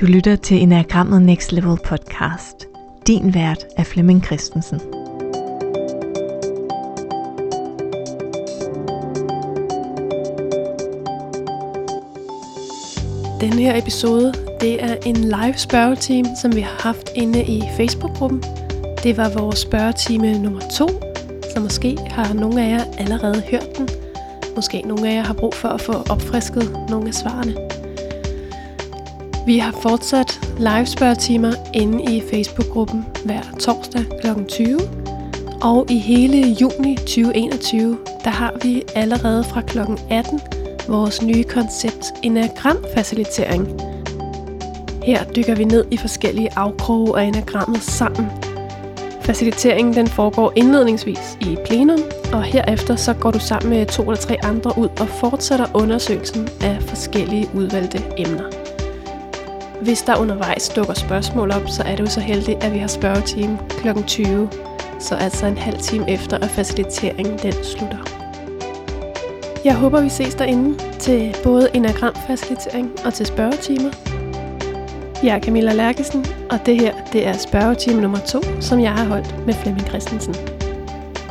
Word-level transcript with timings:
Du 0.00 0.06
lytter 0.06 0.36
til 0.36 0.62
Enagrammet 0.62 1.22
Next 1.22 1.52
Level 1.52 1.78
podcast. 1.84 2.66
Din 3.06 3.34
vært 3.34 3.66
er 3.76 3.84
Flemming 3.84 4.24
Christensen. 4.24 4.78
Den 13.40 13.52
her 13.52 13.78
episode, 13.78 14.34
det 14.60 14.82
er 14.82 14.96
en 15.06 15.16
live 15.16 15.54
spørgetime, 15.56 16.28
som 16.42 16.56
vi 16.56 16.60
har 16.60 16.82
haft 16.82 17.10
inde 17.14 17.44
i 17.44 17.62
Facebook-gruppen. 17.76 18.42
Det 19.02 19.16
var 19.16 19.38
vores 19.38 19.58
spørgetime 19.58 20.38
nummer 20.38 20.60
to, 20.60 20.88
så 21.54 21.60
måske 21.60 21.98
har 22.10 22.32
nogle 22.32 22.64
af 22.64 22.70
jer 22.70 22.84
allerede 22.98 23.42
hørt 23.50 23.76
den. 23.78 23.88
Måske 24.56 24.82
nogle 24.82 25.10
af 25.10 25.14
jer 25.14 25.22
har 25.22 25.34
brug 25.34 25.54
for 25.54 25.68
at 25.68 25.80
få 25.80 25.92
opfrisket 25.92 26.86
nogle 26.88 27.08
af 27.08 27.14
svarene. 27.14 27.69
Vi 29.50 29.58
har 29.58 29.72
fortsat 29.72 30.40
live 30.58 30.86
spørgetimer 30.86 31.52
inde 31.74 32.16
i 32.16 32.22
Facebook-gruppen 32.30 33.06
hver 33.24 33.42
torsdag 33.60 34.04
kl. 34.20 34.44
20. 34.48 34.78
Og 35.62 35.86
i 35.90 35.98
hele 35.98 36.56
juni 36.60 36.96
2021, 36.96 37.98
der 38.24 38.30
har 38.30 38.52
vi 38.62 38.82
allerede 38.94 39.44
fra 39.44 39.60
kl. 39.60 39.78
18 40.10 40.40
vores 40.88 41.22
nye 41.22 41.44
koncept 41.44 42.04
Enagram-facilitering. 42.22 43.80
Her 45.04 45.24
dykker 45.24 45.54
vi 45.54 45.64
ned 45.64 45.84
i 45.90 45.96
forskellige 45.96 46.48
afkroge 46.56 47.20
af 47.20 47.24
enagrammet 47.24 47.82
sammen. 47.82 48.26
Faciliteringen 49.20 49.94
den 49.94 50.06
foregår 50.06 50.52
indledningsvis 50.56 51.38
i 51.40 51.56
plenum, 51.66 52.00
og 52.32 52.42
herefter 52.42 52.96
så 52.96 53.14
går 53.14 53.30
du 53.30 53.38
sammen 53.38 53.70
med 53.70 53.86
to 53.86 54.02
eller 54.02 54.16
tre 54.16 54.36
andre 54.42 54.72
ud 54.78 54.88
og 55.00 55.08
fortsætter 55.08 55.66
undersøgelsen 55.74 56.48
af 56.60 56.82
forskellige 56.82 57.48
udvalgte 57.54 58.02
emner. 58.18 58.59
Hvis 59.82 60.02
der 60.02 60.16
undervejs 60.16 60.68
dukker 60.68 60.94
spørgsmål 60.94 61.50
op, 61.50 61.68
så 61.68 61.82
er 61.82 61.96
det 61.96 62.00
jo 62.00 62.06
så 62.06 62.20
heldigt, 62.20 62.64
at 62.64 62.72
vi 62.72 62.78
har 62.78 62.86
spørgetime 62.86 63.58
kl. 63.68 63.88
20, 64.06 64.48
så 64.98 65.14
altså 65.14 65.46
en 65.46 65.58
halv 65.58 65.78
time 65.78 66.10
efter, 66.10 66.38
at 66.38 66.50
faciliteringen 66.50 67.38
den 67.38 67.52
slutter. 67.52 67.98
Jeg 69.64 69.76
håber, 69.76 70.00
vi 70.00 70.08
ses 70.08 70.34
derinde 70.34 70.78
til 70.98 71.36
både 71.44 71.68
enagram-facilitering 71.74 73.06
og 73.06 73.14
til 73.14 73.26
spørgetimer. 73.26 73.90
Jeg 75.22 75.36
er 75.36 75.40
Camilla 75.40 75.72
Lærkesen, 75.72 76.24
og 76.50 76.66
det 76.66 76.80
her 76.80 76.94
det 77.12 77.26
er 77.26 77.32
spørgetime 77.32 78.00
nummer 78.00 78.18
2, 78.18 78.40
som 78.60 78.80
jeg 78.80 78.92
har 78.92 79.04
holdt 79.04 79.46
med 79.46 79.54
Flemming 79.54 79.88
Christensen. 79.88 80.34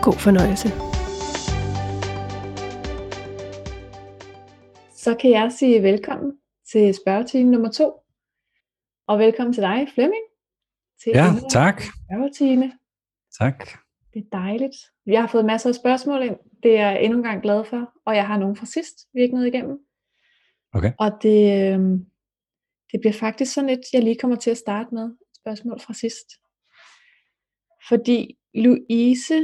God 0.02 0.14
fornøjelse. 0.14 0.70
Så 4.96 5.16
kan 5.22 5.32
jeg 5.32 5.52
sige 5.60 5.84
velkommen 5.84 6.32
til 6.72 6.94
spørgetime 6.94 7.52
nummer 7.52 7.72
2. 7.72 8.09
Og 9.10 9.20
velkommen 9.20 9.54
til 9.54 9.64
dig, 9.64 9.88
Flemming. 9.94 10.24
Til 11.04 11.12
ja, 11.16 11.26
tak. 11.50 11.82
Spørgetime. 11.82 12.72
Tak. 13.40 13.68
Det 14.14 14.20
er 14.20 14.38
dejligt. 14.38 14.76
Jeg 15.06 15.22
har 15.22 15.28
fået 15.28 15.46
masser 15.46 15.70
af 15.70 15.76
spørgsmål 15.76 16.24
ind. 16.24 16.36
Det 16.64 16.78
er 16.78 16.90
jeg 16.90 17.04
endnu 17.04 17.18
en 17.18 17.24
gang 17.24 17.42
glad 17.42 17.64
for. 17.64 17.92
Og 18.06 18.16
jeg 18.16 18.28
har 18.28 18.38
nogle 18.38 18.56
fra 18.56 18.66
sidst, 18.66 18.96
vi 19.14 19.22
ikke 19.22 19.36
nåede 19.36 19.48
igennem. 19.48 19.80
Okay. 20.74 20.92
Og 21.00 21.12
det, 21.22 21.40
øh, 21.54 21.80
det 22.92 23.00
bliver 23.00 23.14
faktisk 23.14 23.54
sådan 23.54 23.70
et, 23.70 23.82
jeg 23.94 24.04
lige 24.04 24.18
kommer 24.18 24.38
til 24.38 24.52
at 24.52 24.58
starte 24.58 24.96
med. 24.96 25.10
Spørgsmål 25.36 25.80
fra 25.80 25.94
sidst. 25.94 26.28
Fordi 27.90 28.38
Louise, 28.54 29.36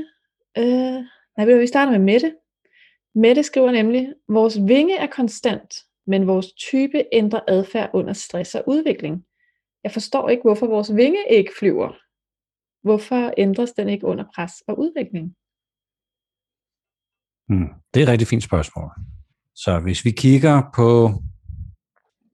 øh, 0.58 1.00
nej, 1.38 1.46
vi 1.46 1.68
starter 1.68 1.92
med 1.92 2.00
Mette. 2.00 2.36
Mette 3.16 3.44
skriver 3.44 3.72
nemlig, 3.72 4.14
vores 4.30 4.58
vinge 4.68 4.98
er 4.98 5.08
konstant, 5.08 5.76
men 6.08 6.28
vores 6.28 6.54
type 6.54 7.04
ændrer 7.12 7.42
adfærd 7.48 7.90
under 7.94 8.14
stress 8.14 8.56
og 8.56 8.64
udvikling. 8.68 9.26
Jeg 9.86 9.94
forstår 9.94 10.30
ikke, 10.30 10.41
hvorfor 10.41 10.67
vores 10.67 10.95
vinge 10.95 11.23
ikke 11.30 11.52
flyver. 11.59 11.89
Hvorfor 12.88 13.34
ændres 13.38 13.72
den 13.72 13.90
ikke 13.90 14.06
under 14.06 14.25
pres 14.35 14.53
og 14.68 14.79
udvikling? 14.79 15.25
Hmm, 17.50 17.69
det 17.94 18.00
er 18.00 18.06
et 18.06 18.12
rigtig 18.12 18.28
fint 18.28 18.44
spørgsmål. 18.44 18.90
Så 19.56 19.79
hvis 19.79 20.06
vi 20.06 20.12
kigger 20.12 20.62
på, 20.75 20.90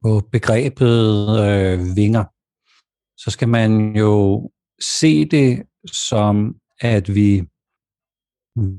på 0.03 0.11
begrebet 0.31 0.99
øh, 1.47 1.95
vinger, 1.95 2.25
så 3.17 3.31
skal 3.31 3.49
man 3.49 3.95
jo 3.95 4.49
se 4.97 5.25
det 5.25 5.63
som, 6.09 6.55
at 6.79 7.15
vi, 7.15 7.31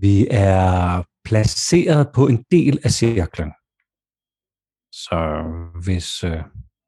vi 0.02 0.26
er 0.30 1.02
placeret 1.24 2.10
på 2.14 2.26
en 2.26 2.44
del 2.50 2.78
af 2.84 2.90
cirklen. 2.90 3.50
Så 4.92 5.18
hvis, 5.84 6.24
øh, 6.24 6.42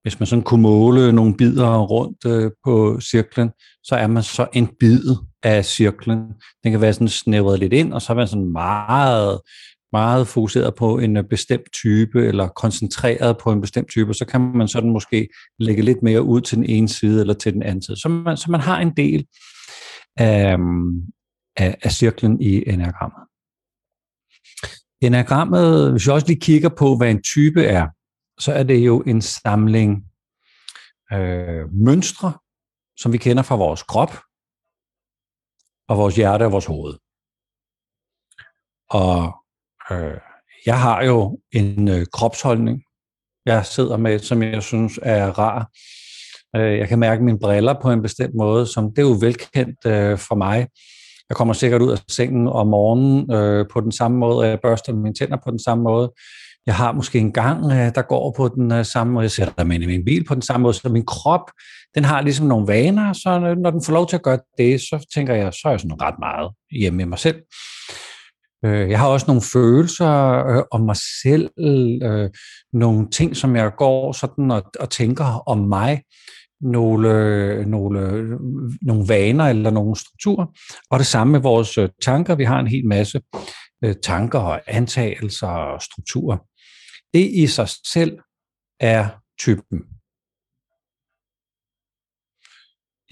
hvis 0.04 0.20
man 0.20 0.26
sådan 0.26 0.42
kunne 0.42 0.62
måle 0.62 1.12
nogle 1.12 1.36
bidder 1.36 1.78
rundt 1.78 2.26
øh, 2.26 2.50
på 2.64 3.00
cirklen, 3.00 3.50
så 3.82 3.94
er 3.96 4.06
man 4.06 4.22
så 4.22 4.46
en 4.52 4.68
bid 4.80 5.16
af 5.42 5.64
cirklen. 5.64 6.18
Den 6.64 6.72
kan 6.72 6.80
være 6.80 6.92
sådan 6.92 7.08
snævret 7.08 7.58
lidt 7.58 7.72
ind, 7.72 7.92
og 7.92 8.02
så 8.02 8.12
er 8.12 8.16
man 8.16 8.28
sådan 8.28 8.52
meget, 8.52 9.40
meget 9.92 10.28
fokuseret 10.28 10.74
på 10.74 10.98
en 10.98 11.16
øh, 11.16 11.24
bestemt 11.30 11.72
type, 11.72 12.26
eller 12.26 12.48
koncentreret 12.48 13.38
på 13.38 13.52
en 13.52 13.60
bestemt 13.60 13.88
type, 13.88 14.14
så 14.14 14.24
kan 14.24 14.40
man 14.40 14.68
sådan 14.68 14.90
måske 14.90 15.28
lægge 15.58 15.82
lidt 15.82 16.02
mere 16.02 16.22
ud 16.22 16.40
til 16.40 16.56
den 16.56 16.66
ene 16.66 16.88
side, 16.88 17.20
eller 17.20 17.34
til 17.34 17.52
den 17.52 17.62
anden 17.62 17.82
side. 17.82 18.00
Så 18.00 18.08
man, 18.08 18.36
så 18.36 18.50
man 18.50 18.60
har 18.60 18.80
en 18.80 18.92
del 18.96 19.26
af, 20.16 20.56
af, 21.56 21.76
af 21.82 21.92
cirklen 21.92 22.40
i 22.40 22.68
enagrammet. 22.68 23.28
Enagrammet, 25.02 25.90
hvis 25.90 26.06
vi 26.06 26.12
også 26.12 26.26
lige 26.26 26.40
kigger 26.40 26.68
på, 26.68 26.96
hvad 26.96 27.10
en 27.10 27.22
type 27.22 27.64
er, 27.64 27.86
så 28.38 28.52
er 28.52 28.62
det 28.62 28.78
jo 28.86 29.00
en 29.00 29.22
samling 29.22 30.04
øh, 31.12 31.72
mønstre, 31.72 32.32
som 32.96 33.12
vi 33.12 33.18
kender 33.18 33.42
fra 33.42 33.56
vores 33.56 33.82
krop, 33.82 34.12
og 35.88 35.98
vores 35.98 36.16
hjerte 36.16 36.44
og 36.44 36.52
vores 36.52 36.66
hoved. 36.66 36.94
Og 38.90 39.34
øh, 39.90 40.20
jeg 40.66 40.80
har 40.80 41.04
jo 41.04 41.40
en 41.52 41.88
øh, 41.88 42.06
kropsholdning, 42.12 42.82
jeg 43.46 43.66
sidder 43.66 43.96
med, 43.96 44.18
som 44.18 44.42
jeg 44.42 44.62
synes 44.62 44.98
er 45.02 45.26
rar. 45.30 45.70
Øh, 46.56 46.78
jeg 46.78 46.88
kan 46.88 46.98
mærke 46.98 47.24
mine 47.24 47.38
briller 47.38 47.80
på 47.82 47.90
en 47.90 48.02
bestemt 48.02 48.34
måde, 48.34 48.66
som 48.66 48.90
det 48.90 48.98
er 48.98 49.08
jo 49.08 49.16
velkendt 49.20 49.86
øh, 49.86 50.18
for 50.18 50.34
mig. 50.34 50.68
Jeg 51.28 51.36
kommer 51.36 51.54
sikkert 51.54 51.82
ud 51.82 51.92
af 51.92 51.98
sengen 52.08 52.48
om 52.48 52.66
morgenen 52.66 53.32
øh, 53.32 53.66
på 53.72 53.80
den 53.80 53.92
samme 53.92 54.18
måde, 54.18 54.38
og 54.38 54.48
jeg 54.48 54.60
børster 54.60 54.92
mine 54.92 55.14
tænder 55.14 55.36
på 55.44 55.50
den 55.50 55.58
samme 55.58 55.84
måde. 55.84 56.12
Jeg 56.66 56.74
har 56.74 56.92
måske 56.92 57.18
en 57.18 57.32
gang, 57.32 57.64
øh, 57.64 57.94
der 57.94 58.02
går 58.02 58.34
på 58.36 58.48
den 58.48 58.72
øh, 58.72 58.84
samme 58.84 59.12
måde. 59.12 59.22
Jeg 59.22 59.30
sætter 59.30 59.64
mig 59.64 59.74
ind 59.74 59.84
i 59.84 59.86
min 59.86 60.04
bil 60.04 60.24
på 60.24 60.34
den 60.34 60.42
samme 60.42 60.62
måde. 60.62 60.74
Så 60.74 60.88
min 60.88 61.06
krop, 61.06 61.50
den 61.94 62.04
har 62.04 62.22
ligesom 62.22 62.46
nogle 62.46 62.66
vaner, 62.66 63.12
så 63.12 63.54
når 63.62 63.70
den 63.70 63.84
får 63.84 63.92
lov 63.92 64.08
til 64.08 64.16
at 64.16 64.22
gøre 64.22 64.38
det, 64.58 64.80
så 64.80 65.06
tænker 65.14 65.34
jeg, 65.34 65.52
så 65.52 65.60
er 65.64 65.70
jeg 65.70 65.80
sådan 65.80 66.02
ret 66.02 66.14
meget 66.18 66.52
hjemme 66.80 66.96
med 66.96 67.06
mig 67.06 67.18
selv. 67.18 67.36
Øh, 68.64 68.90
jeg 68.90 68.98
har 68.98 69.08
også 69.08 69.26
nogle 69.26 69.42
følelser 69.52 70.46
øh, 70.46 70.62
om 70.70 70.80
mig 70.80 70.96
selv, 71.22 71.50
nogle 72.72 73.10
ting, 73.10 73.36
som 73.36 73.56
jeg 73.56 73.72
går 73.76 74.12
sådan 74.12 74.50
og, 74.50 74.62
og 74.80 74.90
tænker 74.90 75.48
om 75.48 75.58
mig, 75.58 76.02
nogle, 76.60 77.64
nogle, 77.64 78.28
nogle 78.82 79.08
vaner 79.08 79.44
eller 79.44 79.70
nogle 79.70 79.96
strukturer. 79.96 80.46
Og 80.90 80.98
det 80.98 81.06
samme 81.06 81.30
med 81.32 81.40
vores 81.40 81.78
tanker. 82.02 82.34
Vi 82.34 82.44
har 82.44 82.60
en 82.60 82.66
hel 82.66 82.86
masse 82.86 83.20
tanker 84.02 84.38
og 84.38 84.60
antagelser 84.66 85.46
og 85.46 85.82
strukturer. 85.82 86.36
Det 87.14 87.26
i 87.42 87.46
sig 87.46 87.68
selv 87.94 88.14
er 88.80 89.02
typen. 89.44 89.78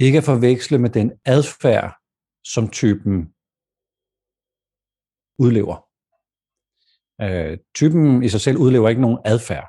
Ikke 0.05 0.19
at 0.19 0.29
forveksle 0.31 0.79
med 0.79 0.91
den 0.91 1.09
adfærd, 1.25 1.91
som 2.53 2.65
typen 2.81 3.17
udlever. 5.45 5.77
Øh, 7.25 7.59
typen 7.75 8.23
i 8.23 8.29
sig 8.29 8.41
selv 8.41 8.57
udlever 8.65 8.89
ikke 8.89 9.07
nogen 9.07 9.21
adfærd. 9.33 9.69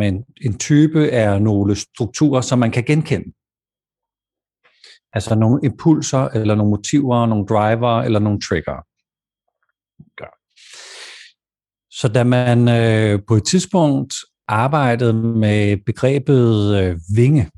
Men 0.00 0.12
en 0.46 0.58
type 0.58 1.02
er 1.24 1.38
nogle 1.38 1.76
strukturer, 1.76 2.40
som 2.40 2.58
man 2.58 2.72
kan 2.76 2.84
genkende. 2.84 3.28
Altså 5.16 5.34
nogle 5.34 5.58
impulser, 5.68 6.24
eller 6.38 6.54
nogle 6.54 6.70
motiver, 6.70 7.26
nogle 7.26 7.46
driver, 7.46 7.94
eller 8.06 8.20
nogle 8.26 8.40
trigger. 8.40 8.76
Så 12.00 12.08
da 12.08 12.24
man 12.24 12.68
øh, 12.68 13.20
på 13.28 13.34
et 13.34 13.44
tidspunkt 13.44 14.14
arbejdede 14.48 15.12
med 15.14 15.76
begrebet 15.86 16.76
øh, 16.82 16.98
vinge, 17.16 17.50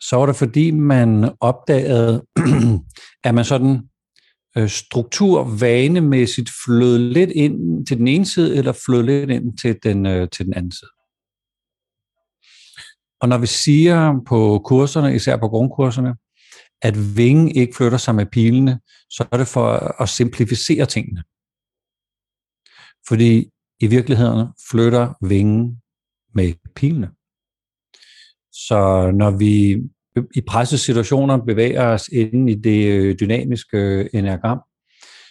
så 0.00 0.16
var 0.16 0.26
det 0.26 0.36
fordi, 0.36 0.70
man 0.70 1.30
opdagede, 1.40 2.24
at 3.24 3.34
man 3.34 3.44
sådan 3.44 3.88
øh, 4.56 4.68
strukturvanemæssigt 4.68 6.50
flød 6.64 6.98
lidt 6.98 7.30
ind 7.30 7.86
til 7.86 7.98
den 7.98 8.08
ene 8.08 8.26
side, 8.26 8.56
eller 8.56 8.72
flød 8.86 9.02
lidt 9.02 9.30
ind 9.30 9.58
til 9.58 9.78
den, 9.82 10.06
øh, 10.06 10.28
til 10.30 10.46
den 10.46 10.54
anden 10.54 10.72
side. 10.72 10.90
Og 13.20 13.28
når 13.28 13.38
vi 13.38 13.46
siger 13.46 14.14
på 14.26 14.62
kurserne, 14.64 15.14
især 15.14 15.36
på 15.36 15.48
grundkurserne, 15.48 16.14
at 16.82 17.16
vingen 17.16 17.48
ikke 17.48 17.76
flytter 17.76 17.98
sig 17.98 18.14
med 18.14 18.26
pilene, 18.26 18.80
så 19.10 19.26
er 19.32 19.36
det 19.36 19.48
for 19.48 19.66
at 20.02 20.08
simplificere 20.08 20.86
tingene. 20.86 21.22
Fordi 23.08 23.50
i 23.80 23.86
virkeligheden 23.86 24.48
flytter 24.70 25.26
vingen 25.26 25.82
med 26.34 26.54
pilene. 26.74 27.10
Så 28.52 29.10
når 29.14 29.30
vi 29.30 29.82
i 30.34 30.40
pressesituationer 30.40 31.36
bevæger 31.36 31.86
os 31.86 32.08
inden 32.08 32.48
i 32.48 32.54
det 32.54 32.86
øh, 32.86 33.16
dynamiske 33.20 33.78
øh, 33.78 34.10
enagram, 34.12 34.60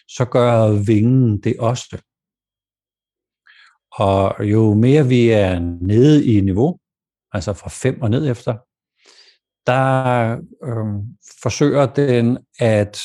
så 0.07 0.25
gør 0.25 0.83
vingen 0.85 1.41
det 1.41 1.59
også. 1.59 2.01
Og 3.91 4.49
jo 4.51 4.73
mere 4.73 5.07
vi 5.07 5.29
er 5.29 5.59
nede 5.81 6.25
i 6.25 6.41
niveau, 6.41 6.79
altså 7.31 7.53
fra 7.53 7.69
5 7.69 8.01
og 8.01 8.09
ned 8.09 8.31
efter, 8.31 8.57
der 9.67 10.31
øh, 10.63 11.03
forsøger 11.41 11.85
den 11.85 12.37
at, 12.59 13.01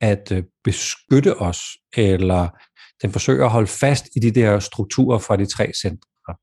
at 0.00 0.32
øh, 0.32 0.44
beskytte 0.64 1.36
os, 1.36 1.60
eller 1.96 2.48
den 3.02 3.12
forsøger 3.12 3.44
at 3.44 3.50
holde 3.50 3.66
fast 3.66 4.08
i 4.16 4.18
de 4.18 4.30
der 4.30 4.58
strukturer 4.58 5.18
fra 5.18 5.36
de 5.36 5.46
tre 5.46 5.72
centre. 5.82 6.34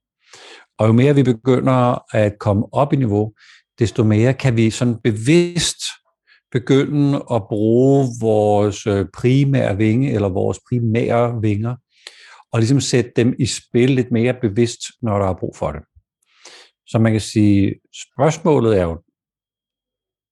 Og 0.79 0.87
jo 0.87 0.91
mere 0.91 1.15
vi 1.15 1.23
begynder 1.23 2.15
at 2.15 2.39
komme 2.39 2.73
op 2.73 2.93
i 2.93 2.95
niveau, 2.95 3.33
desto 3.79 4.03
mere 4.03 4.33
kan 4.33 4.57
vi 4.57 4.69
sådan 4.69 4.97
bevidst 5.03 5.81
begynde 6.51 7.25
at 7.31 7.43
bruge 7.49 8.07
vores 8.21 8.87
øh, 8.87 9.05
primære 9.13 9.77
vinge, 9.77 10.13
eller 10.13 10.29
vores 10.29 10.59
primære 10.69 11.41
vinger, 11.41 11.75
og 12.51 12.59
ligesom 12.59 12.81
sætte 12.81 13.11
dem 13.15 13.35
i 13.39 13.45
spil 13.45 13.89
lidt 13.89 14.11
mere 14.11 14.33
bevidst, 14.41 14.81
når 15.01 15.19
der 15.19 15.25
er 15.25 15.33
brug 15.39 15.55
for 15.55 15.71
det. 15.71 15.81
Så 16.87 16.99
man 16.99 17.11
kan 17.11 17.21
sige, 17.21 17.75
spørgsmålet 17.93 18.79
er 18.79 18.83
jo, 18.83 19.01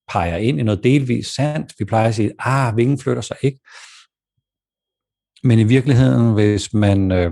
peger 0.10 0.38
ind 0.38 0.60
i 0.60 0.64
noget 0.64 0.84
delvis 0.84 1.28
sandt. 1.28 1.74
Vi 1.80 1.86
plejer 1.86 2.08
at 2.08 2.16
sige, 2.16 2.32
ah, 2.40 2.78
vingen 2.78 3.00
flytter 3.00 3.22
sig 3.22 3.38
ikke. 3.42 3.60
Men 5.44 5.60
i 5.60 5.64
virkeligheden, 5.64 6.34
hvis 6.34 6.74
man, 6.74 7.12
øh, 7.12 7.32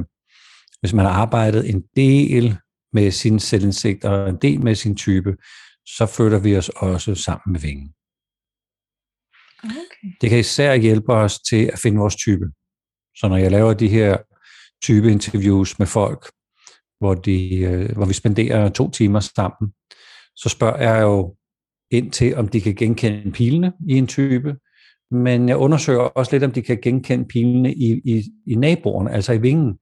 hvis 0.79 0.93
man 0.93 1.05
har 1.05 1.11
arbejdet 1.11 1.69
en 1.69 1.83
del 1.95 2.57
med 2.93 3.11
sin 3.11 3.39
selvindsigt 3.39 4.05
og 4.05 4.29
en 4.29 4.37
del 4.41 4.63
med 4.63 4.75
sin 4.75 4.95
type, 4.95 5.35
så 5.85 6.05
flytter 6.05 6.39
vi 6.39 6.57
os 6.57 6.69
også 6.69 7.15
sammen 7.15 7.51
med 7.51 7.59
vingen. 7.59 7.93
Okay. 9.63 10.15
Det 10.21 10.29
kan 10.29 10.39
især 10.39 10.75
hjælpe 10.75 11.13
os 11.13 11.39
til 11.39 11.69
at 11.73 11.79
finde 11.79 11.97
vores 11.97 12.15
type. 12.15 12.45
Så 13.15 13.27
når 13.29 13.37
jeg 13.37 13.51
laver 13.51 13.73
de 13.73 13.87
her 13.87 14.17
type 14.83 15.11
interviews 15.11 15.79
med 15.79 15.87
folk, 15.87 16.31
hvor, 16.99 17.13
de, 17.13 17.57
øh, 17.57 17.95
hvor 17.95 18.05
vi 18.05 18.13
spenderer 18.13 18.69
to 18.69 18.89
timer 18.91 19.19
sammen, 19.19 19.73
så 20.35 20.49
spørger 20.49 20.77
jeg 20.77 21.01
jo 21.01 21.35
ind 21.91 22.11
til, 22.11 22.35
om 22.35 22.47
de 22.47 22.61
kan 22.61 22.75
genkende 22.75 23.31
pilene 23.31 23.73
i 23.89 23.93
en 23.93 24.07
type, 24.07 24.55
men 25.13 25.49
jeg 25.49 25.57
undersøger 25.57 25.99
også 25.99 26.31
lidt, 26.31 26.43
om 26.43 26.51
de 26.51 26.61
kan 26.61 26.81
genkende 26.81 27.25
pilene 27.25 27.73
i, 27.73 28.01
i, 28.05 28.23
i 28.47 28.55
naboerne, 28.55 29.11
altså 29.11 29.33
i 29.33 29.41
vingen. 29.41 29.79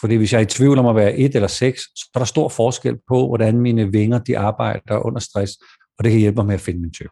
Fordi 0.00 0.16
hvis 0.16 0.32
jeg 0.32 0.38
er 0.38 0.42
i 0.42 0.46
tvivl 0.46 0.78
om 0.78 0.86
at 0.86 0.96
være 0.96 1.16
et 1.16 1.34
eller 1.34 1.48
seks, 1.48 1.80
så 1.80 2.10
er 2.14 2.18
der 2.18 2.26
stor 2.26 2.48
forskel 2.48 2.98
på, 3.08 3.26
hvordan 3.26 3.60
mine 3.60 3.92
vinger 3.92 4.18
de 4.18 4.38
arbejder 4.38 5.06
under 5.06 5.20
stress, 5.20 5.52
og 5.98 6.04
det 6.04 6.12
kan 6.12 6.20
hjælpe 6.20 6.36
mig 6.36 6.46
med 6.46 6.54
at 6.54 6.60
finde 6.60 6.80
min 6.80 6.92
type. 6.92 7.10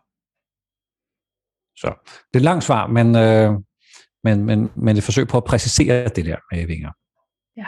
Så 1.77 1.87
det 2.07 2.35
er 2.35 2.39
et 2.39 2.43
langt 2.43 2.65
svar, 2.65 2.87
men, 2.87 3.17
øh, 3.17 3.53
men, 4.25 4.45
men, 4.45 4.71
men 4.77 4.97
et 4.97 5.03
forsøg 5.03 5.29
på 5.29 5.37
at 5.37 5.45
præcisere 5.45 6.09
det 6.09 6.25
der 6.25 6.37
med 6.53 6.67
vinger. 6.67 6.91
Ja. 7.57 7.67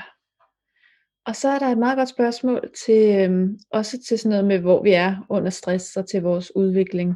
Og 1.26 1.36
så 1.36 1.48
er 1.48 1.58
der 1.58 1.66
et 1.66 1.78
meget 1.78 1.96
godt 1.96 2.08
spørgsmål 2.08 2.70
til 2.84 3.30
øh, 3.30 3.48
også 3.70 3.98
til 4.08 4.18
sådan 4.18 4.30
noget 4.30 4.44
med, 4.44 4.58
hvor 4.58 4.82
vi 4.82 4.92
er 4.92 5.26
under 5.28 5.50
stress 5.50 5.96
og 5.96 6.08
til 6.08 6.22
vores 6.22 6.56
udvikling. 6.56 7.14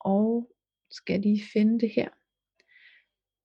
Og 0.00 0.48
skal 0.92 1.20
lige 1.20 1.42
finde 1.52 1.80
det 1.80 1.90
her. 1.96 2.08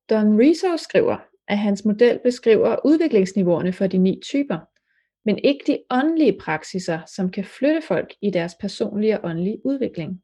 Don 0.09 0.39
Rizzo 0.39 0.77
skriver, 0.77 1.17
at 1.47 1.57
hans 1.57 1.85
model 1.85 2.19
beskriver 2.23 2.85
udviklingsniveauerne 2.85 3.73
for 3.73 3.88
de 3.88 3.97
ni 3.97 4.19
typer, 4.23 4.59
men 5.25 5.38
ikke 5.44 5.63
de 5.67 5.79
åndelige 5.91 6.39
praksiser, 6.41 6.99
som 7.15 7.31
kan 7.31 7.45
flytte 7.45 7.81
folk 7.88 8.13
i 8.21 8.29
deres 8.29 8.55
personlige 8.61 9.21
og 9.21 9.29
åndelige 9.29 9.61
udvikling. 9.65 10.21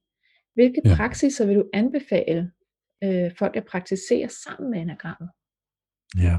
Hvilke 0.54 0.82
ja. 0.86 0.96
praksiser 0.96 1.46
vil 1.46 1.56
du 1.56 1.66
anbefale 1.74 2.52
øh, 3.04 3.32
folk 3.38 3.56
at 3.56 3.66
praktisere 3.66 4.30
sammen 4.30 4.72
med 4.72 4.80
enagrammet? 4.82 5.30
Ja, 6.18 6.38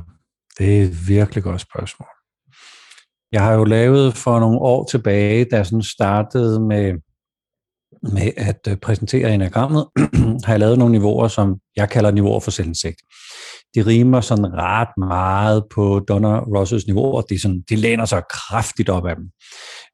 det 0.59 0.79
er 0.79 0.83
et 0.83 1.09
virkelig 1.09 1.45
godt 1.45 1.61
spørgsmål. 1.61 2.09
Jeg 3.33 3.43
har 3.43 3.55
jo 3.55 3.65
lavet 3.65 4.15
for 4.15 4.41
nogle 4.41 4.59
år 4.59 4.85
tilbage, 4.85 5.45
da 5.45 5.57
jeg 5.57 5.67
sådan 5.67 5.83
startede 5.83 6.61
med, 6.61 6.95
med 8.03 8.31
at 8.37 8.61
øh, 8.69 8.77
præsentere 8.77 9.35
enagrammet, 9.35 9.87
har 10.45 10.53
jeg 10.53 10.61
lavet 10.61 10.79
nogle 10.79 10.93
niveauer, 10.93 11.29
som 11.29 11.57
jeg 11.77 11.91
kalder 11.91 12.11
niveauer 12.11 12.41
for 12.41 12.51
selvindsigt. 12.51 12.97
De 13.75 13.87
rimer 13.87 14.21
sådan 14.21 14.53
ret 14.53 14.89
meget 14.99 15.65
på 15.75 16.01
Donna 16.09 16.39
Rosses 16.39 16.87
niveauer. 16.87 17.21
De, 17.21 17.43
sådan, 17.43 17.65
de 17.69 17.77
læner 17.77 18.05
sig 18.05 18.23
kraftigt 18.31 18.89
op 18.89 19.07
af 19.07 19.17
dem. 19.17 19.25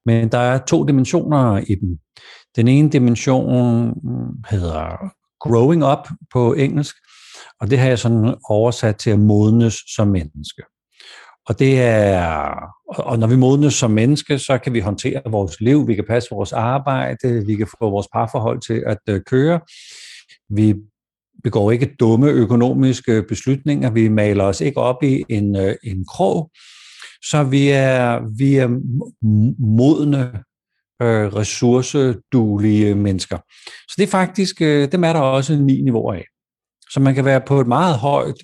Men 0.07 0.29
der 0.29 0.39
er 0.39 0.59
to 0.59 0.85
dimensioner 0.85 1.57
i 1.59 1.75
dem. 1.75 1.99
Den 2.57 2.69
ene 2.69 2.91
dimension 2.91 3.95
hedder 4.51 4.97
growing 5.41 5.85
up 5.85 6.09
på 6.33 6.53
engelsk, 6.55 6.97
og 7.61 7.71
det 7.71 7.79
har 7.79 7.89
jeg 7.89 7.99
sådan 7.99 8.35
oversat 8.51 8.97
til 8.97 9.11
at 9.11 9.19
modnes 9.19 9.77
som 9.97 10.09
menneske. 10.09 10.63
Og 11.51 11.59
det 11.59 11.81
er, 11.81 12.55
og 12.89 13.19
når 13.19 13.27
vi 13.27 13.37
modnes 13.37 13.75
som 13.75 13.91
menneske, 13.91 14.39
så 14.39 14.59
kan 14.59 14.73
vi 14.73 14.81
håndtere 14.81 15.23
vores 15.27 15.61
liv, 15.61 15.89
vi 15.89 15.95
kan 15.95 16.05
passe 16.09 16.29
vores 16.33 16.53
arbejde, 16.53 17.47
vi 17.47 17.57
kan 17.57 17.67
få 17.67 17.91
vores 17.91 18.07
parforhold 18.13 18.61
til 18.61 18.83
at 18.87 18.99
øh, 19.09 19.21
køre. 19.27 19.61
Vi 20.51 20.75
begår 21.45 21.71
ikke 21.71 21.95
dumme 22.01 22.31
økonomiske 22.31 23.23
beslutninger, 23.23 23.91
vi 23.91 24.09
maler 24.09 24.45
os 24.45 24.61
ikke 24.61 24.81
op 24.81 25.03
i 25.03 25.25
en, 25.29 25.57
øh, 25.57 25.75
en 25.85 26.05
krog, 26.05 26.51
så 27.23 27.43
vi 27.43 27.69
er, 27.69 28.21
vi 28.39 28.57
er 28.57 28.69
modne, 29.77 30.33
øh, 31.03 31.35
ressourceduelige 31.35 32.95
mennesker. 32.95 33.39
Så 33.89 33.95
det 33.97 34.03
er 34.03 34.11
faktisk, 34.11 34.63
øh, 34.63 34.93
dem 34.93 35.05
er 35.05 35.13
der 35.13 35.21
også 35.21 35.57
ni 35.57 35.83
niveauer 35.83 36.15
af. 36.15 36.25
Så 36.91 37.01
man 37.01 37.15
kan 37.15 37.25
være 37.25 37.41
på 37.41 37.61
et 37.61 37.67
meget 37.67 37.99
højt 37.99 38.37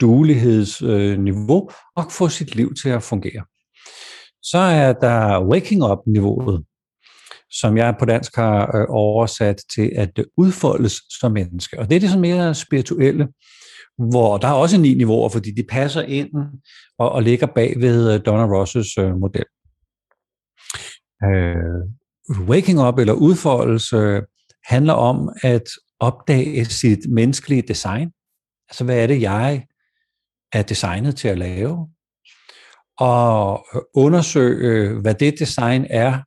duelighedsniveau 0.00 1.70
og 1.96 2.04
få 2.10 2.28
sit 2.28 2.54
liv 2.54 2.74
til 2.74 2.88
at 2.88 3.02
fungere. 3.02 3.44
Så 4.42 4.58
er 4.58 4.92
der 4.92 5.44
waking 5.44 5.82
up-niveauet, 5.84 6.64
som 7.50 7.76
jeg 7.76 7.96
på 7.98 8.04
dansk 8.04 8.36
har 8.36 8.76
øh, 8.76 8.86
oversat 8.88 9.62
til 9.74 9.92
at 9.96 10.24
udfoldes 10.36 11.02
som 11.20 11.32
menneske. 11.32 11.78
Og 11.78 11.90
det 11.90 11.96
er 11.96 12.00
det 12.00 12.08
sådan 12.08 12.20
mere 12.20 12.54
spirituelle, 12.54 13.28
hvor 14.10 14.38
der 14.38 14.48
er 14.48 14.52
også 14.52 14.78
ni 14.78 14.94
niveauer, 14.94 15.28
fordi 15.28 15.50
de 15.50 15.62
passer 15.68 16.02
ind 16.02 16.28
og, 16.98 17.12
og 17.12 17.22
ligger 17.22 17.46
bag 17.46 17.74
ved 17.80 18.14
øh, 18.14 18.20
Donna 18.26 18.44
Rosses 18.44 18.98
øh, 18.98 19.16
model. 19.16 19.44
Øh, 21.24 22.46
waking 22.48 22.80
up 22.80 22.98
eller 22.98 23.12
udfoldelse 23.12 24.20
handler 24.64 24.92
om 24.92 25.28
at 25.42 25.68
opdage 26.00 26.64
sit 26.64 26.98
menneskelige 27.10 27.62
design. 27.62 28.10
Altså, 28.68 28.84
hvad 28.84 29.02
er 29.02 29.06
det, 29.06 29.22
jeg 29.22 29.64
er 30.52 30.62
designet 30.62 31.16
til 31.16 31.28
at 31.28 31.38
lave? 31.38 31.88
Og 32.98 33.66
øh, 33.74 33.80
undersøge, 33.94 34.56
øh, 34.56 35.00
hvad 35.00 35.14
det 35.14 35.38
design 35.38 35.86
er, 35.90 36.22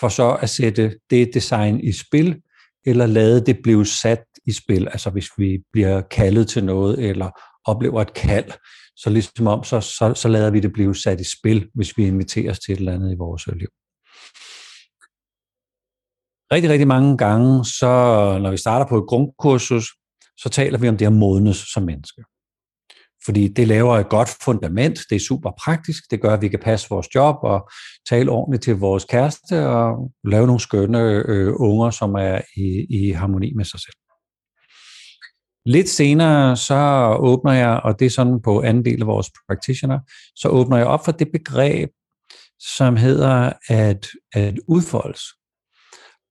for 0.00 0.08
så 0.08 0.38
at 0.42 0.50
sætte 0.50 0.98
det 1.10 1.30
design 1.34 1.80
i 1.80 1.92
spil, 1.92 2.40
eller 2.86 3.06
lade 3.06 3.46
det 3.46 3.58
blive 3.62 3.86
sat 3.86 4.24
i 4.46 4.52
spil. 4.52 4.88
Altså 4.88 5.10
hvis 5.10 5.28
vi 5.38 5.58
bliver 5.72 6.00
kaldet 6.00 6.48
til 6.48 6.64
noget, 6.64 7.08
eller 7.08 7.30
oplever 7.64 8.02
et 8.02 8.14
kald, 8.14 8.52
så 8.96 9.10
ligesom 9.10 9.46
om, 9.46 9.64
så, 9.64 9.80
så, 9.80 10.14
så 10.14 10.28
lader 10.28 10.50
vi 10.50 10.60
det 10.60 10.72
blive 10.72 10.94
sat 10.94 11.20
i 11.20 11.38
spil, 11.38 11.68
hvis 11.74 11.98
vi 11.98 12.06
inviteres 12.06 12.58
til 12.58 12.72
et 12.72 12.78
eller 12.78 12.92
andet 12.92 13.12
i 13.12 13.16
vores 13.18 13.46
liv. 13.46 13.68
Rigtig, 16.52 16.70
rigtig 16.70 16.88
mange 16.88 17.18
gange, 17.18 17.64
så 17.64 17.86
når 18.42 18.50
vi 18.50 18.56
starter 18.56 18.86
på 18.86 18.98
et 18.98 19.08
grundkursus, 19.08 19.86
så 20.36 20.48
taler 20.48 20.78
vi 20.78 20.88
om 20.88 20.96
det 20.96 21.06
at 21.06 21.12
modnes 21.12 21.56
som 21.56 21.82
menneske. 21.82 22.22
Fordi 23.24 23.48
det 23.48 23.68
laver 23.68 23.98
et 23.98 24.08
godt 24.08 24.28
fundament, 24.44 24.98
det 25.10 25.16
er 25.16 25.20
super 25.20 25.50
praktisk, 25.64 26.10
det 26.10 26.22
gør, 26.22 26.34
at 26.34 26.42
vi 26.42 26.48
kan 26.48 26.58
passe 26.58 26.86
vores 26.90 27.14
job 27.14 27.36
og 27.42 27.70
tale 28.08 28.30
ordentligt 28.30 28.62
til 28.62 28.76
vores 28.76 29.04
kæreste 29.04 29.68
og 29.68 30.12
lave 30.24 30.46
nogle 30.46 30.60
skønne 30.60 31.24
øh, 31.28 31.52
unger, 31.56 31.90
som 31.90 32.14
er 32.14 32.40
i, 32.56 32.86
i 32.90 33.10
harmoni 33.10 33.52
med 33.54 33.64
sig 33.64 33.80
selv. 33.80 33.94
Lidt 35.66 35.88
senere, 35.88 36.56
så 36.56 36.76
åbner 37.20 37.52
jeg, 37.52 37.80
og 37.84 37.98
det 37.98 38.06
er 38.06 38.10
sådan 38.10 38.42
på 38.42 38.62
anden 38.62 38.84
del 38.84 39.00
af 39.00 39.06
vores 39.06 39.30
practitioner, 39.48 39.98
så 40.36 40.48
åbner 40.48 40.76
jeg 40.76 40.86
op 40.86 41.04
for 41.04 41.12
det 41.12 41.28
begreb, 41.32 41.90
som 42.58 42.96
hedder 42.96 43.52
at, 43.68 44.08
at 44.32 44.54
udfoldes. 44.68 45.22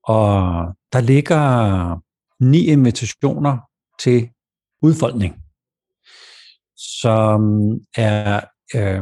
Og 0.03 0.65
der 0.93 1.01
ligger 1.01 2.01
ni 2.43 2.65
invitationer 2.65 3.57
til 3.99 4.29
udfoldning 4.81 5.35
som 7.01 7.41
er, 7.97 8.41
øh, 8.75 9.01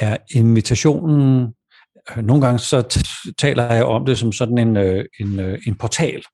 er 0.00 0.16
invitationen, 0.34 1.54
nogle 2.16 2.46
gange 2.46 2.58
så 2.58 3.04
taler 3.38 3.72
jeg 3.72 3.84
om 3.84 4.06
det 4.06 4.18
som 4.18 4.32
sådan 4.32 4.58
en, 4.58 4.76
øh, 4.76 5.04
en, 5.20 5.40
øh, 5.40 5.58
en 5.66 5.74
portal, 5.74 6.24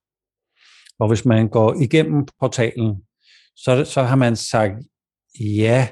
og 0.99 1.07
hvis 1.07 1.25
man 1.25 1.49
går 1.49 1.81
igennem 1.81 2.27
portalen, 2.39 2.95
så, 3.55 3.85
så 3.85 4.03
har 4.03 4.15
man 4.15 4.35
sagt 4.35 4.73
ja 5.39 5.87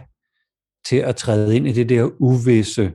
til 0.86 0.98
at 0.98 1.16
træde 1.16 1.56
ind 1.56 1.68
i 1.68 1.74
det 1.74 1.90
der 1.90 2.10
uvisse, 2.20 2.94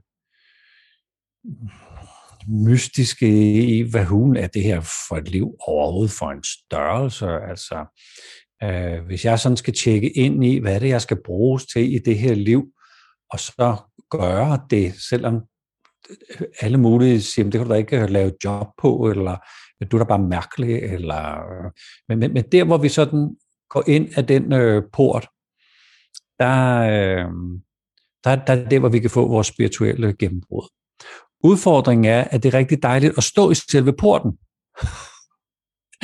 mystiske 2.49 3.55
i, 3.65 3.91
hvad 3.91 4.05
hun 4.05 4.37
er 4.37 4.47
det 4.47 4.63
her 4.63 4.81
for 5.09 5.17
et 5.17 5.29
liv 5.29 5.57
overhovedet 5.61 6.15
for 6.19 6.31
en 6.31 6.45
størrelse. 6.45 7.27
Altså, 7.27 7.85
øh, 8.63 9.05
hvis 9.07 9.25
jeg 9.25 9.39
sådan 9.39 9.57
skal 9.57 9.75
tjekke 9.75 10.11
ind 10.11 10.45
i, 10.45 10.59
hvad 10.59 10.75
er 10.75 10.79
det, 10.79 10.89
jeg 10.89 11.01
skal 11.01 11.23
bruges 11.25 11.67
til 11.67 11.95
i 11.95 11.99
det 11.99 12.19
her 12.19 12.35
liv, 12.35 12.65
og 13.31 13.41
så 13.41 13.77
gøre 14.11 14.61
det, 14.71 14.95
selvom 15.09 15.43
alle 16.61 16.79
mulige 16.79 17.23
siger, 17.23 17.45
det 17.45 17.53
kan 17.53 17.67
du 17.67 17.73
da 17.73 17.79
ikke 17.79 18.01
øh, 18.01 18.11
lave 18.11 18.33
job 18.45 18.67
på, 18.79 19.11
eller 19.11 19.37
øh, 19.83 19.91
du 19.91 19.97
er 19.97 19.99
da 19.99 20.09
bare 20.09 20.19
mærkelig, 20.19 20.77
eller, 20.77 21.33
øh, 21.33 21.71
men, 22.09 22.19
men, 22.19 22.33
men 22.33 22.45
der, 22.53 22.65
hvor 22.65 22.79
vi 22.79 22.89
sådan 22.89 23.37
går 23.71 23.85
ind 23.87 24.09
af 24.17 24.27
den 24.27 24.53
øh, 24.53 24.83
port, 24.93 25.29
der, 26.39 26.81
øh, 26.81 27.31
der, 28.25 28.45
der 28.45 28.53
er 28.53 28.69
det, 28.69 28.81
hvor 28.81 28.89
vi 28.89 28.99
kan 28.99 29.11
få 29.11 29.29
vores 29.29 29.47
spirituelle 29.47 30.17
gennembrud. 30.19 30.69
Udfordringen 31.45 32.05
er, 32.05 32.25
at 32.25 32.43
det 32.43 32.55
er 32.55 32.59
rigtig 32.59 32.83
dejligt 32.83 33.19
at 33.19 33.25
stå 33.25 33.51
i 33.51 33.55
selve 33.55 33.93
porten. 33.93 34.39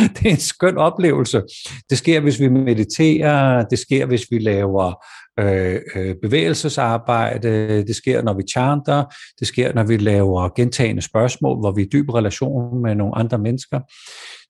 det 0.15 0.27
er 0.27 0.31
en 0.31 0.37
skøn 0.37 0.77
oplevelse. 0.77 1.43
Det 1.91 1.99
sker, 1.99 2.21
hvis 2.21 2.41
vi 2.41 2.49
mediterer, 2.49 3.65
det 3.65 3.79
sker, 3.79 4.07
hvis 4.07 4.27
vi 4.31 4.39
laver 4.39 5.05
øh, 5.41 5.81
øh, 5.95 6.15
bevægelsesarbejde, 6.23 7.85
det 7.87 7.97
sker, 7.97 8.23
når 8.23 8.35
vi 8.35 8.43
chanter, 8.51 9.05
det 9.39 9.47
sker, 9.47 9.75
når 9.75 9.85
vi 9.85 9.97
laver 9.97 10.49
gentagende 10.57 11.03
spørgsmål, 11.03 11.61
hvor 11.61 11.73
vi 11.73 11.83
er 11.83 11.87
i 11.87 11.89
dyb 11.93 12.09
relation 12.09 12.83
med 12.83 12.95
nogle 12.95 13.17
andre 13.17 13.39
mennesker. 13.39 13.81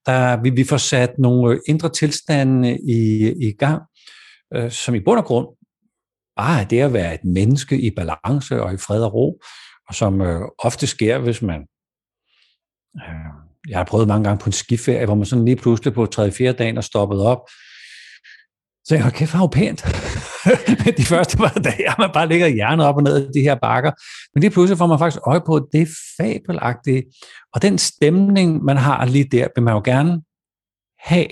Der, 0.07 0.43
vi, 0.43 0.51
vi 0.51 0.65
får 0.65 0.77
sat 0.77 1.11
nogle 1.19 1.55
øh, 1.55 1.61
indre 1.69 1.89
tilstande 1.89 2.79
i, 2.79 3.33
i 3.49 3.53
gang, 3.59 3.83
øh, 4.55 4.71
som 4.71 4.95
i 4.95 5.01
bund 5.01 5.19
og 5.19 5.25
grund 5.25 5.47
bare 6.37 6.61
er 6.61 6.65
det 6.65 6.81
at 6.81 6.93
være 6.93 7.15
et 7.15 7.25
menneske 7.25 7.81
i 7.81 7.91
balance 7.91 8.63
og 8.63 8.75
i 8.75 8.77
fred 8.77 9.03
og 9.03 9.15
ro, 9.15 9.41
og 9.89 9.95
som 9.95 10.21
øh, 10.21 10.41
ofte 10.59 10.87
sker, 10.87 11.19
hvis 11.19 11.43
man... 11.43 11.61
Øh, 12.97 13.50
jeg 13.69 13.79
har 13.79 13.85
prøvet 13.85 14.09
mange 14.09 14.25
gange 14.25 14.39
på 14.39 14.47
en 14.47 14.53
skiferie, 14.53 15.05
hvor 15.05 15.15
man 15.15 15.25
sådan 15.25 15.45
lige 15.45 15.57
pludselig 15.57 15.95
på 15.95 16.07
3-4 16.15 16.53
dagen 16.53 16.77
er 16.77 16.81
stoppet 16.81 17.21
op, 17.21 17.41
så 18.85 18.95
jeg, 18.95 19.13
kæft, 19.13 19.37
hvor 19.37 19.47
pænt. 19.47 19.81
de 20.99 21.05
første 21.05 21.37
par 21.37 21.49
dage, 21.49 21.95
man 21.99 22.11
bare 22.15 22.29
ligger 22.29 22.47
hjernet 22.47 22.87
op 22.87 22.97
og 22.97 23.03
ned 23.03 23.29
i 23.29 23.39
de 23.39 23.43
her 23.43 23.55
bakker. 23.55 23.93
Men 24.35 24.41
lige 24.41 24.51
pludselig 24.51 24.79
får 24.79 24.87
man 24.87 24.99
faktisk 24.99 25.23
øje 25.27 25.41
på, 25.47 25.57
at 25.57 25.63
det 25.73 25.83
er 25.83 25.95
fabelagtigt. 26.17 27.07
Og 27.55 27.63
den 27.63 27.79
stemning, 27.79 28.65
man 28.65 28.77
har 28.77 29.05
lige 29.05 29.29
der, 29.33 29.49
vil 29.55 29.65
man 29.65 29.75
jo 29.75 29.83
gerne 29.85 30.23
have, 30.99 31.29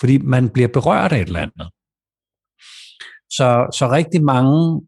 fordi 0.00 0.18
man 0.18 0.48
bliver 0.48 0.68
berørt 0.68 1.12
af 1.12 1.20
et 1.20 1.26
eller 1.26 1.40
andet. 1.40 1.70
Så, 3.30 3.70
så 3.78 3.90
rigtig 3.90 4.24
mange 4.24 4.82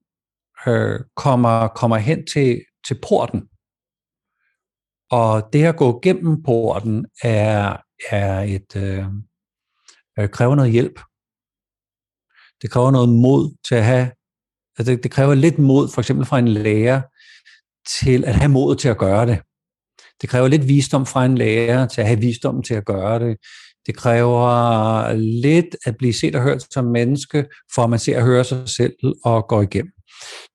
øh, 0.66 1.00
kommer, 1.16 1.68
kommer 1.68 1.96
hen 1.96 2.26
til, 2.32 2.60
til 2.86 2.98
porten. 3.08 3.42
Og 5.10 5.48
det 5.52 5.64
at 5.64 5.76
gå 5.76 6.00
gennem 6.02 6.42
porten 6.42 7.06
er, 7.22 7.76
er 8.10 8.40
et, 8.40 8.76
øh, 8.76 9.04
øh, 10.18 10.28
kræver 10.28 10.54
noget 10.54 10.72
hjælp. 10.72 11.00
Det 12.62 12.70
kræver 12.70 12.90
noget 12.90 13.08
mod 13.08 13.56
til 13.68 13.74
at 13.74 13.84
have, 13.84 14.10
altså 14.78 14.92
det, 14.92 15.02
det 15.02 15.10
kræver 15.10 15.34
lidt 15.34 15.58
mod, 15.58 15.88
for 15.88 16.00
eksempel 16.00 16.26
fra 16.26 16.38
en 16.38 16.48
lærer, 16.48 17.02
til 18.00 18.24
at 18.24 18.34
have 18.34 18.48
mod 18.48 18.76
til 18.76 18.88
at 18.88 18.98
gøre 18.98 19.26
det. 19.26 19.40
Det 20.20 20.28
kræver 20.28 20.48
lidt 20.48 20.68
visdom 20.68 21.06
fra 21.06 21.24
en 21.24 21.38
lærer 21.38 21.86
til 21.86 22.00
at 22.00 22.06
have 22.06 22.20
visdommen 22.20 22.62
til 22.62 22.74
at 22.74 22.84
gøre 22.84 23.18
det. 23.18 23.36
Det 23.86 23.96
kræver 23.96 25.12
lidt 25.42 25.76
at 25.84 25.96
blive 25.96 26.12
set 26.12 26.34
og 26.34 26.42
hørt 26.42 26.72
som 26.72 26.84
menneske, 26.84 27.46
for 27.74 27.82
at 27.82 27.90
man 27.90 27.98
ser 27.98 28.18
og 28.18 28.24
hører 28.24 28.42
sig 28.42 28.68
selv 28.68 28.96
og 29.24 29.48
går 29.48 29.62
igennem. 29.62 29.92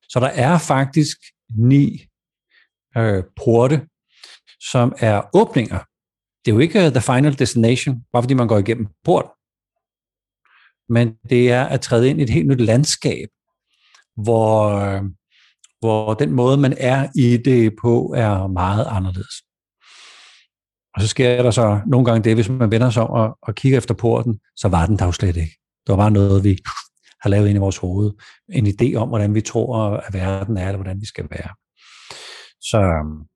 Så 0.08 0.20
der 0.20 0.26
er 0.26 0.58
faktisk 0.58 1.16
ni 1.58 2.06
øh, 2.96 3.24
porte, 3.36 3.86
som 4.70 4.92
er 4.98 5.22
åbninger. 5.34 5.78
Det 6.44 6.50
er 6.50 6.54
jo 6.54 6.58
ikke 6.58 6.86
uh, 6.86 6.92
the 6.92 7.00
final 7.00 7.38
destination, 7.38 7.96
bare 8.12 8.22
fordi 8.22 8.34
man 8.34 8.48
går 8.48 8.58
igennem 8.58 8.86
port. 9.04 9.26
Men 10.88 11.14
det 11.30 11.50
er 11.50 11.64
at 11.64 11.80
træde 11.80 12.10
ind 12.10 12.20
i 12.20 12.22
et 12.22 12.30
helt 12.30 12.48
nyt 12.48 12.60
landskab, 12.60 13.28
hvor, 14.16 14.80
hvor 15.80 16.14
den 16.14 16.30
måde, 16.30 16.56
man 16.56 16.74
er 16.78 17.08
i 17.14 17.36
det 17.36 17.72
på, 17.82 18.14
er 18.16 18.46
meget 18.46 18.86
anderledes. 18.88 19.34
Og 20.94 21.00
så 21.02 21.08
sker 21.08 21.42
der 21.42 21.50
så 21.50 21.80
nogle 21.86 22.04
gange 22.04 22.24
det, 22.24 22.34
hvis 22.34 22.48
man 22.48 22.70
vender 22.70 22.90
sig 22.90 23.02
om 23.02 23.10
og, 23.10 23.38
og 23.42 23.54
kigger 23.54 23.78
efter 23.78 23.94
porten, 23.94 24.40
så 24.56 24.68
var 24.68 24.86
den 24.86 24.98
der 24.98 25.04
jo 25.04 25.12
slet 25.12 25.36
ikke. 25.36 25.56
Det 25.86 25.92
var 25.92 25.96
bare 25.96 26.10
noget, 26.10 26.44
vi 26.44 26.58
har 27.20 27.30
lavet 27.30 27.48
ind 27.48 27.56
i 27.56 27.60
vores 27.60 27.76
hoved. 27.76 28.12
En 28.52 28.66
idé 28.66 28.94
om, 28.94 29.08
hvordan 29.08 29.34
vi 29.34 29.40
tror, 29.40 29.96
at 29.96 30.14
verden 30.14 30.56
er, 30.56 30.66
eller 30.66 30.76
hvordan 30.76 31.00
vi 31.00 31.06
skal 31.06 31.26
være. 31.30 31.50
Så, 32.60 32.78
øhm, 32.78 33.31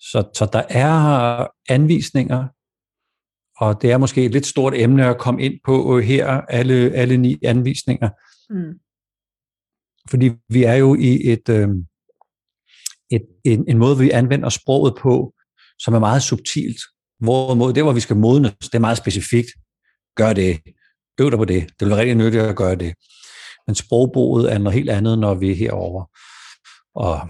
så, 0.00 0.30
så 0.34 0.48
der 0.52 0.62
er 0.68 1.46
anvisninger, 1.68 2.48
og 3.60 3.82
det 3.82 3.92
er 3.92 3.98
måske 3.98 4.24
et 4.24 4.32
lidt 4.32 4.46
stort 4.46 4.74
emne 4.74 5.06
at 5.06 5.18
komme 5.18 5.42
ind 5.42 5.54
på 5.64 6.00
her, 6.00 6.26
alle, 6.26 6.74
alle 6.74 7.16
ni 7.16 7.38
anvisninger. 7.44 8.08
Mm. 8.50 8.78
Fordi 10.10 10.30
vi 10.48 10.64
er 10.64 10.74
jo 10.74 10.94
i 10.94 11.32
et, 11.32 11.48
øh, 11.48 11.68
et, 13.10 13.22
en, 13.44 13.64
en 13.68 13.78
måde, 13.78 13.98
vi 13.98 14.10
anvender 14.10 14.48
sproget 14.48 14.94
på, 15.00 15.34
som 15.78 15.94
er 15.94 15.98
meget 15.98 16.22
subtilt. 16.22 16.80
Hvorimod 17.18 17.72
det, 17.72 17.82
hvor 17.82 17.92
vi 17.92 18.00
skal 18.00 18.16
modnes, 18.16 18.52
det 18.62 18.74
er 18.74 18.78
meget 18.78 18.98
specifikt. 18.98 19.48
Gør 20.16 20.32
det. 20.32 20.60
Øv 21.20 21.30
dig 21.30 21.38
på 21.38 21.44
det. 21.44 21.62
Det 21.62 21.80
vil 21.80 21.90
være 21.90 21.98
rigtig 21.98 22.14
nyttigt 22.14 22.42
at 22.42 22.56
gøre 22.56 22.74
det. 22.74 22.94
Men 23.66 23.74
sprogbruget 23.74 24.52
er 24.52 24.58
noget 24.58 24.74
helt 24.78 24.90
andet, 24.90 25.18
når 25.18 25.34
vi 25.34 25.50
er 25.50 25.54
herover. 25.54 26.04
Og 26.94 27.28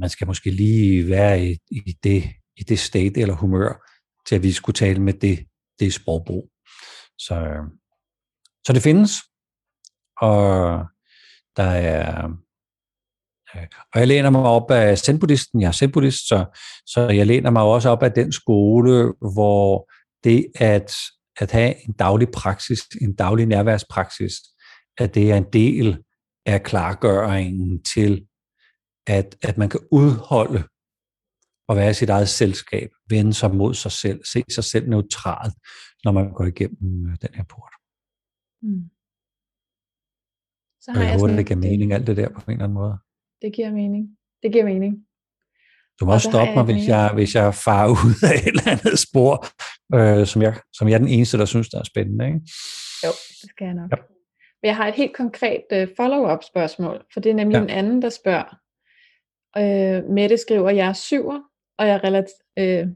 man 0.00 0.08
skal 0.08 0.26
måske 0.26 0.50
lige 0.50 1.08
være 1.08 1.44
i, 1.44 1.58
i, 1.70 1.98
det, 2.02 2.24
i 2.56 2.62
det 2.62 2.78
state 2.78 3.20
eller 3.20 3.34
humør, 3.34 3.90
til 4.26 4.34
at 4.34 4.42
vi 4.42 4.52
skulle 4.52 4.74
tale 4.74 5.00
med 5.00 5.12
det, 5.12 5.46
det 5.78 5.94
sprogbrug. 5.94 6.50
Så, 7.18 7.34
øh, 7.34 7.64
så 8.66 8.72
det 8.72 8.82
findes, 8.82 9.10
og 10.20 10.78
der 11.56 11.62
er 11.62 12.24
øh, 13.54 13.66
og 13.92 14.00
jeg 14.00 14.08
læner 14.08 14.30
mig 14.30 14.42
op 14.42 14.70
af 14.70 14.98
zen-buddhisten, 14.98 15.60
jeg 15.60 15.68
er 15.68 15.72
zen 15.72 16.10
så, 16.10 16.44
så 16.86 17.08
jeg 17.08 17.26
læner 17.26 17.50
mig 17.50 17.62
også 17.62 17.88
op 17.88 18.02
af 18.02 18.12
den 18.12 18.32
skole, 18.32 19.12
hvor 19.34 19.90
det 20.24 20.46
at, 20.54 20.92
at 21.36 21.50
have 21.50 21.88
en 21.88 21.92
daglig 21.92 22.28
praksis, 22.28 22.80
en 23.00 23.14
daglig 23.14 23.46
nærværspraksis, 23.46 24.32
at 24.98 25.14
det 25.14 25.32
er 25.32 25.36
en 25.36 25.46
del 25.52 25.98
af 26.46 26.62
klargøringen 26.62 27.82
til, 27.82 28.26
at, 29.06 29.36
at 29.42 29.58
man 29.58 29.68
kan 29.68 29.80
udholde 29.90 30.62
og 31.68 31.76
være 31.76 31.90
i 31.90 31.94
sit 31.94 32.10
eget 32.10 32.28
selskab, 32.28 32.90
vende 33.08 33.34
sig 33.34 33.54
mod 33.54 33.74
sig 33.74 33.92
selv, 33.92 34.24
se 34.24 34.42
sig 34.54 34.64
selv 34.64 34.88
neutralt, 34.88 35.54
når 36.04 36.12
man 36.12 36.32
går 36.32 36.44
igennem 36.44 37.06
øh, 37.06 37.16
den 37.22 37.34
her 37.34 37.44
port. 37.44 37.72
Mm. 38.62 38.90
Så 40.80 40.92
har 40.92 41.00
jeg, 41.00 41.10
jeg 41.10 41.20
håber, 41.20 41.36
det 41.36 41.46
giver 41.46 41.60
mening, 41.60 41.92
alt 41.92 42.06
det 42.06 42.16
der 42.16 42.28
på 42.28 42.40
en 42.46 42.52
eller 42.52 42.64
anden 42.64 42.74
måde 42.74 42.98
det 43.44 43.52
giver 43.52 43.70
mening. 43.70 44.04
Det 44.42 44.52
giver 44.52 44.64
mening. 44.64 44.92
Du 46.00 46.04
må 46.04 46.12
også 46.12 46.30
stoppe 46.30 46.54
mig, 46.54 46.64
hvis 46.64 46.88
jeg, 46.88 47.10
hvis 47.14 47.34
jeg 47.34 47.54
farer 47.54 47.88
ud 48.06 48.14
af 48.30 48.34
et 48.38 48.46
eller 48.46 48.68
andet 48.74 48.98
spor, 49.06 49.34
øh, 49.96 50.26
som, 50.26 50.42
jeg, 50.42 50.54
som 50.72 50.88
jeg 50.88 50.94
er 50.94 50.98
den 50.98 51.08
eneste, 51.08 51.38
der 51.38 51.44
synes, 51.44 51.68
der 51.68 51.78
er 51.78 51.84
spændende. 51.84 52.26
Ikke? 52.26 52.40
Jo, 53.04 53.12
det 53.40 53.48
skal 53.52 53.64
jeg 53.64 53.74
nok. 53.74 53.90
Ja. 53.92 53.96
Men 54.60 54.66
jeg 54.70 54.76
har 54.76 54.88
et 54.88 54.94
helt 54.94 55.16
konkret 55.16 55.64
uh, 55.76 55.88
follow-up 55.96 56.42
spørgsmål, 56.52 57.04
for 57.12 57.20
det 57.20 57.30
er 57.30 57.34
nemlig 57.34 57.56
ja. 57.56 57.62
en 57.62 57.70
anden, 57.70 58.02
der 58.02 58.08
spørger. 58.08 58.50
Øh, 59.58 60.10
Mette 60.10 60.36
skriver, 60.36 60.70
jeg 60.70 60.88
er 60.88 60.92
syver, 60.92 61.40
og 61.78 61.86
jeg 61.86 62.00
relater, 62.04 62.32
øh, 62.58 62.86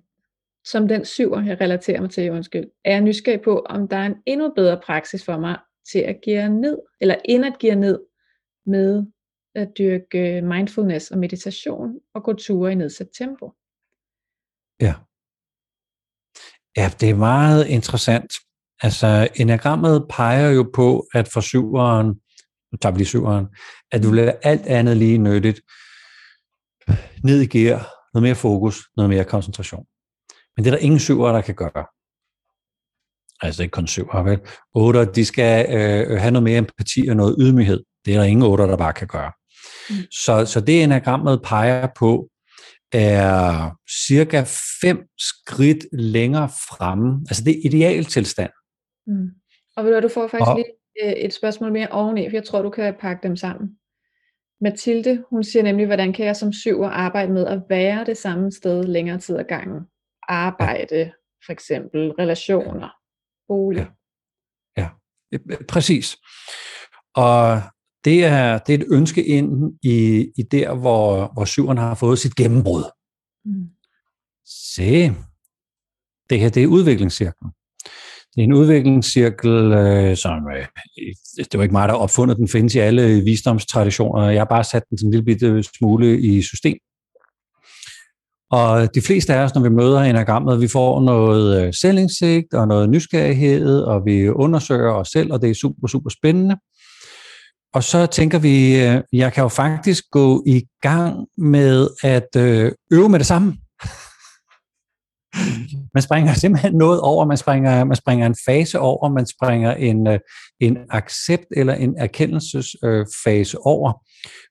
som 0.64 0.88
den 0.88 1.04
syver, 1.04 1.42
jeg 1.42 1.60
relaterer 1.60 2.00
mig 2.00 2.10
til, 2.10 2.30
undskyld, 2.30 2.70
er 2.84 2.92
jeg 2.92 3.00
nysgerrig 3.00 3.40
på, 3.40 3.58
om 3.58 3.88
der 3.88 3.96
er 3.96 4.06
en 4.06 4.16
endnu 4.26 4.52
bedre 4.56 4.80
praksis 4.86 5.24
for 5.24 5.38
mig 5.38 5.58
til 5.92 5.98
at 5.98 6.16
give 6.24 6.48
ned, 6.48 6.78
eller 7.00 7.16
end 7.24 7.44
at 7.44 7.58
give 7.58 7.74
ned 7.74 8.00
med 8.66 9.06
at 9.54 9.68
dyrke 9.78 10.42
mindfulness 10.42 11.10
og 11.10 11.18
meditation 11.18 12.00
og 12.14 12.24
gå 12.24 12.32
ture 12.32 12.72
i 12.72 12.74
nedsat 12.74 13.08
tempo. 13.18 13.52
Ja. 14.80 14.94
Ja, 16.76 16.90
det 17.00 17.10
er 17.10 17.14
meget 17.14 17.66
interessant. 17.66 18.32
Altså, 18.82 19.28
enagrammet 19.34 20.06
peger 20.10 20.50
jo 20.50 20.70
på, 20.74 21.06
at 21.14 21.28
for 21.28 21.40
syveren, 21.40 22.06
nu 22.72 22.76
tager 22.80 22.92
vi 22.92 22.98
lige 22.98 23.06
syveren, 23.06 23.46
at 23.92 24.02
du 24.02 24.10
vil 24.10 24.34
alt 24.42 24.66
andet 24.66 24.96
lige 24.96 25.18
nyttigt 25.18 25.60
ned 27.25 27.40
i 27.40 27.47
gear, 27.47 27.88
noget 28.14 28.23
mere 28.23 28.35
fokus, 28.35 28.76
noget 28.97 29.11
mere 29.11 29.25
koncentration. 29.25 29.85
Men 30.57 30.64
det 30.64 30.71
er 30.71 30.76
der 30.76 30.85
ingen 30.85 31.00
syver, 31.00 31.33
der 31.33 31.40
kan 31.40 31.54
gøre. 31.54 31.87
Altså 33.40 33.62
ikke 33.62 33.73
kun 33.73 33.87
syver, 33.87 34.23
vel? 34.23 34.40
Otter, 34.75 35.04
de 35.04 35.25
skal 35.25 35.66
øh, 35.68 36.21
have 36.21 36.30
noget 36.30 36.42
mere 36.42 36.59
empati 36.59 37.09
og 37.09 37.16
noget 37.16 37.37
ydmyghed. 37.38 37.85
Det 38.04 38.14
er 38.14 38.18
der 38.18 38.25
ingen 38.25 38.47
otter, 38.47 38.66
der 38.66 38.76
bare 38.76 38.92
kan 38.92 39.07
gøre. 39.07 39.33
Mm. 39.90 39.97
Så, 40.11 40.47
så 40.47 40.61
det 40.61 40.83
enagrammet 40.83 41.42
peger 41.45 41.88
på, 41.99 42.28
er 42.92 43.71
cirka 44.07 44.45
fem 44.80 44.99
skridt 45.18 45.87
længere 45.92 46.49
fremme. 46.49 47.25
Altså 47.28 47.45
det 47.45 47.50
er 47.50 47.61
idealtilstand. 47.64 48.50
Mm. 49.07 49.28
Og 49.76 49.85
ved 49.85 49.95
du, 49.95 50.00
du 50.09 50.14
får 50.14 50.28
faktisk 50.28 50.49
og, 50.49 50.57
lige 50.57 50.73
øh, 51.04 51.12
et 51.12 51.35
spørgsmål 51.35 51.73
mere 51.73 51.88
oveni, 51.88 52.28
for 52.30 52.37
jeg 52.37 52.45
tror, 52.45 52.62
du 52.62 52.71
kan 52.71 52.95
pakke 53.00 53.28
dem 53.28 53.37
sammen. 53.37 53.77
Mathilde, 54.60 55.24
hun 55.30 55.44
siger 55.44 55.62
nemlig, 55.62 55.86
hvordan 55.86 56.12
kan 56.12 56.26
jeg 56.26 56.36
som 56.36 56.52
syver 56.52 56.88
arbejde 56.88 57.32
med 57.32 57.46
at 57.46 57.62
være 57.68 58.04
det 58.04 58.16
samme 58.16 58.52
sted 58.52 58.84
længere 58.84 59.18
tid 59.18 59.36
ad 59.36 59.44
gangen? 59.44 59.80
Arbejde, 60.28 61.12
for 61.46 61.52
eksempel, 61.52 62.12
relationer, 62.12 62.88
bolig. 63.48 63.86
Ja. 64.76 64.88
ja, 65.32 65.38
præcis. 65.68 66.16
Og 67.14 67.62
det 68.04 68.24
er, 68.24 68.58
det 68.58 68.74
er 68.74 68.78
et 68.78 68.86
ønske 68.90 69.24
ind 69.24 69.78
i, 69.82 70.30
i 70.36 70.42
der, 70.42 70.74
hvor, 70.74 71.32
hvor 71.32 71.44
syveren 71.44 71.78
har 71.78 71.94
fået 71.94 72.18
sit 72.18 72.36
gennembrud. 72.36 72.84
Mm. 73.44 73.68
Se, 74.44 75.08
det 76.30 76.40
her 76.40 76.48
det 76.48 76.62
er 76.62 76.66
udviklingscirklen. 76.66 77.52
Det 78.35 78.40
er 78.42 78.44
en 78.44 78.52
udviklingscirkel, 78.52 79.73
øh, 79.73 80.16
som 80.16 80.32
øh, 80.32 80.66
det 81.38 81.58
var 81.58 81.62
ikke 81.62 81.73
mig, 81.73 81.88
der 81.88 81.94
opfundet 81.94 82.37
den, 82.37 82.49
findes 82.49 82.75
i 82.75 82.78
alle 82.78 83.20
visdomstraditioner. 83.20 84.30
Jeg 84.30 84.40
har 84.40 84.44
bare 84.44 84.64
sat 84.64 84.82
den 84.90 84.99
sådan 84.99 85.08
en 85.08 85.11
lille 85.11 85.25
bitte 85.25 85.62
smule 85.62 86.20
i 86.20 86.42
system. 86.42 86.78
Og 88.50 88.94
de 88.94 89.00
fleste 89.00 89.35
af 89.35 89.44
os, 89.44 89.54
når 89.54 89.62
vi 89.62 89.68
møder 89.68 90.00
enagrammet, 90.00 90.61
vi 90.61 90.68
får 90.68 91.00
noget 91.00 91.66
øh, 91.66 91.75
selvindsigt 91.75 92.54
og 92.54 92.68
noget 92.68 92.90
nysgerrighed, 92.90 93.80
og 93.80 94.02
vi 94.04 94.28
undersøger 94.28 94.92
os 94.92 95.08
selv, 95.08 95.32
og 95.32 95.42
det 95.42 95.50
er 95.50 95.54
super, 95.54 95.88
super 95.88 96.11
spændende. 96.11 96.56
Og 97.75 97.85
så 97.85 98.06
tænker 98.06 98.38
vi, 98.38 98.87
øh, 98.87 99.00
jeg 99.12 99.32
kan 99.32 99.42
jo 99.42 99.49
faktisk 99.49 100.04
gå 100.11 100.42
i 100.47 100.62
gang 100.82 101.26
med 101.38 101.88
at 102.02 102.28
øh, 102.37 102.73
øve 102.92 103.08
med 103.08 103.18
det 103.18 103.26
samme. 103.26 103.56
Man 105.95 106.02
springer 106.02 106.35
simpelthen 106.35 106.75
noget 106.75 107.00
over, 107.00 107.25
man 107.25 107.37
springer, 107.37 107.85
man 107.85 107.97
springer 107.97 108.26
en 108.26 108.37
fase 108.47 108.78
over, 108.78 109.09
man 109.09 109.26
springer 109.26 109.75
en, 109.75 110.07
øh, 110.07 110.18
en 110.61 110.76
accept 110.90 111.47
eller 111.57 111.75
en 111.75 111.95
erkendelsesfase 111.99 113.59
over, 113.59 113.92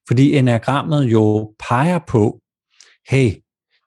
fordi 0.08 0.38
enagrammet 0.38 1.04
jo 1.04 1.54
peger 1.70 2.00
på, 2.08 2.40
hey, 3.10 3.32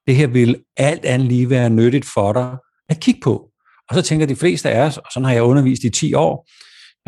det 0.06 0.16
her 0.16 0.26
vil 0.26 0.62
alt 0.76 1.04
andet 1.04 1.28
lige 1.28 1.50
være 1.50 1.70
nyttigt 1.70 2.06
for 2.14 2.32
dig 2.32 2.56
at 2.88 3.00
kigge 3.00 3.20
på. 3.24 3.50
Og 3.88 3.94
så 3.94 4.02
tænker 4.02 4.26
de 4.26 4.36
fleste 4.36 4.70
af 4.70 4.86
os, 4.86 4.98
og 4.98 5.06
sådan 5.14 5.24
har 5.24 5.32
jeg 5.32 5.42
undervist 5.42 5.84
i 5.84 5.90
10 5.90 6.14
år, 6.14 6.48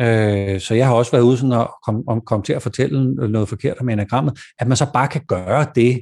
øh, 0.01 0.59
så 0.59 0.75
jeg 0.75 0.87
har 0.87 0.93
også 0.93 1.11
været 1.11 1.23
ude 1.23 1.37
sådan 1.37 1.61
at 1.61 1.67
komme 1.85 2.03
kom, 2.07 2.21
kom 2.21 2.43
til 2.43 2.53
at 2.53 2.61
fortælle 2.61 3.13
noget 3.13 3.49
forkert 3.49 3.77
om 3.79 3.89
enagrammet, 3.89 4.39
at 4.59 4.67
man 4.67 4.77
så 4.77 4.91
bare 4.93 5.07
kan 5.07 5.21
gøre 5.27 5.67
det, 5.75 5.99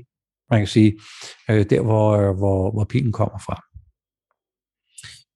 man 0.52 0.60
kan 0.60 0.68
sige, 0.68 1.00
øh, 1.50 1.66
der 1.70 1.82
hvor, 1.82 2.12
øh, 2.12 2.38
hvor, 2.38 2.72
hvor 2.72 2.86
pilen 2.90 3.12
kommer 3.12 3.40
fra. 3.46 3.71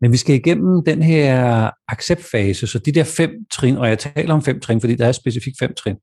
Men 0.01 0.11
vi 0.11 0.17
skal 0.17 0.35
igennem 0.35 0.83
den 0.85 1.03
her 1.03 1.71
acceptfase, 1.87 2.67
så 2.67 2.79
de 2.79 2.91
der 2.91 3.03
fem 3.03 3.31
trin, 3.51 3.77
og 3.77 3.89
jeg 3.89 3.99
taler 3.99 4.33
om 4.33 4.41
fem 4.41 4.59
trin, 4.59 4.81
fordi 4.81 4.95
der 4.95 5.07
er 5.07 5.11
specifikt 5.11 5.55
fem 5.59 5.73
trin. 5.73 5.95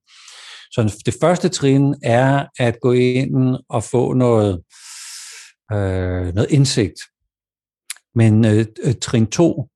Så 0.71 1.03
det 1.07 1.15
første 1.21 1.49
trin 1.49 1.95
er 2.03 2.47
at 2.59 2.81
gå 2.81 2.93
ind 2.93 3.57
og 3.69 3.85
få 3.85 4.13
noget, 4.13 4.63
øh, 5.73 6.35
noget 6.35 6.51
indsigt. 6.51 7.01
Men 8.15 8.45
øh, 8.45 8.67
øh, 8.85 8.95
trin 9.03 9.27
to 9.27 9.69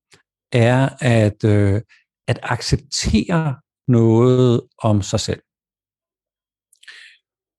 er 0.52 0.88
at, 1.00 1.44
øh, 1.44 1.82
at 2.28 2.38
acceptere 2.42 3.56
noget 3.88 4.60
om 4.78 5.02
sig 5.02 5.20
selv. 5.20 5.42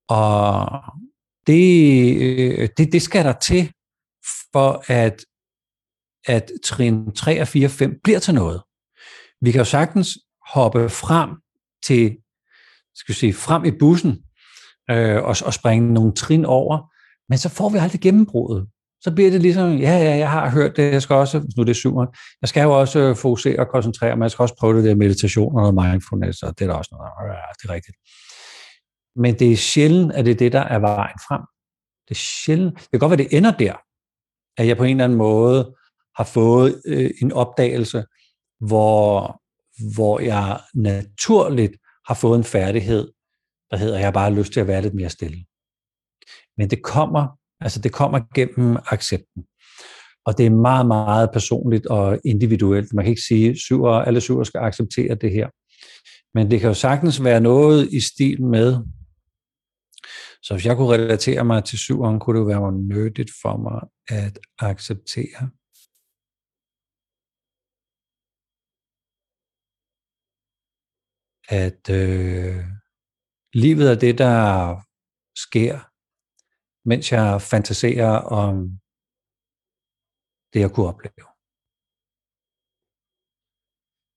Og 0.09 0.81
det, 1.47 2.17
øh, 2.21 2.69
det, 2.77 2.93
det 2.93 3.01
skal 3.01 3.25
der 3.25 3.33
til, 3.33 3.71
for 4.53 4.91
at 4.91 5.25
at 6.27 6.51
trin 6.63 7.11
3 7.11 7.41
og 7.41 7.47
4 7.47 7.67
og 7.67 7.71
5 7.71 7.99
bliver 8.03 8.19
til 8.19 8.33
noget. 8.33 8.61
Vi 9.41 9.51
kan 9.51 9.59
jo 9.59 9.65
sagtens 9.65 10.17
hoppe 10.53 10.89
frem 10.89 11.29
til, 11.83 12.17
skal 12.95 13.13
vi 13.13 13.19
sige, 13.19 13.33
frem 13.33 13.65
i 13.65 13.71
bussen 13.71 14.23
øh, 14.89 15.23
og, 15.23 15.35
og 15.45 15.53
springe 15.53 15.93
nogle 15.93 16.13
trin 16.13 16.45
over, 16.45 16.93
men 17.29 17.37
så 17.37 17.49
får 17.49 17.69
vi 17.69 17.77
aldrig 17.77 18.01
gennembruddet. 18.01 18.67
Så 19.01 19.15
bliver 19.15 19.31
det 19.31 19.41
ligesom, 19.41 19.77
ja, 19.77 19.97
ja, 19.97 20.15
jeg 20.17 20.31
har 20.31 20.49
hørt 20.49 20.77
det, 20.77 20.93
jeg 20.93 21.01
skal 21.01 21.15
også, 21.15 21.37
nu 21.57 21.63
det 21.63 21.85
er 21.85 22.13
jeg 22.41 22.49
skal 22.49 22.63
jo 22.63 22.79
også 22.79 22.99
øh, 22.99 23.15
fokusere 23.15 23.59
og 23.59 23.67
koncentrere 23.67 24.15
mig, 24.15 24.23
jeg 24.23 24.31
skal 24.31 24.43
også 24.43 24.55
prøve 24.59 24.77
det 24.77 24.83
der 24.83 24.95
meditation 24.95 25.55
og 25.55 25.61
noget 25.61 25.91
mindfulness, 25.91 26.43
og 26.43 26.59
det 26.59 26.65
er 26.65 26.69
der 26.69 26.77
også 26.77 26.89
noget, 26.91 27.33
ja, 27.33 27.51
det 27.61 27.69
er 27.69 27.73
rigtigt. 27.73 27.97
Men 29.15 29.39
det 29.39 29.51
er 29.51 29.57
sjældent, 29.57 30.11
at 30.11 30.25
det 30.25 30.31
er 30.31 30.35
det, 30.35 30.51
der 30.51 30.61
er 30.61 30.79
vejen 30.79 31.19
frem. 31.27 31.41
Det 32.07 32.15
er 32.15 32.19
sjældent. 32.19 32.79
Det 32.79 32.89
kan 32.91 32.99
godt 32.99 33.09
være, 33.09 33.17
det 33.17 33.37
ender 33.37 33.51
der, 33.51 33.75
at 34.57 34.67
jeg 34.67 34.77
på 34.77 34.83
en 34.83 34.91
eller 34.91 35.03
anden 35.03 35.17
måde 35.17 35.75
har 36.17 36.23
fået 36.23 36.81
øh, 36.85 37.11
en 37.21 37.31
opdagelse, 37.31 38.03
hvor, 38.59 39.41
hvor 39.95 40.19
jeg 40.19 40.59
naturligt 40.75 41.77
har 42.07 42.13
fået 42.13 42.37
en 42.37 42.43
færdighed, 42.43 43.11
der 43.71 43.77
hedder, 43.77 43.97
at 43.97 44.03
jeg 44.03 44.13
bare 44.13 44.29
har 44.29 44.37
lyst 44.37 44.53
til 44.53 44.59
at 44.59 44.67
være 44.67 44.81
lidt 44.81 44.93
mere 44.93 45.09
stille. 45.09 45.45
Men 46.57 46.69
det 46.69 46.83
kommer, 46.83 47.27
altså 47.61 47.81
det 47.81 47.91
kommer 47.91 48.19
gennem 48.35 48.77
accepten. 48.85 49.43
Og 50.25 50.37
det 50.37 50.45
er 50.45 50.49
meget, 50.49 50.87
meget 50.87 51.29
personligt 51.33 51.85
og 51.85 52.19
individuelt. 52.25 52.93
Man 52.93 53.05
kan 53.05 53.09
ikke 53.09 53.27
sige, 53.27 53.49
at 53.49 53.57
syver, 53.57 53.91
alle 53.91 54.21
syver 54.21 54.43
skal 54.43 54.59
acceptere 54.59 55.15
det 55.15 55.31
her. 55.31 55.49
Men 56.33 56.51
det 56.51 56.59
kan 56.59 56.67
jo 56.67 56.73
sagtens 56.73 57.23
være 57.23 57.39
noget 57.41 57.93
i 57.93 57.99
stil 57.99 58.43
med, 58.43 58.77
så 60.41 60.53
hvis 60.53 60.65
jeg 60.65 60.75
kunne 60.75 60.93
relatere 60.93 61.45
mig 61.45 61.63
til 61.63 61.79
syveren, 61.79 62.19
kunne 62.19 62.39
det 62.39 62.43
jo 62.43 62.59
være 62.59 62.71
nødigt 62.71 63.31
for 63.41 63.57
mig 63.57 63.81
at 64.07 64.39
acceptere, 64.59 65.49
at 71.47 71.89
øh, 71.89 72.65
livet 73.53 73.91
er 73.91 73.99
det, 74.05 74.17
der 74.17 74.37
sker, 75.45 75.75
mens 76.89 77.11
jeg 77.11 77.41
fantaserer 77.41 78.13
om 78.43 78.55
det, 80.53 80.59
jeg 80.59 80.71
kunne 80.71 80.87
opleve. 80.93 81.27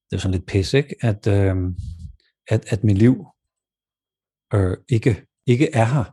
Det 0.07 0.17
er 0.17 0.21
sådan 0.21 0.37
lidt 0.37 0.51
pisse, 0.53 0.79
ikke? 0.79 0.95
At, 1.11 1.27
øh, 1.37 1.57
at, 2.55 2.73
at 2.73 2.85
mit 2.85 2.99
liv 2.99 3.15
øh, 4.55 4.77
ikke, 4.89 5.27
ikke 5.47 5.69
er 5.83 5.89
her. 5.95 6.07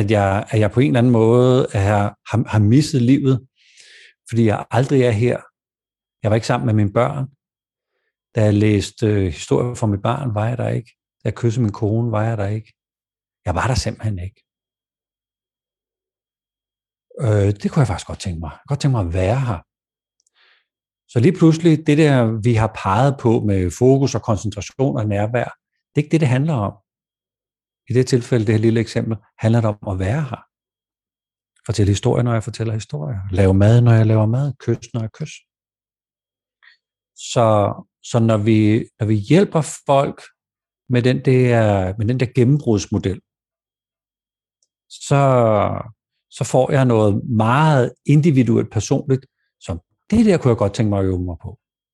At 0.00 0.10
jeg, 0.10 0.46
at 0.50 0.60
jeg 0.60 0.70
på 0.70 0.80
en 0.80 0.86
eller 0.86 0.98
anden 0.98 1.12
måde 1.12 1.66
er, 1.74 1.98
har, 2.30 2.48
har 2.52 2.58
misset 2.58 3.02
livet, 3.02 3.48
fordi 4.28 4.44
jeg 4.44 4.66
aldrig 4.70 5.02
er 5.02 5.10
her. 5.10 5.38
Jeg 6.22 6.30
var 6.30 6.34
ikke 6.34 6.46
sammen 6.46 6.66
med 6.66 6.74
mine 6.74 6.92
børn. 6.92 7.35
Da 8.36 8.44
jeg 8.44 8.54
læste 8.54 9.06
øh, 9.06 9.26
historier 9.32 9.74
for 9.74 9.86
mit 9.86 10.02
barn, 10.02 10.34
var 10.34 10.48
jeg 10.48 10.58
der 10.58 10.68
ikke. 10.68 10.90
Da 11.24 11.28
jeg 11.28 11.34
kyssede 11.34 11.62
min 11.62 11.72
kone, 11.72 12.12
var 12.12 12.22
jeg 12.22 12.38
der 12.38 12.46
ikke. 12.46 12.72
Jeg 13.46 13.54
var 13.54 13.66
der 13.66 13.74
simpelthen 13.74 14.18
ikke. 14.18 14.40
Øh, 17.24 17.50
det 17.60 17.70
kunne 17.70 17.80
jeg 17.80 17.86
faktisk 17.86 18.06
godt 18.06 18.20
tænke 18.20 18.40
mig. 18.40 18.50
Jeg 18.50 18.58
kunne 18.60 18.72
godt 18.72 18.80
tænke 18.80 18.96
mig 18.96 19.06
at 19.06 19.14
være 19.22 19.40
her. 19.48 19.60
Så 21.12 21.16
lige 21.20 21.38
pludselig, 21.38 21.86
det 21.86 21.98
der, 21.98 22.40
vi 22.46 22.54
har 22.54 22.70
peget 22.84 23.14
på 23.20 23.32
med 23.40 23.70
fokus 23.78 24.14
og 24.14 24.22
koncentration 24.22 24.96
og 25.00 25.06
nærvær, 25.06 25.48
det 25.90 25.96
er 25.96 26.04
ikke 26.04 26.14
det, 26.14 26.20
det 26.20 26.28
handler 26.36 26.54
om. 26.68 26.74
I 27.88 27.92
det 27.92 28.06
tilfælde, 28.06 28.46
det 28.46 28.54
her 28.54 28.66
lille 28.66 28.80
eksempel, 28.80 29.16
handler 29.38 29.60
det 29.60 29.70
om 29.70 29.88
at 29.92 29.98
være 29.98 30.22
her. 30.30 30.42
Fortælle 31.66 31.90
historier, 31.90 32.22
når 32.22 32.32
jeg 32.32 32.44
fortæller 32.44 32.74
historier. 32.74 33.20
Lave 33.30 33.54
mad, 33.54 33.80
når 33.80 33.92
jeg 33.92 34.06
laver 34.06 34.26
mad. 34.26 34.52
Kys, 34.64 34.86
når 34.94 35.00
jeg 35.00 35.12
kysser. 35.12 35.42
Så 37.32 37.46
så 38.10 38.18
når 38.18 38.36
vi, 38.36 38.88
når 39.00 39.06
vi 39.06 39.14
hjælper 39.14 39.62
folk 39.86 40.22
med 40.88 41.02
den 41.02 41.24
der, 41.24 41.94
med 41.98 42.06
den 42.06 42.20
der 42.20 42.26
gennembrudsmodel, 42.34 43.20
så, 44.88 45.22
så 46.30 46.44
får 46.44 46.72
jeg 46.72 46.84
noget 46.84 47.24
meget 47.24 47.94
individuelt 48.06 48.70
personligt, 48.72 49.26
som 49.60 49.80
det 50.10 50.26
der 50.26 50.38
kunne 50.38 50.50
jeg 50.50 50.56
godt 50.56 50.74
tænke 50.74 50.90
mig 50.90 50.98
at 50.98 51.04
øve 51.04 51.24
mig 51.30 51.36
på. 51.42 51.50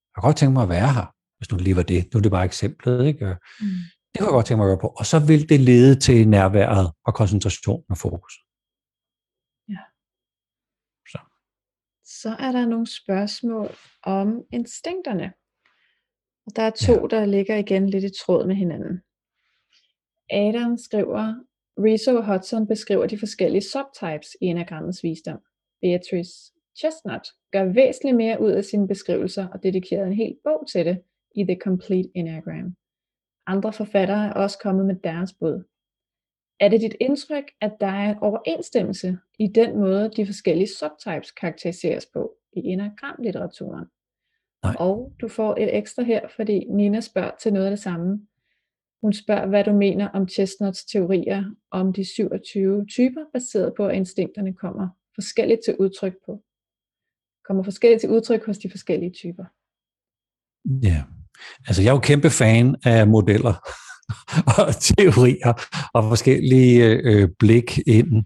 Jeg 0.09 0.15
kunne 0.15 0.27
godt 0.29 0.37
tænke 0.37 0.53
mig 0.53 0.63
at 0.63 0.69
være 0.69 0.93
her, 0.93 1.07
hvis 1.37 1.51
nu 1.51 1.57
lige 1.57 1.75
var 1.75 1.83
det. 1.83 2.13
Nu 2.13 2.17
er 2.17 2.21
det 2.21 2.31
bare 2.31 2.45
eksemplet. 2.45 3.05
Ikke? 3.05 3.25
Mm. 3.25 3.67
Det 4.09 4.17
kunne 4.19 4.29
jeg 4.29 4.37
godt 4.39 4.45
tænke 4.45 4.57
mig 4.57 4.65
at 4.65 4.71
gøre 4.73 4.83
på. 4.87 4.93
Og 4.99 5.05
så 5.05 5.19
vil 5.19 5.49
det 5.49 5.59
lede 5.59 5.99
til 5.99 6.27
nærværet 6.27 6.91
og 7.05 7.13
koncentration 7.13 7.83
og 7.89 7.97
fokus. 7.97 8.33
Ja. 9.73 9.83
Så. 11.11 11.19
så 12.21 12.29
er 12.45 12.51
der 12.51 12.65
nogle 12.65 12.87
spørgsmål 12.87 13.69
om 14.03 14.27
instinkterne. 14.51 15.33
Og 16.45 16.55
der 16.55 16.61
er 16.61 16.69
to, 16.69 16.93
ja. 16.93 17.07
der 17.07 17.25
ligger 17.25 17.55
igen 17.55 17.89
lidt 17.89 18.03
i 18.03 18.09
tråd 18.25 18.47
med 18.47 18.55
hinanden. 18.55 19.01
Adam 20.29 20.77
skriver, 20.77 21.33
Rizzo 21.77 22.15
og 22.15 22.33
Hudson 22.33 22.67
beskriver 22.67 23.07
de 23.07 23.19
forskellige 23.19 23.61
subtypes 23.61 24.29
i 24.41 24.45
enagrammets 24.45 25.03
visdom. 25.03 25.39
Beatrice 25.81 26.53
Chestnut 26.79 27.27
gør 27.51 27.73
væsentligt 27.73 28.17
mere 28.17 28.41
ud 28.41 28.51
af 28.51 28.65
sine 28.65 28.87
beskrivelser 28.87 29.47
og 29.47 29.63
dedikerede 29.63 30.07
en 30.07 30.13
hel 30.13 30.35
bog 30.43 30.67
til 30.71 30.85
det 30.85 31.01
i 31.35 31.43
The 31.43 31.57
Complete 31.63 32.09
Enneagram. 32.15 32.75
Andre 33.47 33.73
forfattere 33.73 34.27
er 34.27 34.33
også 34.33 34.59
kommet 34.59 34.85
med 34.85 34.95
deres 34.95 35.33
bud. 35.39 35.63
Er 36.59 36.69
det 36.69 36.81
dit 36.81 36.95
indtryk, 37.01 37.51
at 37.61 37.73
der 37.79 37.87
er 37.87 38.11
en 38.11 38.19
overensstemmelse 38.21 39.17
i 39.39 39.47
den 39.47 39.79
måde, 39.79 40.11
de 40.15 40.25
forskellige 40.25 40.69
subtypes 40.79 41.31
karakteriseres 41.31 42.05
på 42.13 42.35
i 42.53 42.59
enagramlitteraturen? 42.59 43.85
Nej. 44.63 44.75
Og 44.79 45.13
du 45.21 45.27
får 45.27 45.55
et 45.59 45.77
ekstra 45.77 46.03
her, 46.03 46.21
fordi 46.35 46.65
Nina 46.69 47.01
spørger 47.01 47.31
til 47.41 47.53
noget 47.53 47.65
af 47.65 47.71
det 47.71 47.79
samme. 47.79 48.27
Hun 49.01 49.13
spørger, 49.13 49.47
hvad 49.47 49.63
du 49.63 49.71
mener 49.71 50.09
om 50.09 50.27
Chestnuts 50.27 50.85
teorier 50.85 51.43
om 51.71 51.93
de 51.93 52.05
27 52.15 52.85
typer, 52.85 53.21
baseret 53.33 53.73
på, 53.77 53.87
at 53.87 53.95
instinkterne 53.95 54.53
kommer 54.53 54.87
forskelligt 55.15 55.61
til 55.65 55.75
udtryk 55.79 56.13
på. 56.25 56.43
Kommer 57.47 57.63
forskelligt 57.63 58.01
til 58.01 58.09
udtryk 58.09 58.45
hos 58.45 58.57
de 58.57 58.69
forskellige 58.69 59.11
typer. 59.11 59.45
Ja, 60.83 61.03
altså 61.67 61.81
jeg 61.81 61.89
er 61.89 61.93
jo 61.93 61.99
kæmpe 61.99 62.29
fan 62.29 62.75
af 62.85 63.07
modeller 63.07 63.55
og 64.59 64.67
teorier 64.81 65.53
og 65.93 66.03
forskellige 66.03 66.85
øh, 66.85 67.29
blik 67.39 67.79
ind. 67.87 68.25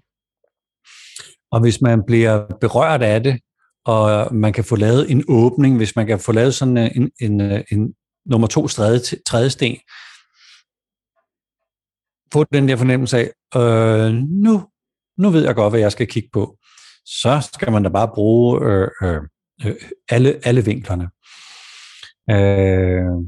Og 1.51 1.61
hvis 1.61 1.81
man 1.81 2.03
bliver 2.07 2.47
berørt 2.61 3.01
af 3.01 3.23
det, 3.23 3.41
og 3.87 4.35
man 4.35 4.53
kan 4.53 4.63
få 4.63 4.75
lavet 4.75 5.11
en 5.11 5.23
åbning, 5.27 5.77
hvis 5.77 5.95
man 5.95 6.07
kan 6.07 6.19
få 6.19 6.31
lavet 6.31 6.55
sådan 6.55 6.77
øh, 6.77 6.89
en, 6.95 7.11
en, 7.21 7.41
en, 7.41 7.63
en 7.71 7.93
nummer 8.25 8.47
to 8.47 8.67
tredje, 8.67 8.99
tredje 9.25 9.49
få 12.33 12.43
den 12.43 12.67
der 12.67 12.75
fornemmelse 12.75 13.17
af, 13.17 13.31
øh, 13.61 14.13
nu, 14.13 14.67
nu 15.17 15.29
ved 15.29 15.43
jeg 15.43 15.55
godt, 15.55 15.71
hvad 15.71 15.79
jeg 15.79 15.91
skal 15.91 16.07
kigge 16.07 16.29
på. 16.33 16.57
Så 17.05 17.49
skal 17.53 17.71
man 17.71 17.83
da 17.83 17.89
bare 17.89 18.11
bruge 18.15 18.65
øh, 18.65 18.89
øh, 19.03 19.21
øh 19.65 19.75
alle, 20.09 20.39
alle 20.43 20.65
vinklerne. 20.65 21.09
Øh, 22.31 23.27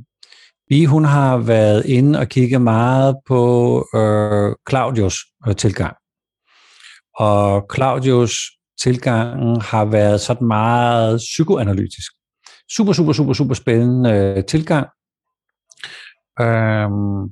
vi, 0.69 0.86
hun 0.86 1.06
har 1.06 1.38
været 1.38 1.86
inde 1.86 2.19
og 2.19 2.28
kigge 2.28 2.60
meget 2.60 3.15
på 3.28 3.78
øh, 3.95 4.56
Claudius 4.69 5.17
øh, 5.48 5.56
tilgang. 5.56 5.95
Og 7.19 7.67
Claudius 7.76 8.59
tilgangen 8.82 9.62
har 9.62 9.86
været 9.86 10.22
sådan 10.22 10.48
meget 10.48 11.18
psykoanalytisk. 11.18 12.12
Super, 12.76 12.94
super, 12.94 13.13
super, 13.13 13.34
super 13.34 13.54
spændende 13.54 14.12
øh, 14.12 14.46
tilgang. 14.46 14.88
Øhm, 16.42 17.24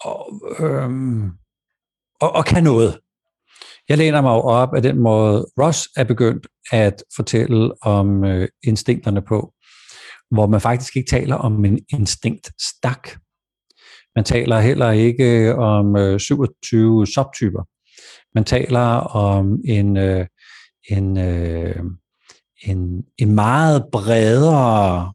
og, 0.00 0.40
øhm, 0.60 1.30
og, 2.20 2.32
og 2.32 2.44
kan 2.44 2.64
noget. 2.64 2.98
Jeg 3.88 3.98
læner 3.98 4.20
mig 4.20 4.30
jo 4.30 4.40
op 4.40 4.74
af 4.74 4.82
den 4.82 4.98
måde, 4.98 5.46
Ross 5.60 5.88
er 5.96 6.04
begyndt 6.04 6.46
at 6.72 7.02
fortælle 7.16 7.82
om 7.82 8.24
øh, 8.24 8.48
instinkterne 8.64 9.22
på, 9.22 9.52
hvor 10.30 10.46
man 10.46 10.60
faktisk 10.60 10.96
ikke 10.96 11.10
taler 11.10 11.36
om 11.36 11.64
en 11.64 11.78
instinktstak. 11.92 13.08
Man 14.16 14.24
taler 14.24 14.60
heller 14.60 14.90
ikke 14.90 15.54
om 15.54 15.96
øh, 15.96 16.20
27 16.20 17.06
subtyper. 17.06 17.62
Man 18.34 18.44
taler 18.44 18.86
om 19.16 19.60
en, 19.64 19.96
øh, 19.96 20.26
en, 20.88 21.18
øh, 21.18 21.76
en, 22.62 23.04
en 23.18 23.34
meget 23.34 23.84
bredere, 23.92 25.12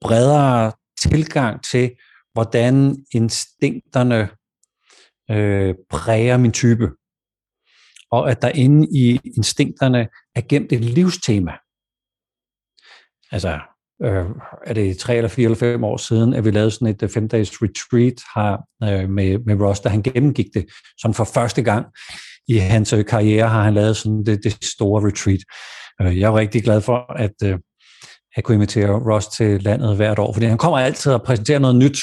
bredere 0.00 0.72
tilgang 1.00 1.64
til, 1.64 1.90
hvordan 2.32 2.96
instinkterne 3.14 4.28
øh, 5.30 5.74
præger 5.90 6.36
min 6.36 6.52
type. 6.52 6.90
Og 8.10 8.30
at 8.30 8.42
der 8.42 8.48
inde 8.48 8.88
i 8.92 9.20
instinkterne 9.36 10.08
er 10.34 10.40
gemt 10.48 10.72
et 10.72 10.80
livstema. 10.80 11.52
Altså, 13.30 13.60
øh, 14.02 14.26
er 14.66 14.74
det 14.74 14.98
tre 14.98 15.16
eller 15.16 15.28
fire 15.28 15.44
eller 15.44 15.58
fem 15.58 15.84
år 15.84 15.96
siden, 15.96 16.34
at 16.34 16.44
vi 16.44 16.50
lavede 16.50 16.70
sådan 16.70 16.88
et 16.88 17.02
øh, 17.02 17.08
fem-dages 17.08 17.62
retreat 17.62 18.20
her 18.34 18.52
øh, 18.82 19.10
med, 19.10 19.38
med 19.38 19.66
Ross, 19.66 19.80
da 19.80 19.88
han 19.88 20.02
gennemgik 20.02 20.46
det 20.54 20.66
sådan 20.98 21.14
for 21.14 21.24
første 21.24 21.62
gang 21.62 21.86
i 22.48 22.56
hans 22.56 22.92
øh, 22.92 23.04
karriere, 23.04 23.48
har 23.48 23.62
han 23.62 23.74
lavet 23.74 23.96
sådan 23.96 24.24
det, 24.24 24.44
det 24.44 24.64
store 24.64 25.06
retreat. 25.08 25.40
Øh, 26.02 26.20
jeg 26.20 26.26
er 26.26 26.36
rigtig 26.36 26.62
glad 26.64 26.80
for, 26.80 27.12
at, 27.12 27.34
øh, 27.44 27.58
jeg 28.36 28.44
kunne 28.44 28.54
invitere 28.54 29.12
Ross 29.12 29.26
til 29.26 29.62
landet 29.62 29.96
hvert 29.96 30.18
år, 30.18 30.32
fordi 30.32 30.46
han 30.46 30.58
kommer 30.58 30.78
altid 30.78 31.12
og 31.12 31.22
præsenterer 31.22 31.58
noget 31.58 31.76
nyt. 31.76 31.98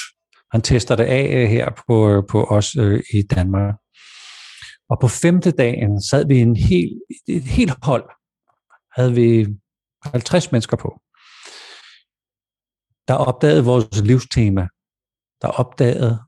Han 0.52 0.62
tester 0.62 0.96
det 0.96 1.04
af 1.04 1.48
her 1.48 1.70
på, 1.88 2.24
på 2.30 2.44
os 2.44 2.74
i 3.14 3.22
Danmark. 3.36 3.76
Og 4.90 4.98
på 5.02 5.08
femte 5.08 5.52
dagen 5.52 6.04
sad 6.04 6.28
vi 6.28 6.40
en 6.40 6.56
hel, 6.56 6.90
et 7.28 7.44
helt 7.44 7.74
hold, 7.82 8.10
havde 8.96 9.14
vi 9.14 9.48
50 10.14 10.52
mennesker 10.52 10.78
på 10.78 11.02
der 13.08 13.14
opdagede 13.14 13.66
vores 13.66 14.02
livstema, 14.02 14.68
der 15.42 15.48
opdagede, 15.48 16.20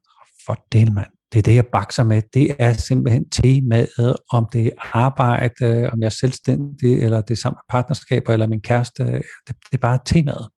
for 0.45 0.65
del 0.71 0.93
mand, 0.93 1.11
det 1.33 1.39
er 1.39 1.43
det, 1.43 1.55
jeg 1.55 1.65
bakser 1.65 2.03
med, 2.03 2.21
det 2.33 2.55
er 2.59 2.73
simpelthen 2.73 3.29
temaet, 3.29 4.15
om 4.31 4.47
det 4.53 4.67
er 4.67 4.71
arbejde, 4.97 5.89
om 5.93 5.99
jeg 5.99 6.05
er 6.05 6.09
selvstændig, 6.09 7.03
eller 7.03 7.21
det 7.21 7.31
er 7.31 7.41
sammen 7.41 7.57
med 7.57 7.69
partnerskaber, 7.69 8.33
eller 8.33 8.47
min 8.47 8.61
kæreste, 8.61 9.03
det, 9.03 9.23
det 9.47 9.73
er 9.73 9.77
bare 9.77 9.99
temaet. 10.05 10.49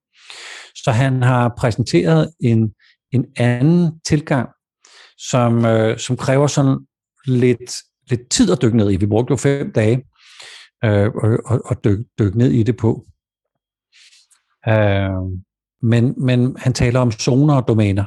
Så 0.75 0.91
han 0.91 1.23
har 1.23 1.55
præsenteret 1.59 2.33
en, 2.41 2.75
en 3.13 3.27
anden 3.37 4.01
tilgang, 4.07 4.49
som, 5.19 5.65
øh, 5.65 5.99
som 5.99 6.17
kræver 6.17 6.47
sådan 6.47 6.79
lidt, 7.27 7.73
lidt 8.11 8.31
tid 8.31 8.53
at 8.53 8.63
dykke 8.63 8.77
ned 8.77 8.91
i. 8.91 8.97
Vi 8.97 9.07
brugte 9.07 9.33
jo 9.33 9.37
fem 9.37 9.73
dage 9.73 9.97
øh, 10.85 11.11
og, 11.23 11.39
og, 11.47 11.61
og 11.65 11.85
dykke, 11.85 12.05
dykke 12.19 12.39
ned 12.39 12.51
i 12.51 12.63
det 12.63 12.77
på. 12.77 13.07
Øh, 14.69 15.11
men, 15.83 16.15
men 16.17 16.57
han 16.59 16.73
taler 16.73 17.01
om 17.01 17.13
zoner 17.13 17.55
og 17.55 17.69
domæner. 17.69 18.05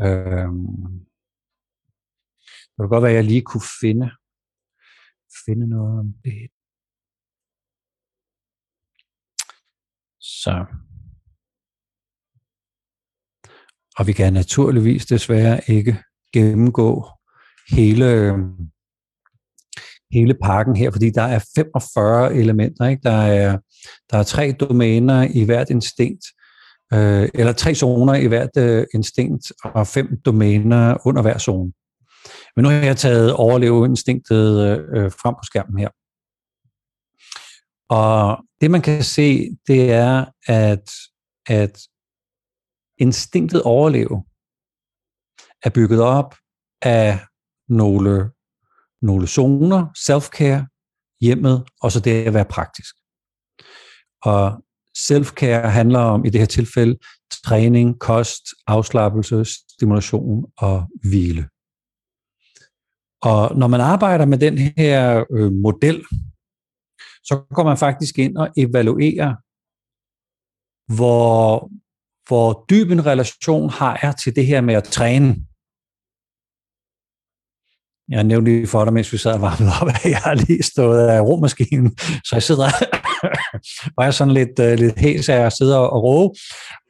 Øhm, 0.00 1.06
det 2.66 2.78
kunne 2.78 2.88
godt 2.88 3.02
være, 3.02 3.10
at 3.10 3.16
jeg 3.16 3.24
lige 3.24 3.42
kunne 3.42 3.68
finde, 3.80 4.10
finde 5.46 5.66
noget 5.68 5.98
om 5.98 6.14
det. 6.24 6.50
Så. 10.20 10.66
Og 13.98 14.06
vi 14.06 14.12
kan 14.12 14.32
naturligvis 14.32 15.06
desværre 15.06 15.60
ikke 15.68 16.02
gennemgå 16.32 17.06
hele, 17.70 18.06
øhm, 18.10 18.70
hele 20.10 20.34
pakken 20.42 20.76
her, 20.76 20.90
fordi 20.90 21.10
der 21.10 21.22
er 21.22 21.44
45 21.56 22.34
elementer. 22.34 22.86
Ikke? 22.86 23.02
Der, 23.02 23.22
er, 23.22 23.58
der 24.10 24.18
er 24.18 24.22
tre 24.22 24.52
domæner 24.60 25.22
i 25.34 25.44
hvert 25.44 25.70
instinkt, 25.70 26.24
øh, 26.92 27.28
eller 27.34 27.52
tre 27.52 27.74
zoner 27.74 28.14
i 28.14 28.26
hvert 28.26 28.56
øh, 28.58 28.86
instinkt, 28.94 29.52
og 29.64 29.86
fem 29.86 30.20
domæner 30.24 31.06
under 31.06 31.22
hver 31.22 31.38
zone. 31.38 31.72
Men 32.56 32.62
nu 32.62 32.68
har 32.68 32.76
jeg 32.76 32.96
taget 32.96 33.32
overleveinstinktet 33.32 34.78
øh, 34.96 35.12
frem 35.12 35.34
på 35.34 35.42
skærmen 35.42 35.78
her. 35.78 35.88
Og 37.88 38.44
det 38.60 38.70
man 38.70 38.82
kan 38.82 39.02
se, 39.02 39.48
det 39.66 39.92
er, 39.92 40.24
at, 40.46 40.90
at 41.46 41.78
instinktet 42.98 43.62
overleve 43.62 44.24
er 45.62 45.70
bygget 45.70 46.00
op 46.00 46.34
af 46.82 47.18
nogle 47.68 48.30
nogle 49.04 49.26
zoner, 49.26 49.86
self-care, 49.96 50.66
hjemmet, 51.20 51.64
og 51.80 51.92
så 51.92 52.00
det 52.00 52.24
at 52.24 52.34
være 52.34 52.44
praktisk. 52.44 52.94
Og 54.22 54.63
Selfcare 54.96 55.70
handler 55.70 55.98
om, 55.98 56.24
i 56.24 56.30
det 56.30 56.40
her 56.40 56.46
tilfælde, 56.46 56.98
træning, 57.44 57.98
kost, 57.98 58.42
afslappelse, 58.66 59.44
stimulation 59.44 60.44
og 60.56 60.86
hvile. 61.02 61.48
Og 63.22 63.56
når 63.58 63.66
man 63.66 63.80
arbejder 63.80 64.26
med 64.26 64.38
den 64.38 64.58
her 64.58 65.24
øh, 65.32 65.52
model, 65.52 66.04
så 67.24 67.44
går 67.54 67.64
man 67.64 67.78
faktisk 67.78 68.18
ind 68.18 68.36
og 68.36 68.48
evaluerer, 68.56 69.34
hvor, 70.96 71.70
hvor 72.28 72.64
dyb 72.70 72.90
en 72.90 73.06
relation 73.06 73.70
har 73.70 73.98
jeg 74.02 74.16
til 74.16 74.36
det 74.36 74.46
her 74.46 74.60
med 74.60 74.74
at 74.74 74.84
træne. 74.84 75.36
Jeg 78.08 78.24
nævnte 78.24 78.50
lige 78.50 78.66
for 78.66 78.84
dig, 78.84 78.92
mens 78.92 79.12
vi 79.12 79.18
sad 79.18 79.34
og 79.34 79.40
varmede 79.40 79.72
op, 79.80 79.88
at 79.88 80.04
jeg 80.04 80.18
har 80.18 80.34
lige 80.34 80.62
stået 80.62 81.08
af 81.08 81.20
romaskinen, 81.20 81.98
så 81.98 82.30
jeg 82.32 82.42
sidder 82.42 82.68
var 83.96 84.04
jeg 84.04 84.14
sådan 84.14 84.34
lidt, 84.34 84.58
øh, 84.60 84.78
lidt 84.78 84.98
hæs 84.98 85.28
af 85.28 85.40
at 85.40 85.52
sidde 85.52 85.90
og 85.90 86.02
råbe, 86.02 86.34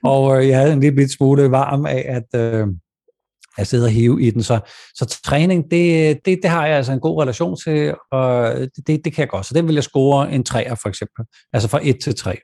og 0.04 0.38
øh, 0.38 0.48
jeg 0.48 0.58
havde 0.58 0.72
en 0.72 0.80
lille 0.80 1.08
smule 1.08 1.50
varm 1.50 1.86
af 1.86 2.04
at, 2.08 2.40
Øh, 2.40 2.66
at 3.58 3.66
sidde 3.66 3.84
og 3.84 3.90
hive 3.90 4.22
i 4.22 4.30
den. 4.30 4.42
Så, 4.42 4.60
så 4.94 5.20
træning, 5.24 5.70
det, 5.70 6.18
det, 6.24 6.38
det 6.42 6.50
har 6.50 6.66
jeg 6.66 6.76
altså 6.76 6.92
en 6.92 7.00
god 7.00 7.22
relation 7.22 7.56
til, 7.64 7.94
og 8.12 8.56
det, 8.86 9.04
det 9.04 9.12
kan 9.12 9.20
jeg 9.20 9.28
godt. 9.28 9.46
Så 9.46 9.54
den 9.54 9.66
vil 9.66 9.74
jeg 9.74 9.84
score 9.84 10.32
en 10.32 10.44
3'er 10.48 10.74
for 10.74 10.88
eksempel, 10.88 11.24
altså 11.52 11.68
fra 11.68 11.80
1 11.82 12.00
til 12.00 12.14
3. 12.14 12.38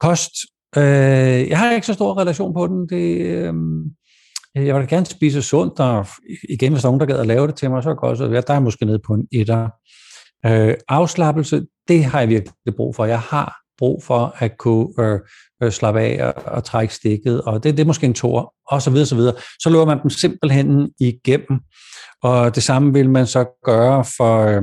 Kost, 0.00 0.32
øh, 0.76 1.48
jeg 1.48 1.58
har 1.58 1.72
ikke 1.72 1.86
så 1.86 1.94
stor 1.94 2.20
relation 2.20 2.54
på 2.54 2.66
den. 2.66 2.88
Det, 2.88 3.20
øh, 3.20 3.54
jeg 4.54 4.74
vil 4.74 4.88
gerne 4.88 5.06
spise 5.06 5.42
sundt, 5.42 5.80
og 5.80 6.06
igen, 6.48 6.72
hvis 6.72 6.82
der 6.82 6.88
er 6.88 6.90
nogen, 6.90 7.00
der 7.00 7.06
gad 7.06 7.20
at 7.20 7.26
lave 7.26 7.46
det 7.46 7.54
til 7.54 7.70
mig, 7.70 7.82
så 7.82 7.94
kan 7.94 8.08
også 8.08 8.28
være, 8.28 8.42
der 8.46 8.54
er 8.54 8.60
måske 8.60 8.84
nede 8.84 9.00
på 9.06 9.14
en 9.14 9.26
etter. 9.32 9.68
Øh, 10.46 10.74
afslappelse, 10.88 11.66
det 11.88 12.04
har 12.04 12.20
jeg 12.20 12.28
virkelig 12.28 12.74
brug 12.76 12.96
for. 12.96 13.04
Jeg 13.04 13.20
har 13.20 13.62
brug 13.78 14.04
for 14.04 14.36
at 14.38 14.58
kunne 14.58 14.88
øh, 15.04 15.20
øh, 15.62 15.72
slappe 15.72 16.00
af 16.00 16.26
og, 16.26 16.52
og 16.52 16.64
trække 16.64 16.94
stikket, 16.94 17.42
og 17.42 17.64
det, 17.64 17.76
det 17.76 17.82
er 17.82 17.86
måske 17.86 18.06
en 18.06 18.14
tor, 18.14 18.54
og 18.66 18.82
så 18.82 18.90
videre, 18.90 19.06
så 19.06 19.14
videre. 19.14 19.34
Så 19.60 19.70
løber 19.70 19.84
man 19.84 20.02
dem 20.02 20.10
simpelthen 20.10 20.92
igennem, 21.00 21.60
og 22.22 22.54
det 22.54 22.62
samme 22.62 22.92
vil 22.92 23.10
man 23.10 23.26
så 23.26 23.44
gøre 23.64 24.04
for, 24.16 24.38
øh, 24.46 24.62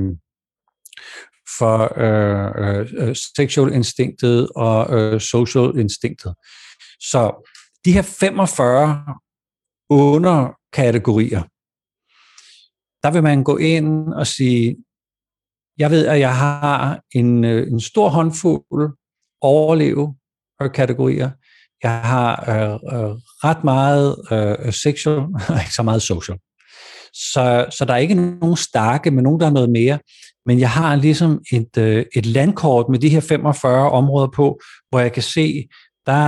for 1.58 2.00
øh, 2.00 2.86
øh, 2.98 3.16
sexual 3.36 3.74
instinktet 3.74 4.50
og 4.56 5.00
øh, 5.00 5.22
social 5.22 5.80
instinktet. 5.80 6.34
Så 7.00 7.50
de 7.86 7.94
her 7.94 8.02
45 8.02 9.04
underkategorier. 9.90 11.42
Der 13.04 13.12
vil 13.12 13.24
man 13.24 13.44
gå 13.44 13.58
ind 13.58 14.14
og 14.14 14.28
sige, 14.28 14.76
jeg 15.80 15.92
ved, 15.92 16.08
at 16.08 16.20
jeg 16.20 16.38
har 16.38 17.00
en, 17.16 17.44
øh, 17.44 17.68
en 17.72 17.80
stor 17.80 18.10
håndfuld 18.10 18.98
overleve 19.42 20.16
øh, 20.62 20.72
kategorier. 20.72 21.30
Jeg 21.84 22.02
har 22.02 22.50
øh, 22.50 22.74
øh, 22.74 23.16
ret 23.44 23.64
meget 23.64 24.16
øh, 24.32 24.68
øh 24.68 24.74
sexual, 24.74 25.28
ikke 25.64 25.74
så 25.74 25.84
meget 25.84 26.02
social. 26.02 26.38
Så, 27.14 27.66
så 27.78 27.86
der 27.86 27.94
er 27.94 27.98
ikke 27.98 28.16
nogen 28.16 28.56
starke, 28.56 29.12
men 29.12 29.24
nogen, 29.24 29.40
der 29.40 29.46
er 29.46 29.52
noget 29.52 29.70
mere. 29.70 30.00
Men 30.46 30.60
jeg 30.60 30.70
har 30.70 30.96
ligesom 30.96 31.42
et, 31.52 31.78
øh, 31.78 32.06
et 32.16 32.26
landkort 32.26 32.86
med 32.90 33.00
de 33.00 33.10
her 33.10 33.20
45 33.20 33.92
områder 33.92 34.28
på, 34.36 34.60
hvor 34.90 35.00
jeg 35.00 35.12
kan 35.12 35.24
se, 35.24 35.68
der, 36.06 36.22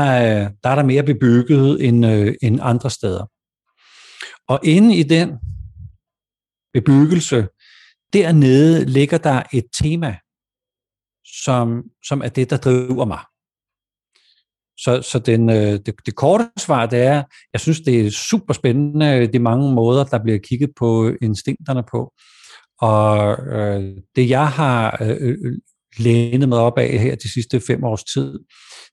der 0.64 0.70
er 0.70 0.76
der 0.76 0.84
mere 0.84 1.04
bebygget 1.04 1.88
end, 1.88 2.06
øh, 2.06 2.36
end 2.42 2.60
andre 2.62 2.90
steder. 2.90 3.26
Og 4.48 4.60
inde 4.64 4.96
i 4.96 5.04
den 5.04 5.30
bebyggelse, 6.74 7.48
dernede 8.14 8.86
ligger 8.86 9.18
der 9.18 9.44
et 9.54 9.66
tema, 9.82 10.18
som, 11.44 11.84
som 12.08 12.22
er 12.22 12.30
det, 12.30 12.50
der 12.50 12.58
driver 12.58 13.06
mig. 13.06 13.20
Så, 14.78 15.02
så 15.02 15.20
den, 15.20 15.50
øh, 15.50 15.80
det, 15.86 15.94
det 16.06 16.16
korte 16.16 16.50
svar, 16.58 16.86
det 16.86 17.00
er, 17.00 17.24
jeg 17.54 17.62
synes, 17.62 17.82
det 17.82 18.06
er 18.06 18.12
super 18.12 18.54
spændende, 18.54 19.28
de 19.28 19.40
mange 19.40 19.74
måder, 19.74 20.04
der 20.04 20.24
bliver 20.24 20.40
kigget 20.40 20.70
på 20.80 21.12
instinkterne 21.22 21.84
på. 21.92 22.14
Og 22.80 23.38
øh, 23.48 23.98
det, 24.16 24.30
jeg 24.30 24.48
har 24.48 24.98
øh, 25.02 25.18
øh, 25.22 25.58
lænet 25.98 26.50
mig 26.50 26.60
op 26.60 26.78
af 26.78 27.00
her 27.00 27.16
de 27.16 27.34
sidste 27.34 27.60
fem 27.60 27.84
års 27.84 28.04
tid, 28.04 28.40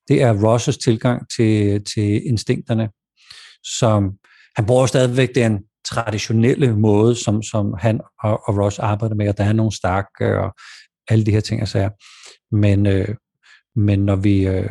det 0.08 0.22
er 0.22 0.44
Rosses 0.44 0.78
tilgang 0.78 1.30
til, 1.36 1.84
til 1.84 2.26
instinkterne, 2.26 2.88
som 3.78 4.12
han 4.56 4.66
bruger 4.66 4.86
stadigvæk 4.86 5.34
den 5.34 5.58
traditionelle 5.90 6.76
måde, 6.76 7.14
som, 7.14 7.42
som 7.42 7.74
han 7.78 8.00
og, 8.22 8.48
og 8.48 8.58
Ross 8.58 8.78
arbejder 8.78 9.14
med, 9.14 9.28
og 9.28 9.38
der 9.38 9.44
er 9.44 9.52
nogle 9.52 9.76
stærke 9.76 10.40
og 10.40 10.54
alle 11.08 11.26
de 11.26 11.30
her 11.30 11.40
ting 11.40 11.62
og 11.62 11.68
sager. 11.68 11.90
Men, 12.56 12.86
øh, 12.86 13.14
men 13.76 13.98
når 13.98 14.16
vi 14.16 14.46
øh, 14.46 14.70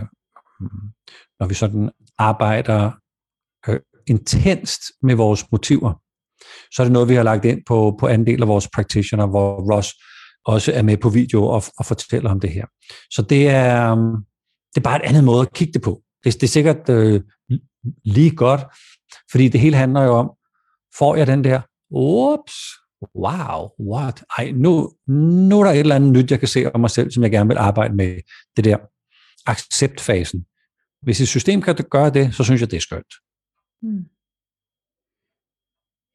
når 1.39 1.47
vi 1.47 1.53
sådan 1.53 1.91
arbejder 2.17 2.91
øh, 3.67 3.79
intenst 4.07 4.81
med 5.01 5.15
vores 5.15 5.51
motiver, 5.51 5.93
så 6.71 6.81
er 6.81 6.83
det 6.83 6.93
noget, 6.93 7.09
vi 7.09 7.15
har 7.15 7.23
lagt 7.23 7.45
ind 7.45 7.61
på, 7.67 7.97
på 7.99 8.07
anden 8.07 8.27
del 8.27 8.41
af 8.41 8.47
vores 8.47 8.67
practitioner, 8.73 9.27
hvor 9.27 9.75
Ross 9.75 9.93
også 10.45 10.71
er 10.73 10.81
med 10.81 10.97
på 10.97 11.09
video 11.09 11.43
og, 11.45 11.63
og 11.77 11.85
fortæller 11.85 12.29
om 12.29 12.39
det 12.39 12.49
her. 12.49 12.65
Så 13.11 13.21
det 13.21 13.49
er, 13.49 13.91
øh, 13.91 13.97
det 14.73 14.77
er 14.77 14.89
bare 14.89 15.05
et 15.05 15.09
andet 15.09 15.23
måde 15.23 15.41
at 15.41 15.53
kigge 15.53 15.73
det 15.73 15.81
på. 15.81 16.01
Det, 16.23 16.33
det 16.33 16.43
er 16.43 16.47
sikkert 16.47 16.89
øh, 16.89 17.21
lige 18.05 18.35
godt, 18.35 18.61
fordi 19.31 19.47
det 19.47 19.61
hele 19.61 19.75
handler 19.75 20.03
jo 20.03 20.11
om, 20.11 20.31
får 20.99 21.15
jeg 21.15 21.27
den 21.27 21.43
der, 21.43 21.61
ups, 21.89 22.53
wow, 23.15 23.69
what? 23.93 24.23
Ej, 24.37 24.51
nu, 24.51 24.91
nu 25.49 25.59
er 25.59 25.63
der 25.63 25.71
et 25.71 25.79
eller 25.79 25.95
andet 25.95 26.11
nyt, 26.11 26.31
jeg 26.31 26.39
kan 26.39 26.47
se 26.47 26.71
om 26.73 26.79
mig 26.79 26.89
selv, 26.89 27.11
som 27.11 27.23
jeg 27.23 27.31
gerne 27.31 27.47
vil 27.47 27.57
arbejde 27.57 27.95
med. 27.95 28.19
Det 28.55 28.65
der 28.65 28.77
acceptfasen. 29.45 30.45
Hvis 31.01 31.21
et 31.21 31.27
system 31.27 31.61
kan 31.61 31.75
gøre 31.91 32.09
det, 32.09 32.35
så 32.35 32.43
synes 32.43 32.61
jeg, 32.61 32.71
det 32.71 32.77
er 32.77 32.81
skønt. 32.81 33.13
Hmm. 33.81 34.05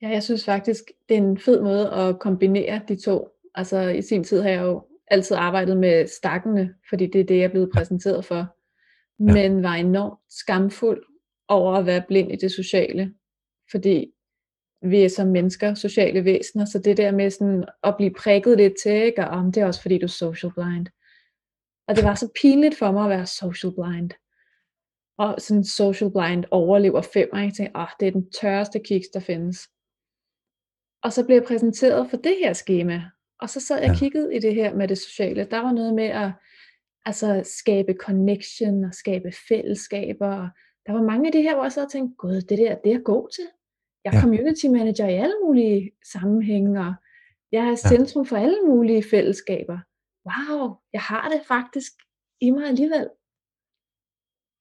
Ja, 0.03 0.09
jeg 0.09 0.23
synes 0.23 0.45
faktisk, 0.45 0.83
det 1.09 1.17
er 1.17 1.23
en 1.23 1.39
fed 1.39 1.63
måde 1.63 1.91
at 1.91 2.19
kombinere 2.19 2.81
de 2.89 2.97
to. 2.97 3.29
Altså 3.55 3.89
i 3.89 4.03
sin 4.03 4.25
tid 4.25 4.43
har 4.43 4.49
jeg 4.49 4.63
jo 4.63 4.87
altid 5.07 5.37
arbejdet 5.37 5.77
med 5.77 6.07
stakkene, 6.07 6.75
fordi 6.89 7.07
det 7.07 7.21
er 7.21 7.25
det, 7.25 7.37
jeg 7.37 7.45
er 7.45 7.51
blevet 7.51 7.71
præsenteret 7.75 8.25
for. 8.25 8.57
Ja. 9.27 9.33
Men 9.33 9.63
var 9.63 9.75
enormt 9.75 10.19
skamfuld 10.31 11.05
over 11.49 11.75
at 11.75 11.87
være 11.87 12.05
blind 12.09 12.33
i 12.33 12.37
det 12.37 12.53
sociale. 12.53 13.15
Fordi 13.71 14.07
vi 14.83 15.03
er 15.05 15.09
som 15.09 15.29
mennesker 15.29 15.75
sociale 15.75 16.25
væsener, 16.25 16.65
så 16.65 16.79
det 16.79 16.97
der 16.97 17.13
med 17.13 17.31
sådan 17.31 17.65
at 17.83 17.95
blive 17.97 18.15
prikket 18.15 18.57
lidt 18.57 18.75
til, 18.83 18.93
ikke? 18.93 19.25
og 19.25 19.29
om 19.29 19.53
det 19.53 19.61
er 19.61 19.67
også 19.67 19.83
fordi 19.83 19.99
du 19.99 20.07
er 20.07 20.09
social 20.09 20.53
blind. 20.53 20.87
Og 21.89 21.97
det 21.97 22.05
var 22.05 22.15
så 22.15 22.29
pinligt 22.43 22.79
for 22.79 22.93
mig 22.93 23.05
at 23.05 23.11
være 23.11 23.27
social 23.27 23.73
blind. 23.73 24.11
Og 25.19 25.35
sådan 25.39 25.65
social 25.65 26.11
blind 26.11 26.45
overlever 26.51 27.03
fem, 27.03 27.29
og 27.33 27.39
jeg 27.39 27.53
tænkte, 27.57 27.79
åh, 27.79 27.87
det 28.01 28.09
er 28.09 28.13
den 28.13 28.31
tørreste 28.31 28.79
kiks, 28.79 29.09
der 29.15 29.21
findes. 29.21 29.69
Og 31.03 31.13
så 31.13 31.25
blev 31.27 31.37
jeg 31.37 31.45
præsenteret 31.45 32.11
for 32.11 32.17
det 32.17 32.37
her 32.45 32.53
schema, 32.53 33.03
og 33.41 33.51
så 33.51 33.61
sad 33.61 33.81
jeg 33.81 33.91
og 33.91 33.97
kiggede 33.97 34.37
i 34.37 34.39
det 34.39 34.55
her 34.55 34.75
med 34.75 34.89
det 34.89 34.99
sociale. 34.99 35.45
Der 35.51 35.59
var 35.59 35.73
noget 35.73 35.95
med 35.95 36.05
at 36.05 36.31
altså, 37.05 37.43
skabe 37.45 37.95
connection 38.01 38.85
og 38.85 38.95
skabe 38.95 39.33
fællesskaber. 39.49 40.49
Der 40.87 40.93
var 40.93 41.03
mange 41.03 41.27
af 41.27 41.33
de 41.33 41.43
her, 41.43 41.55
hvor 41.55 41.65
jeg 41.65 41.85
og 41.85 41.93
tænkte, 41.93 42.15
gud, 42.19 42.41
det 42.41 42.59
der, 42.59 42.75
det 42.75 42.91
er 42.91 42.95
jeg 42.95 43.05
god 43.05 43.29
til. 43.29 43.45
Jeg 44.05 44.11
er 44.13 44.17
ja. 44.17 44.23
community 44.23 44.67
manager 44.67 45.09
i 45.09 45.15
alle 45.15 45.35
mulige 45.45 45.91
sammenhænge, 46.13 46.81
og 46.81 46.95
jeg 47.53 47.65
er 47.69 47.77
centrum 47.77 48.27
for 48.27 48.37
alle 48.37 48.59
mulige 48.67 49.05
fællesskaber. 49.11 49.79
Wow, 50.29 50.77
jeg 50.93 51.01
har 51.01 51.29
det 51.29 51.41
faktisk 51.49 51.93
i 52.41 52.51
mig 52.51 52.65
alligevel. 52.65 53.09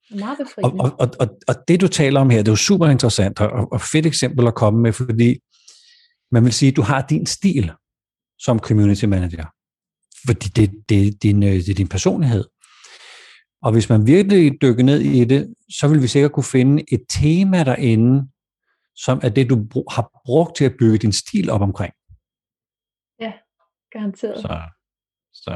Det 0.09 0.15
er 0.15 0.25
meget 0.25 0.37
befriende. 0.37 0.83
Og, 0.83 0.91
og, 0.99 1.07
og, 1.19 1.27
og 1.47 1.55
det 1.67 1.81
du 1.81 1.87
taler 1.87 2.19
om 2.19 2.29
her, 2.29 2.37
det 2.37 2.47
er 2.47 2.51
jo 2.51 2.55
super 2.55 2.87
interessant 2.87 3.39
og, 3.39 3.71
og 3.71 3.81
fedt 3.81 4.05
eksempel 4.05 4.47
at 4.47 4.55
komme 4.55 4.81
med, 4.81 4.93
fordi 4.93 5.39
man 6.31 6.43
vil 6.43 6.53
sige, 6.53 6.69
at 6.69 6.75
du 6.75 6.81
har 6.81 7.01
din 7.09 7.25
stil 7.25 7.71
som 8.39 8.59
community 8.59 9.05
manager. 9.05 9.45
Fordi 10.27 10.47
det, 10.47 10.71
det, 10.89 11.07
er 11.07 11.11
din, 11.23 11.43
øh, 11.43 11.53
det 11.53 11.69
er 11.69 11.73
din 11.73 11.87
personlighed. 11.87 12.45
Og 13.61 13.71
hvis 13.71 13.89
man 13.89 14.07
virkelig 14.07 14.61
dykker 14.61 14.83
ned 14.83 14.99
i 14.99 15.25
det, 15.25 15.53
så 15.79 15.87
vil 15.87 16.01
vi 16.01 16.07
sikkert 16.07 16.31
kunne 16.31 16.43
finde 16.43 16.83
et 16.91 17.01
tema 17.09 17.63
derinde, 17.63 18.27
som 19.05 19.19
er 19.23 19.29
det, 19.29 19.49
du 19.49 19.55
har 19.89 20.21
brugt 20.25 20.55
til 20.55 20.65
at 20.65 20.75
bygge 20.79 20.97
din 20.97 21.11
stil 21.11 21.49
op 21.49 21.61
omkring. 21.61 21.93
Ja, 23.19 23.33
garanteret. 23.91 24.41
Så, 24.41 24.61
så 25.33 25.51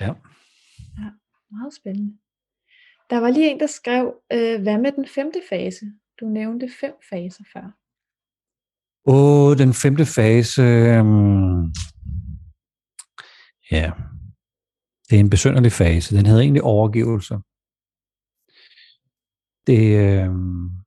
ja. 0.00 0.12
Ja, 0.98 1.10
meget 1.50 1.74
spændende. 1.80 2.18
Der 3.10 3.18
var 3.20 3.30
lige 3.30 3.50
en, 3.50 3.60
der 3.60 3.66
skrev, 3.66 4.14
øh, 4.32 4.62
hvad 4.62 4.78
med 4.78 4.92
den 4.92 5.08
femte 5.08 5.42
fase? 5.48 5.86
Du 6.20 6.24
nævnte 6.26 6.68
fem 6.80 6.94
faser 7.10 7.44
før. 7.52 7.66
Åh, 9.06 9.48
oh, 9.48 9.58
den 9.58 9.74
femte 9.74 10.06
fase. 10.06 10.62
Um, 11.00 11.74
ja, 13.70 13.92
det 15.10 15.16
er 15.16 15.20
en 15.20 15.30
besynderlig 15.30 15.72
fase. 15.72 16.16
Den 16.16 16.26
hedder 16.26 16.40
egentlig 16.40 16.62
overgivelse. 16.62 17.34
Det, 19.66 20.28
um, 20.28 20.81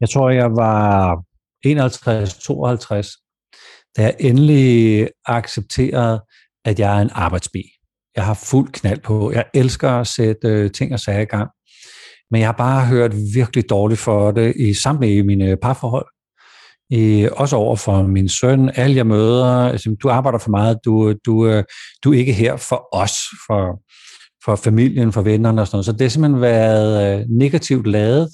jeg 0.00 0.10
tror, 0.10 0.30
jeg 0.30 0.50
var 0.50 1.16
51-52, 1.66 3.92
da 3.96 4.02
jeg 4.02 4.16
endelig 4.20 5.08
accepterede, 5.26 6.20
at 6.64 6.78
jeg 6.78 6.98
er 6.98 7.02
en 7.02 7.10
arbejdsbi. 7.12 7.62
Jeg 8.16 8.24
har 8.24 8.34
fuld 8.34 8.72
knald 8.72 9.00
på. 9.00 9.32
Jeg 9.32 9.44
elsker 9.54 9.90
at 9.90 10.06
sætte 10.06 10.48
øh, 10.48 10.70
ting 10.70 10.92
og 10.92 11.00
sager 11.00 11.20
i 11.20 11.24
gang. 11.24 11.50
Men 12.30 12.40
jeg 12.40 12.48
har 12.48 12.52
bare 12.52 12.86
hørt 12.86 13.14
virkelig 13.34 13.70
dårligt 13.70 14.00
for 14.00 14.30
det 14.30 14.56
i 14.56 14.74
samtlige 14.74 15.22
mine 15.22 15.56
parforhold. 15.56 16.06
I, 16.90 17.28
også 17.32 17.56
over 17.56 17.76
for 17.76 18.02
min 18.02 18.28
søn, 18.28 18.70
alle 18.74 18.96
jeg 18.96 19.06
møder, 19.06 19.46
altså, 19.46 19.96
du 20.02 20.10
arbejder 20.10 20.38
for 20.38 20.50
meget, 20.50 20.78
du, 20.84 21.14
du, 21.26 21.46
øh, 21.46 21.64
du 22.04 22.12
er 22.12 22.18
ikke 22.18 22.32
her 22.32 22.56
for 22.56 22.88
os, 22.92 23.12
for, 23.46 23.80
for 24.44 24.56
familien, 24.56 25.12
for 25.12 25.22
vennerne 25.22 25.60
og 25.60 25.66
sådan 25.66 25.76
noget. 25.76 25.86
Så 25.86 25.92
det 25.92 26.00
har 26.00 26.08
simpelthen 26.08 26.40
været 26.40 27.20
øh, 27.20 27.26
negativt 27.28 27.86
lavet 27.86 28.28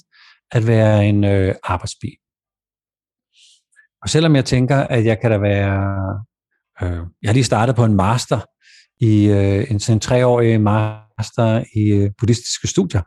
at 0.51 0.67
være 0.67 1.05
en 1.05 1.23
øh, 1.23 1.55
arbejdsbi. 1.63 2.07
Og 4.01 4.09
selvom 4.09 4.35
jeg 4.35 4.45
tænker, 4.45 4.77
at 4.77 5.05
jeg 5.05 5.19
kan 5.19 5.31
da 5.31 5.37
være, 5.37 5.79
øh, 6.81 7.05
jeg 7.21 7.29
har 7.29 7.33
lige 7.33 7.43
startet 7.43 7.75
på 7.75 7.85
en 7.85 7.95
master, 7.95 8.39
i 8.99 9.25
øh, 9.25 9.71
en, 9.71 9.81
en 9.89 9.99
treårig 9.99 10.61
master 10.61 11.63
i 11.75 11.81
øh, 11.81 12.11
buddhistiske 12.19 12.67
studier, 12.67 13.01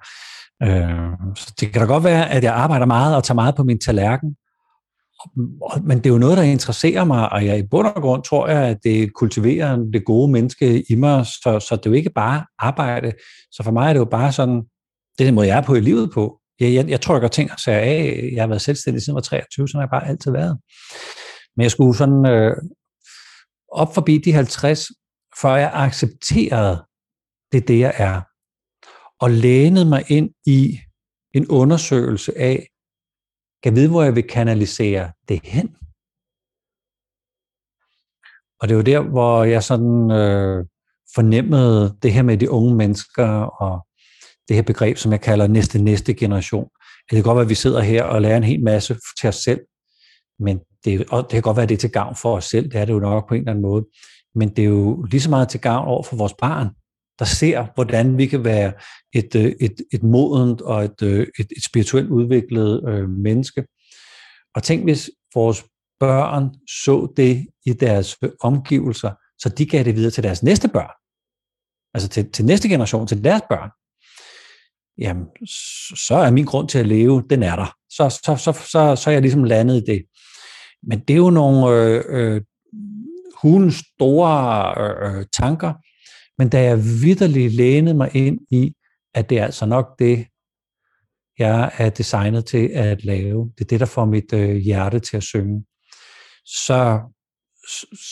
Øh, 0.62 1.34
så 1.36 1.52
det 1.60 1.72
kan 1.72 1.80
da 1.80 1.86
godt 1.86 2.04
være, 2.04 2.30
at 2.30 2.44
jeg 2.44 2.54
arbejder 2.54 2.86
meget 2.86 3.16
og 3.16 3.24
tager 3.24 3.34
meget 3.34 3.54
på 3.54 3.64
min 3.64 3.78
tallerken, 3.78 4.36
men 5.82 5.98
det 5.98 6.06
er 6.06 6.10
jo 6.10 6.18
noget, 6.18 6.36
der 6.36 6.42
interesserer 6.42 7.04
mig, 7.04 7.32
og 7.32 7.46
jeg 7.46 7.58
i 7.58 7.62
bund 7.70 7.86
og 7.86 8.02
grund 8.02 8.22
tror 8.22 8.48
jeg, 8.48 8.62
at 8.62 8.78
det 8.84 9.14
kultiverer 9.14 9.76
det 9.92 10.04
gode 10.04 10.32
menneske 10.32 10.84
i 10.90 10.94
mig, 10.94 11.26
så, 11.26 11.66
så 11.68 11.76
det 11.76 11.86
er 11.86 11.90
jo 11.90 11.96
ikke 11.96 12.10
bare 12.10 12.44
arbejde. 12.58 13.12
Så 13.52 13.62
for 13.62 13.70
mig 13.70 13.88
er 13.88 13.92
det 13.92 14.00
jo 14.00 14.04
bare 14.04 14.32
sådan, 14.32 14.56
det 15.18 15.24
er 15.24 15.24
den 15.24 15.34
måde, 15.34 15.46
jeg 15.46 15.58
er 15.58 15.62
på 15.62 15.74
i 15.74 15.80
livet 15.80 16.10
på. 16.14 16.39
Jeg, 16.60 16.74
jeg, 16.74 16.88
jeg 16.88 17.00
trykker 17.00 17.28
ting 17.28 17.52
og 17.52 17.60
siger 17.60 17.78
af, 17.78 18.30
jeg 18.32 18.42
har 18.42 18.48
været 18.48 18.62
selvstændig 18.62 19.02
siden 19.02 19.12
jeg 19.12 19.14
var 19.14 19.20
23, 19.20 19.68
så 19.68 19.76
har 19.76 19.82
jeg 19.82 19.90
bare 19.90 20.08
altid 20.08 20.32
været. 20.32 20.58
Men 21.56 21.62
jeg 21.62 21.70
skulle 21.70 21.96
sådan 21.96 22.26
øh, 22.26 22.56
op 23.72 23.94
forbi 23.94 24.18
de 24.18 24.32
50, 24.32 24.86
for 25.40 25.56
jeg 25.56 25.70
accepterede 25.74 26.84
det, 27.52 27.68
det 27.68 27.80
jeg 27.80 27.94
er 27.96 28.20
og 29.20 29.30
lænede 29.30 29.84
mig 29.84 30.04
ind 30.10 30.30
i 30.46 30.78
en 31.34 31.48
undersøgelse 31.48 32.38
af, 32.38 32.68
kan 33.62 33.74
vide, 33.74 33.90
hvor 33.90 34.02
jeg 34.02 34.14
vil 34.14 34.28
kanalisere 34.28 35.12
det 35.28 35.40
hen. 35.44 35.76
Og 38.60 38.68
det 38.68 38.76
var 38.76 38.82
der, 38.82 39.00
hvor 39.00 39.44
jeg 39.44 39.62
sådan 39.62 40.10
øh, 40.10 40.66
fornemmede 41.14 41.98
det 42.02 42.12
her 42.12 42.22
med 42.22 42.38
de 42.38 42.50
unge 42.50 42.74
mennesker, 42.74 43.28
og 43.42 43.86
det 44.50 44.56
her 44.56 44.62
begreb, 44.62 44.96
som 44.96 45.12
jeg 45.12 45.20
kalder 45.20 45.46
næste 45.46 45.82
næste 45.82 46.14
generation. 46.14 46.68
Det 47.10 47.16
kan 47.16 47.22
godt 47.22 47.36
være, 47.36 47.42
at 47.42 47.48
vi 47.48 47.54
sidder 47.54 47.80
her 47.80 48.02
og 48.02 48.22
lærer 48.22 48.36
en 48.36 48.44
hel 48.44 48.64
masse 48.64 48.98
til 49.20 49.28
os 49.28 49.36
selv, 49.36 49.60
men 50.38 50.60
det, 50.84 51.04
og 51.10 51.22
det 51.22 51.30
kan 51.30 51.42
godt 51.42 51.56
være, 51.56 51.62
at 51.62 51.68
det 51.68 51.74
er 51.74 51.78
til 51.78 51.90
gavn 51.90 52.16
for 52.16 52.36
os 52.36 52.44
selv, 52.44 52.70
det 52.70 52.80
er 52.80 52.84
det 52.84 52.92
jo 52.92 52.98
nok 52.98 53.28
på 53.28 53.34
en 53.34 53.40
eller 53.40 53.50
anden 53.50 53.62
måde, 53.62 53.84
men 54.34 54.48
det 54.48 54.64
er 54.64 54.68
jo 54.68 55.02
lige 55.02 55.20
så 55.20 55.30
meget 55.30 55.48
til 55.48 55.60
gavn 55.60 55.88
over 55.88 56.02
for 56.02 56.16
vores 56.16 56.34
barn, 56.40 56.68
der 57.18 57.24
ser, 57.24 57.66
hvordan 57.74 58.18
vi 58.18 58.26
kan 58.26 58.44
være 58.44 58.72
et, 59.12 59.34
øh, 59.34 59.52
et, 59.60 59.76
et 59.92 60.02
modent 60.02 60.60
og 60.60 60.84
et, 60.84 61.02
øh, 61.02 61.26
et, 61.38 61.46
et 61.56 61.64
spirituelt 61.64 62.10
udviklet 62.10 62.88
øh, 62.88 63.08
menneske. 63.08 63.64
Og 64.54 64.62
tænk, 64.62 64.84
hvis 64.84 65.10
vores 65.34 65.64
børn 66.00 66.54
så 66.84 67.12
det 67.16 67.46
i 67.66 67.72
deres 67.72 68.16
omgivelser, 68.40 69.10
så 69.38 69.48
de 69.48 69.66
gav 69.66 69.84
det 69.84 69.96
videre 69.96 70.10
til 70.10 70.22
deres 70.22 70.42
næste 70.42 70.68
børn. 70.68 70.94
Altså 71.94 72.08
til, 72.08 72.32
til 72.32 72.44
næste 72.44 72.68
generation, 72.68 73.06
til 73.06 73.24
deres 73.24 73.42
børn. 73.48 73.70
Jamen, 75.00 75.26
så 75.96 76.14
er 76.14 76.30
min 76.30 76.44
grund 76.44 76.68
til 76.68 76.78
at 76.78 76.86
leve, 76.86 77.22
den 77.30 77.42
er 77.42 77.56
der. 77.56 77.76
Så, 77.90 78.20
så, 78.24 78.36
så, 78.36 78.52
så, 78.52 78.96
så 78.96 79.10
er 79.10 79.12
jeg 79.12 79.22
ligesom 79.22 79.44
landet 79.44 79.76
i 79.76 79.92
det. 79.92 80.04
Men 80.82 80.98
det 80.98 81.14
er 81.14 81.18
jo 81.18 81.30
nogle 81.30 81.76
øh, 81.76 82.04
øh, 82.08 82.42
hulens 83.42 83.84
store 83.94 84.74
øh, 84.80 85.18
øh, 85.18 85.26
tanker, 85.32 85.72
men 86.38 86.48
da 86.48 86.62
jeg 86.62 86.78
vidderligt 86.78 87.54
lænede 87.54 87.96
mig 87.96 88.16
ind 88.16 88.38
i, 88.50 88.74
at 89.14 89.30
det 89.30 89.38
er 89.38 89.44
altså 89.44 89.66
nok 89.66 89.98
det, 89.98 90.26
jeg 91.38 91.72
er 91.78 91.90
designet 91.90 92.46
til 92.46 92.70
at 92.74 93.04
lave, 93.04 93.52
det 93.58 93.64
er 93.64 93.68
det, 93.68 93.80
der 93.80 93.86
får 93.86 94.04
mit 94.04 94.32
øh, 94.32 94.56
hjerte 94.56 94.98
til 94.98 95.16
at 95.16 95.22
synge, 95.22 95.64
så, 96.44 97.00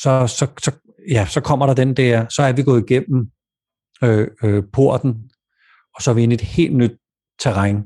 så, 0.03 0.27
så, 0.27 0.47
så, 0.59 0.73
ja, 1.11 1.27
så 1.27 1.41
kommer 1.41 1.67
der 1.67 1.75
den 1.75 1.95
der, 1.95 2.27
så 2.29 2.43
er 2.43 2.53
vi 2.53 2.63
gået 2.63 2.91
igennem 2.91 3.31
øh, 4.03 4.29
øh, 4.43 4.63
porten, 4.73 5.28
og 5.99 6.03
så 6.03 6.11
er 6.11 6.15
vi 6.15 6.23
inde 6.23 6.33
i 6.33 6.35
et 6.35 6.41
helt 6.41 6.77
nyt 6.77 6.99
terræn, 7.43 7.77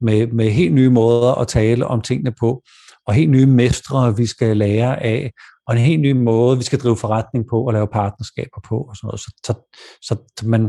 med, 0.00 0.26
med 0.26 0.50
helt 0.50 0.74
nye 0.74 0.90
måder 0.90 1.34
at 1.34 1.48
tale 1.48 1.86
om 1.86 2.02
tingene 2.02 2.32
på, 2.40 2.62
og 3.06 3.14
helt 3.14 3.30
nye 3.30 3.46
mestre, 3.46 4.16
vi 4.16 4.26
skal 4.26 4.56
lære 4.56 5.02
af, 5.02 5.32
og 5.66 5.74
en 5.74 5.80
helt 5.80 6.00
ny 6.00 6.12
måde, 6.12 6.58
vi 6.58 6.64
skal 6.64 6.78
drive 6.78 6.96
forretning 6.96 7.48
på 7.50 7.66
og 7.66 7.72
lave 7.72 7.88
partnerskaber 7.88 8.60
på 8.68 8.76
og 8.82 8.96
sådan 8.96 9.06
noget. 9.06 9.20
Så, 9.20 9.30
så, 9.46 9.52
så, 10.02 10.14
så 10.38 10.48
man, 10.48 10.62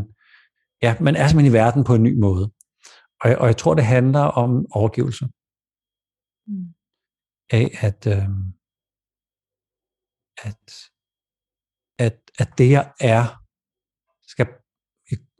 ja, 0.81 0.95
man 1.01 1.15
er 1.15 1.27
simpelthen 1.27 1.51
i 1.51 1.59
verden 1.61 1.83
på 1.83 1.95
en 1.95 2.03
ny 2.03 2.19
måde. 2.19 2.51
Og, 3.23 3.35
og 3.41 3.47
jeg 3.47 3.57
tror, 3.57 3.73
det 3.73 3.85
handler 3.85 4.19
om 4.19 4.65
overgivelse. 4.71 5.25
Mm. 6.47 6.67
Af 7.49 7.67
at, 7.87 8.07
øh, 8.07 8.29
at, 10.47 10.63
at, 11.99 12.17
at 12.39 12.49
det, 12.57 12.71
jeg 12.71 12.93
er, 12.99 13.23
skal 14.27 14.47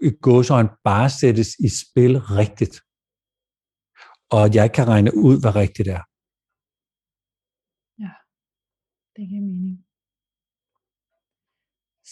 i, 0.01 0.09
gåsøjne 0.21 0.69
bare 0.83 1.09
sættes 1.09 1.49
i 1.67 1.69
spil 1.81 2.13
rigtigt. 2.41 2.75
Og 4.33 4.39
at 4.45 4.55
jeg 4.55 4.63
ikke 4.63 4.73
kan 4.73 4.87
regne 4.87 5.11
ud, 5.27 5.41
hvad 5.41 5.55
rigtigt 5.55 5.87
er. 5.87 6.03
Det 9.15 9.29
giver 9.29 9.41
mening. 9.41 9.85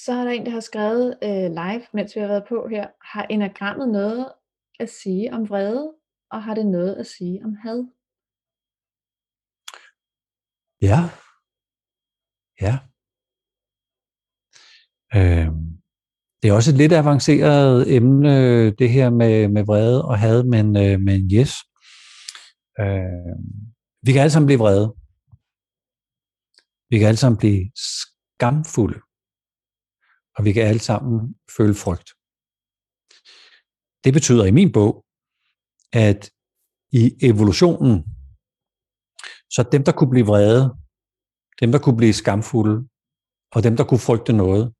Så 0.03 0.11
er 0.13 0.23
der 0.23 0.31
en, 0.31 0.45
der 0.45 0.51
har 0.51 0.59
skrevet 0.59 1.19
øh, 1.23 1.49
live, 1.61 1.85
mens 1.93 2.15
vi 2.15 2.19
har 2.19 2.27
været 2.27 2.45
på 2.49 2.67
her. 2.67 2.87
Har 3.13 3.23
enagrammet 3.23 3.89
noget 3.89 4.33
at 4.79 4.89
sige 4.89 5.33
om 5.33 5.49
vrede, 5.49 5.95
og 6.31 6.43
har 6.43 6.55
det 6.55 6.65
noget 6.65 6.95
at 6.95 7.07
sige 7.07 7.45
om 7.45 7.55
had? 7.55 7.79
Ja. 10.81 10.99
Ja. 12.61 12.75
Øhm. 15.15 15.72
Det 16.43 16.49
er 16.49 16.53
også 16.53 16.71
et 16.71 16.77
lidt 16.77 16.93
avanceret 16.93 17.95
emne, 17.95 18.71
det 18.71 18.89
her 18.89 19.10
med, 19.10 19.47
med 19.47 19.65
vrede 19.65 20.06
og 20.06 20.19
had, 20.19 20.43
men, 20.43 20.65
øh, 20.77 20.99
men 20.99 21.19
yes. 21.38 21.51
Øh, 22.79 23.36
vi 24.06 24.12
kan 24.12 24.21
alle 24.21 24.32
sammen 24.32 24.45
blive 24.49 24.60
vrede. 24.60 24.88
Vi 26.89 26.97
kan 26.99 27.08
alle 27.08 27.17
sammen 27.17 27.38
blive 27.38 27.71
skamfulde, 27.75 28.99
og 30.36 30.45
vi 30.45 30.51
kan 30.53 30.63
alle 30.63 30.84
sammen 30.89 31.36
føle 31.58 31.75
frygt. 31.84 32.10
Det 34.03 34.13
betyder 34.13 34.45
i 34.45 34.51
min 34.60 34.71
bog, 34.71 35.06
at 35.93 36.32
i 36.91 37.03
evolutionen, 37.29 37.95
så 39.56 39.69
dem, 39.71 39.84
der 39.84 39.91
kunne 39.91 40.10
blive 40.10 40.25
vrede, 40.25 40.63
dem, 41.62 41.71
der 41.71 41.79
kunne 41.79 41.97
blive 41.97 42.13
skamfulde, 42.13 42.77
og 43.56 43.63
dem, 43.63 43.75
der 43.77 43.84
kunne 43.84 44.08
frygte 44.10 44.34
noget, 44.34 44.73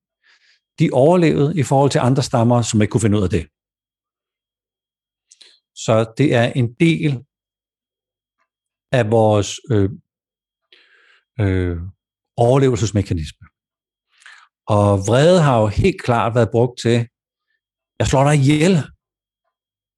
de 0.80 0.90
overlevede 0.94 1.60
i 1.60 1.64
forhold 1.64 1.92
til 1.92 2.00
andre 2.00 2.24
stammer, 2.24 2.62
som 2.62 2.82
ikke 2.82 2.92
kunne 2.92 3.02
finde 3.02 3.18
ud 3.18 3.24
af 3.24 3.30
det. 3.30 3.46
Så 5.76 6.14
det 6.18 6.34
er 6.34 6.44
en 6.44 6.74
del 6.74 7.26
af 8.92 9.12
vores 9.12 9.60
øh, 9.72 9.90
øh, 11.40 11.78
overlevelsesmekanisme. 12.38 13.48
Og 14.68 14.88
vrede 15.08 15.42
har 15.42 15.62
jo 15.62 15.68
helt 15.68 16.02
klart 16.02 16.36
været 16.36 16.52
brugt 16.52 16.80
til, 16.82 17.08
jeg 18.00 18.08
slår 18.08 18.24
dig 18.24 18.36
ihjel, 18.36 18.74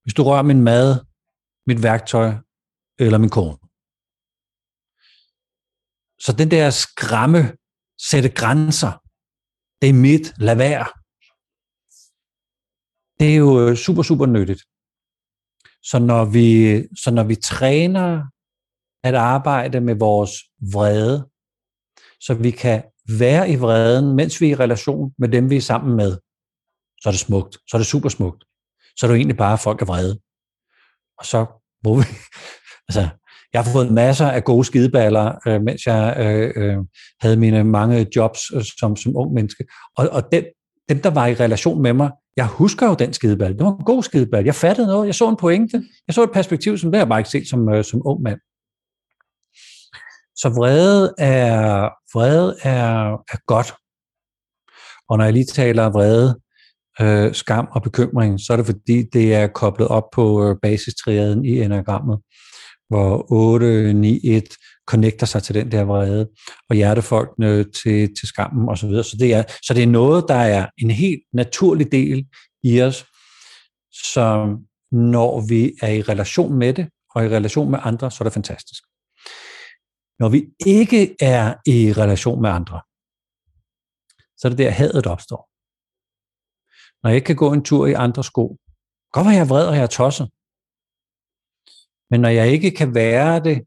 hvis 0.04 0.14
du 0.14 0.24
rører 0.24 0.42
min 0.52 0.62
mad, 0.62 1.06
mit 1.68 1.84
værktøj 1.84 2.28
eller 3.00 3.18
min 3.18 3.30
kone. 3.30 3.58
Så 6.26 6.32
den 6.42 6.52
der 6.52 6.70
skræmme, 6.70 7.42
sætte 8.10 8.30
grænser, 8.30 9.05
det 9.86 9.90
er 9.90 10.02
mit, 10.10 10.34
lad 10.38 10.56
være. 10.56 10.88
Det 13.20 13.28
er 13.34 13.36
jo 13.36 13.50
øh, 13.62 13.76
super, 13.76 14.04
super 14.04 14.26
nyttigt. 14.26 14.62
Så 15.90 16.00
når 16.00 16.26
vi, 16.26 16.48
så 17.04 17.12
når 17.12 17.24
vi 17.24 17.36
træner 17.36 18.24
at 19.04 19.16
arbejde 19.16 19.82
med 19.82 19.96
vores 19.96 20.32
vrede, 20.74 21.30
så 22.20 22.34
vi 22.34 22.52
kan 22.52 22.84
være 23.20 23.50
i 23.50 23.56
vreden, 23.56 24.16
mens 24.16 24.42
vi 24.42 24.46
er 24.48 24.52
i 24.52 24.56
relation 24.56 25.14
med 25.18 25.30
dem, 25.30 25.50
vi 25.50 25.58
er 25.58 25.62
sammen 25.62 25.96
med, 25.96 26.12
så 27.02 27.10
er 27.10 27.12
det 27.12 27.20
smukt. 27.20 27.54
Så 27.68 27.78
er 27.78 27.80
det 27.80 27.88
super 27.88 28.10
smukt. 28.10 28.44
Så 28.98 29.06
er 29.06 29.08
det 29.08 29.16
jo 29.16 29.20
egentlig 29.20 29.38
bare, 29.38 29.54
at 29.54 29.60
folk 29.60 29.82
er 29.82 29.86
vrede. 29.86 30.20
Og 31.20 31.26
så 31.26 31.46
må 31.84 31.96
vi... 32.00 32.04
altså, 32.88 33.10
jeg 33.56 33.64
har 33.64 33.72
fået 33.72 33.92
masser 33.92 34.28
af 34.28 34.44
gode 34.44 34.66
skideballer, 34.66 35.36
øh, 35.48 35.62
mens 35.62 35.86
jeg 35.86 36.16
øh, 36.20 36.64
øh, 36.64 36.78
havde 37.22 37.38
mine 37.38 37.64
mange 37.64 38.08
jobs 38.16 38.40
øh, 38.56 38.64
som, 38.80 38.96
som 38.96 39.16
ung 39.16 39.34
menneske. 39.34 39.66
Og, 39.98 40.10
og 40.12 40.32
den, 40.32 40.44
dem, 40.90 41.00
der 41.02 41.10
var 41.10 41.28
i 41.28 41.34
relation 41.34 41.82
med 41.82 41.94
mig, 41.94 42.12
jeg 42.38 42.48
husker 42.48 42.88
jo 42.88 42.94
den 42.94 43.14
skideball. 43.14 43.54
Det 43.54 43.66
var 43.66 43.78
en 43.78 43.86
god 43.86 44.04
skideball. 44.04 44.46
Jeg 44.46 44.56
fattede 44.56 44.88
noget. 44.88 45.08
Jeg 45.08 45.16
så 45.16 45.30
en 45.30 45.38
pointe. 45.38 45.84
Jeg 46.08 46.16
så 46.16 46.24
et 46.24 46.32
perspektiv, 46.34 46.78
som 46.78 46.92
det 46.92 46.98
har 46.98 47.06
jeg 47.06 47.10
bare 47.10 47.20
ikke 47.20 47.30
set 47.30 47.50
som, 47.50 47.70
øh, 47.70 47.84
som 47.84 48.02
ung 48.06 48.22
mand. 48.22 48.40
Så 50.36 50.50
vrede 50.50 51.14
er, 51.18 51.90
vrede 52.14 52.56
er, 52.64 53.14
er 53.14 53.46
godt. 53.46 53.74
Og 55.10 55.18
når 55.18 55.24
jeg 55.24 55.34
lige 55.34 55.46
taler 55.46 55.90
vrede, 55.90 56.40
øh, 57.02 57.34
skam 57.34 57.68
og 57.72 57.82
bekymring, 57.84 58.40
så 58.40 58.54
er 58.54 58.58
det 58.58 58.66
fordi, 58.66 59.04
det 59.14 59.36
er 59.36 59.48
koblet 59.48 59.88
op 59.88 60.04
på 60.14 60.44
øh, 60.44 60.56
basistriaden 60.62 61.46
i 61.46 61.62
enagrammet, 61.62 62.20
hvor 62.88 63.32
8, 63.32 63.94
9, 63.94 64.20
1 64.24 64.44
connecter 64.88 65.26
sig 65.26 65.44
til 65.44 65.56
den 65.56 65.72
der 65.72 65.84
vrede, 65.84 66.30
og 66.70 66.76
hjertefolkene 66.76 67.64
til, 67.64 68.16
til 68.20 68.28
skammen 68.28 68.70
osv. 68.70 68.76
Så, 68.76 68.88
videre. 68.88 69.04
så, 69.04 69.18
det 69.20 69.34
er, 69.34 69.44
så 69.68 69.74
det 69.74 69.84
er 69.84 69.88
noget, 69.88 70.26
der 70.28 70.36
er 70.36 70.70
en 70.78 70.92
helt 70.92 71.24
naturlig 71.34 71.92
del 71.92 72.26
i 72.64 72.82
os, 72.82 73.06
som 74.14 74.58
når 74.92 75.48
vi 75.50 75.74
er 75.82 75.90
i 75.90 76.02
relation 76.02 76.54
med 76.54 76.74
det, 76.74 76.90
og 77.16 77.26
i 77.26 77.30
relation 77.30 77.72
med 77.72 77.80
andre, 77.82 78.12
så 78.12 78.18
er 78.22 78.24
det 78.26 78.34
fantastisk. 78.34 78.84
Når 80.20 80.30
vi 80.30 80.46
ikke 80.66 81.16
er 81.20 81.54
i 81.66 81.94
relation 81.94 82.42
med 82.42 82.50
andre, 82.50 82.82
så 84.38 84.48
er 84.48 84.50
det 84.50 84.58
der 84.58 84.70
hadet 84.70 85.08
opstår. 85.08 85.50
Når 87.04 87.10
jeg 87.10 87.16
ikke 87.16 87.26
kan 87.26 87.36
gå 87.36 87.54
en 87.54 87.64
tur 87.64 87.88
i 87.88 87.94
andre 87.94 88.24
sko, 88.24 88.58
godt 89.12 89.26
være 89.26 89.36
jeg 89.36 89.42
er 89.42 89.46
vred 89.46 89.68
og 89.68 89.76
jeg 89.76 89.84
er 89.84 89.88
tosset, 89.88 90.30
men 92.10 92.22
når 92.22 92.30
jeg 92.30 92.48
ikke 92.48 92.72
kan 92.72 92.96
være 92.96 93.40
det 93.40 93.64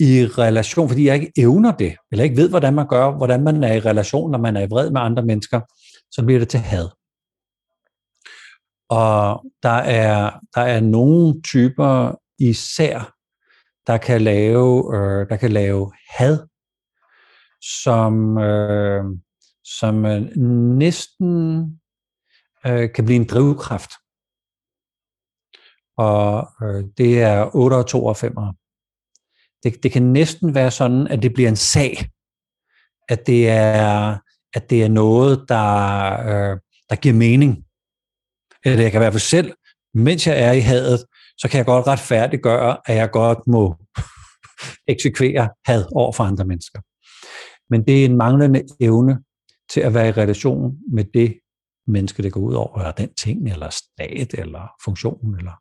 i 0.00 0.26
relation, 0.26 0.88
fordi 0.88 1.06
jeg 1.06 1.14
ikke 1.14 1.32
evner 1.36 1.72
det, 1.72 1.96
eller 2.12 2.24
ikke 2.24 2.36
ved, 2.36 2.50
hvordan 2.50 2.74
man 2.74 2.88
gør, 2.88 3.10
hvordan 3.10 3.42
man 3.44 3.64
er 3.64 3.72
i 3.72 3.80
relation, 3.80 4.30
når 4.30 4.38
man 4.38 4.56
er 4.56 4.60
i 4.60 4.70
vred 4.70 4.90
med 4.90 5.00
andre 5.00 5.22
mennesker, 5.22 5.60
så 6.10 6.22
bliver 6.24 6.38
det 6.38 6.48
til 6.48 6.60
had. 6.60 6.88
Og 8.88 9.44
der 9.62 9.78
er, 10.02 10.40
der 10.54 10.60
er 10.60 10.80
nogle 10.80 11.42
typer, 11.42 12.20
især 12.38 13.14
der 13.86 13.96
kan 13.96 14.20
lave, 14.22 14.96
øh, 14.96 15.28
der 15.28 15.36
kan 15.36 15.52
lave 15.52 15.92
had, 16.08 16.38
som, 17.82 18.38
øh, 18.38 19.04
som 19.64 20.04
øh, 20.04 20.36
næsten 20.78 21.64
øh, 22.66 22.92
kan 22.94 23.04
blive 23.04 23.16
en 23.16 23.26
drivkraft. 23.26 23.90
Og 25.96 26.48
øh, 26.62 26.84
det 26.98 27.22
er 27.22 27.56
8 27.56 27.74
og 27.74 27.86
2 27.86 28.04
og 28.04 28.16
5. 28.16 28.34
Det, 29.62 29.82
det 29.82 29.92
kan 29.92 30.02
næsten 30.02 30.54
være 30.54 30.70
sådan, 30.70 31.06
at 31.08 31.22
det 31.22 31.34
bliver 31.34 31.48
en 31.48 31.56
sag. 31.56 32.08
At 33.08 33.26
det 33.26 33.48
er, 33.48 34.18
at 34.54 34.70
det 34.70 34.84
er 34.84 34.88
noget, 34.88 35.44
der, 35.48 35.76
øh, 36.20 36.58
der 36.90 36.96
giver 36.96 37.14
mening. 37.14 37.64
eller 38.64 38.82
jeg 38.82 38.92
kan 38.92 38.98
i 38.98 39.02
hvert 39.02 39.12
fald 39.12 39.20
selv, 39.20 39.54
mens 39.94 40.26
jeg 40.26 40.42
er 40.42 40.52
i 40.52 40.60
hadet, 40.60 41.04
så 41.38 41.48
kan 41.48 41.58
jeg 41.58 41.66
godt 41.66 41.86
retfærdiggøre, 41.86 42.78
at 42.86 42.96
jeg 42.96 43.10
godt 43.10 43.38
må 43.46 43.76
eksekvere 44.92 45.48
had 45.66 45.84
over 45.92 46.12
for 46.12 46.24
andre 46.24 46.44
mennesker. 46.44 46.80
Men 47.70 47.86
det 47.86 48.00
er 48.00 48.04
en 48.04 48.16
manglende 48.16 48.62
evne 48.80 49.18
til 49.70 49.80
at 49.80 49.94
være 49.94 50.08
i 50.08 50.12
relation 50.12 50.78
med 50.92 51.04
det 51.14 51.40
menneske, 51.86 52.22
det 52.22 52.32
går 52.32 52.40
ud 52.40 52.54
over, 52.54 52.78
eller 52.78 52.92
den 52.92 53.14
ting, 53.14 53.48
eller 53.48 53.70
stat, 53.70 54.34
eller 54.34 54.68
funktion, 54.84 55.36
eller 55.38 55.54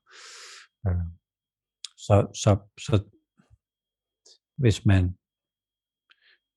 øh. 0.88 1.06
så, 1.98 2.28
så, 2.44 2.58
så 2.78 3.04
hvis 4.58 4.86
man 4.86 5.16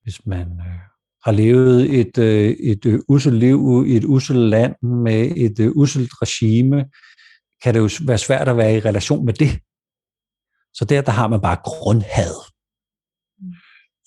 hvis 0.07 0.27
man 0.27 0.47
øh, 0.61 0.81
har 1.25 1.33
levet 1.33 2.01
et, 2.01 2.19
øh, 2.19 2.51
et 2.51 2.87
øh, 2.87 3.01
uselt 3.09 3.37
liv 3.37 3.85
i 3.87 3.97
et 3.97 4.05
uselt 4.05 4.39
land 4.39 4.75
med 4.83 5.33
et 5.37 5.61
øh, 5.61 5.73
uselt 5.77 6.11
regime, 6.23 6.91
kan 7.63 7.75
det 7.75 7.81
jo 7.81 7.89
være 8.07 8.19
svært 8.19 8.49
at 8.49 8.57
være 8.57 8.77
i 8.77 8.81
relation 8.81 9.25
med 9.25 9.35
det. 9.35 9.51
Så 10.75 10.85
der, 10.85 11.03
der 11.03 11.13
har 11.13 11.29
man 11.29 11.41
bare 11.41 11.59
grundhad, 11.65 12.35
mm. 13.39 13.53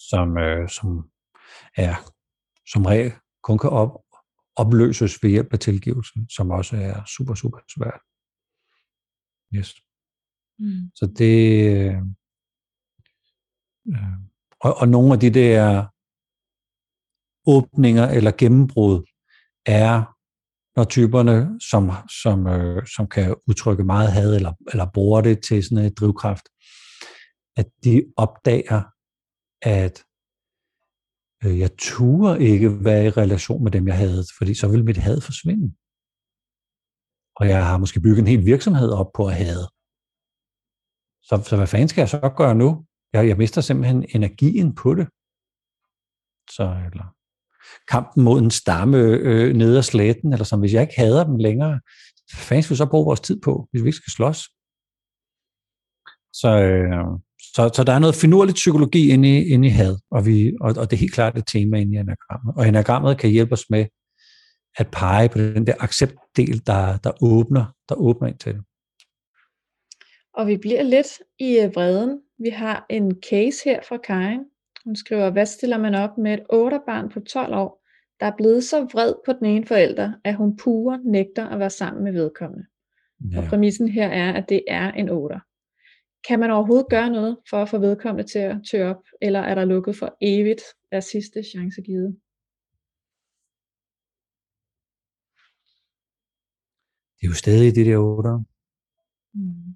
som, 0.10 0.38
øh, 0.38 0.70
som 0.70 0.88
er 1.76 1.94
som 2.72 2.86
regel 2.86 3.12
kun 3.44 3.58
kan 3.58 3.70
op, 3.70 3.92
opløses 4.62 5.24
ved 5.24 5.30
hjælp 5.30 5.54
af 5.54 5.60
tilgivelse, 5.60 6.14
som 6.30 6.52
også 6.52 6.76
er 6.76 7.06
super, 7.06 7.36
super 7.36 7.60
svært. 7.76 8.02
Yes. 9.56 9.76
Mm. 10.60 10.92
Så 10.96 11.06
det... 11.18 11.38
Øh, 11.68 11.96
øh, 13.88 14.18
og, 14.62 14.78
og 14.78 14.88
nogle 14.88 15.14
af 15.14 15.20
de 15.20 15.30
der 15.30 15.88
åbninger 17.48 18.08
eller 18.08 18.32
gennembrud 18.38 19.04
er, 19.66 20.16
når 20.76 20.84
typerne, 20.84 21.60
som, 21.70 21.92
som, 22.24 22.48
øh, 22.48 22.88
som 22.96 23.08
kan 23.08 23.36
udtrykke 23.48 23.84
meget 23.84 24.12
had 24.12 24.36
eller, 24.36 24.54
eller 24.72 24.86
bruger 24.94 25.22
det 25.22 25.44
til 25.44 25.64
sådan 25.64 25.86
en 25.86 25.94
drivkraft, 25.94 26.46
at 27.58 27.68
de 27.84 28.04
opdager, 28.18 28.82
at 29.62 30.04
Øh, 31.44 31.60
jeg 31.60 31.72
turde 31.78 32.44
ikke 32.52 32.70
være 32.86 33.06
i 33.06 33.10
relation 33.10 33.64
med 33.64 33.72
dem, 33.72 33.88
jeg 33.88 33.98
havde, 33.98 34.24
fordi 34.38 34.54
så 34.54 34.68
ville 34.68 34.86
mit 34.86 34.98
had 34.98 35.22
forsvinde. 35.22 35.68
Og 37.40 37.48
jeg 37.54 37.66
har 37.70 37.78
måske 37.78 38.02
bygget 38.02 38.20
en 38.20 38.28
hel 38.34 38.46
virksomhed 38.46 38.90
op 39.02 39.12
på 39.18 39.24
at 39.28 39.36
have. 39.36 39.64
Så, 41.28 41.34
så 41.50 41.56
hvad 41.58 41.68
fanden 41.68 41.90
skal 41.90 42.02
jeg 42.02 42.10
så 42.10 42.34
gøre 42.38 42.56
nu? 42.56 42.86
Jeg, 43.14 43.28
jeg 43.28 43.38
mister 43.38 43.62
simpelthen 43.62 44.06
energien 44.16 44.76
på 44.76 44.90
det. 44.96 45.08
Så, 46.56 46.66
eller 46.88 47.08
kampen 47.94 48.24
mod 48.24 48.38
en 48.42 48.52
stamme 48.52 48.98
øh, 48.98 49.56
nede 49.62 49.78
af 49.78 49.84
slætten, 49.84 50.34
eller 50.34 50.46
som 50.46 50.60
hvis 50.60 50.74
jeg 50.74 50.82
ikke 50.82 51.00
hader 51.02 51.24
dem 51.24 51.38
længere, 51.38 51.76
hvad 52.30 52.44
fanden 52.48 52.64
skal 52.64 52.74
vi 52.74 52.78
så 52.84 52.90
bruge 52.90 53.06
vores 53.06 53.20
tid 53.28 53.42
på, 53.42 53.68
hvis 53.70 53.84
vi 53.84 53.88
ikke 53.88 54.02
skal 54.04 54.12
slås? 54.12 54.40
Så, 56.42 56.52
øh, 56.70 57.06
så, 57.56 57.72
så 57.76 57.84
der 57.84 57.94
er 57.94 58.00
noget 58.00 58.16
finurligt 58.16 58.56
psykologi 58.56 59.12
inde 59.12 59.38
i, 59.38 59.48
inde 59.54 59.68
i 59.68 59.72
had, 59.72 59.98
og, 60.12 60.26
vi, 60.26 60.54
og, 60.62 60.70
og 60.78 60.92
det 60.92 60.94
er 60.94 61.00
helt 61.00 61.14
klart 61.14 61.38
et 61.38 61.48
tema 61.48 61.78
inde 61.78 61.96
i 61.96 62.00
enagrammet. 62.00 62.54
Og 62.58 62.68
enagrammet 62.68 63.18
kan 63.18 63.30
hjælpe 63.30 63.54
os 63.54 63.70
med 63.70 63.86
at 64.78 64.88
pege 64.92 65.30
på 65.30 65.38
den 65.38 65.68
der 65.68 65.74
acceptdel, 65.80 66.68
der, 66.68 66.98
der 66.98 67.24
åbner, 67.24 67.66
der 67.90 67.96
åbner 67.96 68.28
ind 68.28 68.38
til 68.38 68.54
det. 68.54 68.62
Og 70.34 70.48
vi 70.48 70.58
bliver 70.58 70.84
lidt 70.84 71.08
i 71.40 71.60
øh, 71.60 71.76
vreden. 71.76 72.22
Vi 72.40 72.50
har 72.50 72.86
en 72.90 73.16
case 73.30 73.62
her 73.66 73.80
fra 73.90 73.98
Karin. 73.98 74.40
Hun 74.86 74.96
skriver, 74.96 75.30
hvad 75.30 75.46
stiller 75.46 75.78
man 75.78 75.96
op 75.96 76.18
med 76.18 76.34
et 76.34 76.44
8 76.50 76.80
barn 76.88 77.10
på 77.10 77.20
12 77.20 77.54
år, 77.54 77.86
der 78.20 78.26
er 78.26 78.36
blevet 78.38 78.64
så 78.64 78.88
vred 78.94 79.14
på 79.26 79.34
den 79.34 79.46
ene 79.46 79.66
forælder, 79.66 80.12
at 80.24 80.36
hun 80.36 80.58
pure 80.58 81.00
nægter 81.06 81.48
at 81.48 81.60
være 81.60 81.70
sammen 81.70 82.04
med 82.04 82.12
vedkommende. 82.12 82.66
Ja. 83.32 83.38
Og 83.38 83.44
præmissen 83.44 83.88
her 83.88 84.08
er, 84.08 84.34
at 84.34 84.50
det 84.50 84.62
er 84.68 84.92
en 84.92 85.10
8. 85.10 85.40
Kan 86.28 86.40
man 86.40 86.52
overhovedet 86.52 86.88
gøre 86.90 87.10
noget 87.10 87.38
for 87.50 87.58
at 87.62 87.70
få 87.70 87.78
vedkommende 87.78 88.32
til 88.32 88.40
at 88.40 88.58
tørre 88.72 88.96
op, 88.96 89.04
eller 89.22 89.40
er 89.40 89.56
der 89.56 89.66
lukket 89.66 89.96
for 89.96 90.18
evigt, 90.22 90.62
er 90.92 91.00
sidste 91.00 91.44
chance 91.44 91.82
givet? 91.82 92.20
Det 97.16 97.24
er 97.26 97.30
jo 97.34 97.36
stadig 97.44 97.76
de 97.76 97.86
der 97.90 97.98
8. 97.98 98.30
Mm. 99.34 99.76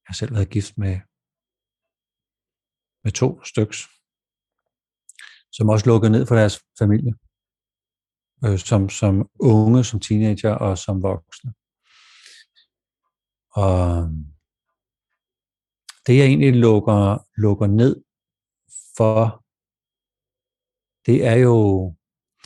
Jeg 0.00 0.08
har 0.10 0.14
selv 0.14 0.34
været 0.34 0.50
gift 0.56 0.78
med, 0.78 0.94
med 3.04 3.12
to 3.20 3.28
styks, 3.50 3.78
som 5.56 5.68
også 5.72 5.86
lukkede 5.90 6.12
ned 6.12 6.26
for 6.26 6.34
deres 6.40 6.56
familie, 6.80 7.12
øh, 8.44 8.58
som, 8.68 8.88
som 9.00 9.14
unge, 9.52 9.84
som 9.84 10.00
teenager 10.00 10.54
og 10.66 10.78
som 10.78 11.02
voksne. 11.02 11.50
Og 13.52 13.96
øhm, 13.96 14.24
det 16.06 16.16
jeg 16.16 16.26
egentlig 16.26 16.52
lukker, 16.52 17.26
lukker 17.36 17.66
ned 17.66 17.96
for, 18.96 19.42
det 21.06 21.26
er 21.26 21.34
jo, 21.34 21.94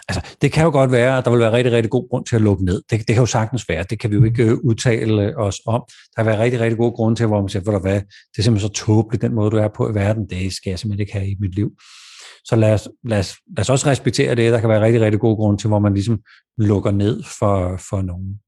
altså 0.08 0.36
det 0.42 0.52
kan 0.52 0.64
jo 0.64 0.70
godt 0.70 0.92
være, 0.92 1.18
at 1.18 1.24
der 1.24 1.30
vil 1.30 1.40
være 1.40 1.52
rigtig, 1.52 1.72
rigtig 1.72 1.90
god 1.90 2.08
grund 2.08 2.26
til 2.26 2.36
at 2.36 2.42
lukke 2.42 2.64
ned. 2.64 2.82
Det, 2.90 2.98
det 2.98 3.06
kan 3.06 3.22
jo 3.22 3.26
sagtens 3.26 3.68
være, 3.68 3.84
det 3.90 4.00
kan 4.00 4.10
vi 4.10 4.16
jo 4.16 4.24
ikke 4.24 4.44
øh, 4.44 4.58
udtale 4.64 5.36
os 5.36 5.60
om. 5.66 5.82
Der 6.16 6.22
vil 6.22 6.30
være 6.30 6.42
rigtig, 6.42 6.60
rigtig 6.60 6.78
god 6.78 6.92
grund 6.92 7.16
til, 7.16 7.26
hvor 7.26 7.40
man 7.40 7.48
siger, 7.48 7.80
hvad, 7.80 7.94
det 7.94 8.38
er 8.38 8.42
simpelthen 8.42 8.68
så 8.68 8.74
tåbeligt, 8.74 9.22
den 9.22 9.34
måde, 9.34 9.50
du 9.50 9.56
er 9.56 9.68
på 9.68 9.90
i 9.90 9.94
verden, 9.94 10.28
det 10.30 10.52
skal 10.52 10.70
jeg 10.70 10.78
simpelthen 10.78 11.00
ikke 11.00 11.12
have 11.12 11.28
i 11.28 11.36
mit 11.40 11.54
liv. 11.54 11.70
Så 12.44 12.56
lad 12.56 12.74
os, 12.74 12.88
lad, 13.04 13.18
os, 13.18 13.36
lad 13.56 13.60
os 13.60 13.70
også 13.70 13.90
respektere 13.90 14.34
det. 14.34 14.52
Der 14.52 14.60
kan 14.60 14.68
være 14.68 14.82
rigtig, 14.82 15.00
rigtig 15.00 15.20
god 15.20 15.36
grund 15.36 15.58
til, 15.58 15.68
hvor 15.68 15.78
man 15.78 15.94
ligesom 15.94 16.20
lukker 16.58 16.90
ned 16.90 17.22
for, 17.38 17.76
for 17.88 18.02
nogen. 18.02 18.40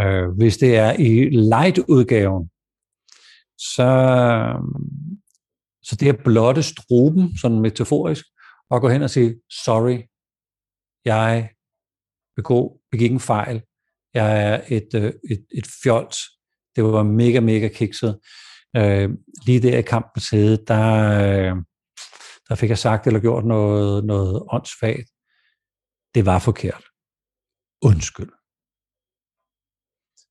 Øh, 0.00 0.28
hvis 0.28 0.56
det 0.56 0.76
er 0.76 0.92
i 0.92 1.28
light-udgaven, 1.30 2.50
så, 3.58 3.90
så 5.82 5.96
det 5.96 6.08
er 6.08 6.22
blotte 6.24 6.62
struben, 6.62 7.38
sådan 7.38 7.60
metaforisk, 7.60 8.24
og 8.70 8.80
gå 8.80 8.88
hen 8.88 9.02
og 9.02 9.10
sige, 9.10 9.40
sorry, 9.64 9.98
jeg 11.04 11.50
begå, 12.36 12.80
begik 12.90 13.12
en 13.12 13.20
fejl, 13.20 13.62
jeg 14.14 14.42
er 14.42 14.62
et, 14.68 14.88
øh, 14.94 15.12
et, 15.30 15.46
et 15.54 15.66
fjols, 15.82 16.18
det 16.76 16.84
var 16.84 17.02
mega, 17.02 17.40
mega 17.40 17.68
kikset. 17.68 18.20
Øh, 18.76 19.10
lige 19.46 19.62
der 19.62 19.78
i 19.78 19.82
kampen 19.82 20.20
sæde, 20.20 20.64
der, 20.66 20.84
øh, 21.20 21.56
der 22.48 22.54
fik 22.54 22.70
jeg 22.70 22.78
sagt 22.78 23.06
eller 23.06 23.20
gjort 23.20 23.44
noget, 23.44 24.04
noget 24.04 24.42
åndssvagt. 24.50 25.10
Det 26.14 26.26
var 26.26 26.38
forkert. 26.38 26.84
Undskyld. 27.82 28.37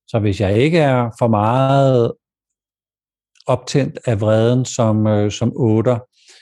Så 0.08 0.20
hvis 0.20 0.42
jeg 0.42 0.58
ikke 0.58 0.78
er 0.78 1.10
for 1.20 1.28
meget 1.28 2.14
optændt 3.48 4.00
af 4.06 4.22
vreden 4.22 4.66
som, 4.66 5.08
øh, 5.08 5.32
som 5.32 5.54
otter, 5.56 6.00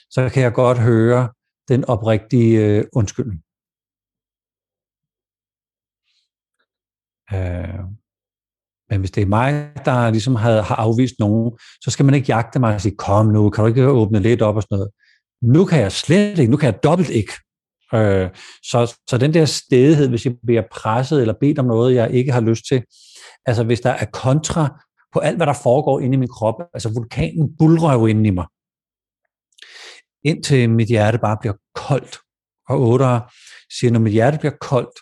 så 0.09 0.30
kan 0.34 0.43
jeg 0.43 0.53
godt 0.53 0.78
høre 0.78 1.30
den 1.68 1.86
oprigtige 1.86 2.66
øh, 2.66 2.86
undskyldning. 2.93 3.41
Øh, 7.34 7.86
men 8.89 8.99
hvis 8.99 9.11
det 9.11 9.22
er 9.22 9.26
mig, 9.26 9.72
der 9.86 10.09
ligesom 10.11 10.36
har, 10.36 10.61
har 10.61 10.76
afvist 10.76 11.16
nogen, 11.20 11.57
så 11.82 11.91
skal 11.91 12.05
man 12.05 12.16
ikke 12.16 12.28
jagte 12.28 12.59
mig 12.59 12.76
og 12.76 12.82
sige, 12.82 12.95
kom 12.97 13.26
nu, 13.26 13.49
kan 13.49 13.61
du 13.61 13.68
ikke 13.68 13.88
åbne 13.88 14.20
lidt 14.20 14.41
op 14.41 14.55
og 14.55 14.61
sådan 14.61 14.78
noget. 14.78 14.91
Nu 15.41 15.66
kan 15.66 15.80
jeg 15.82 15.91
slet 15.91 16.39
ikke, 16.39 16.51
nu 16.51 16.57
kan 16.57 16.72
jeg 16.72 16.84
dobbelt 16.84 17.09
ikke. 17.09 17.34
Øh, 17.93 18.30
så, 18.63 18.95
så 19.09 19.18
den 19.18 19.34
der 19.34 19.45
stedighed, 19.45 20.09
hvis 20.09 20.26
jeg 20.26 20.36
bliver 20.45 20.63
presset 20.72 21.22
eller 21.22 21.34
bedt 21.39 21.59
om 21.59 21.66
noget, 21.66 21.95
jeg 21.95 22.11
ikke 22.11 22.32
har 22.32 22.41
lyst 22.41 22.66
til, 22.68 22.84
Altså 23.46 23.64
hvis 23.64 23.82
der 23.82 23.89
er 23.89 24.06
kontra 24.06 24.84
på 25.14 25.20
alt, 25.20 25.38
hvad 25.38 25.48
der 25.48 25.54
foregår 25.64 26.00
inde 26.00 26.16
i 26.16 26.18
min 26.18 26.30
krop, 26.30 26.56
altså 26.74 26.93
vulkanen 26.93 27.58
bulrer 27.58 27.93
jo 27.93 28.06
inde 28.06 28.28
i 28.28 28.32
mig, 28.32 28.48
indtil 30.24 30.70
mit 30.70 30.88
hjerte 30.88 31.18
bare 31.18 31.38
bliver 31.41 31.56
koldt. 31.76 32.18
Og 32.70 32.80
8 32.80 33.06
siger, 33.80 33.91
når 33.91 34.00
mit 34.00 34.14
hjerte 34.14 34.38
bliver 34.38 34.58
koldt, 34.62 34.98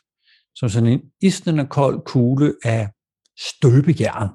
som 0.56 0.70
sådan 0.70 0.90
en 0.90 1.02
isnende 1.22 1.68
kold 1.68 2.06
kugle 2.06 2.56
af 2.64 2.90
støbejern, 3.40 4.30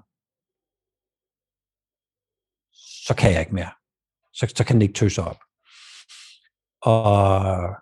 så 3.06 3.14
kan 3.18 3.32
jeg 3.32 3.40
ikke 3.40 3.54
mere. 3.54 3.72
Så, 4.32 4.52
så 4.56 4.64
kan 4.64 4.74
den 4.74 4.82
ikke 4.82 4.94
tøse 4.94 5.22
op. 5.22 5.40
Og 6.82 7.20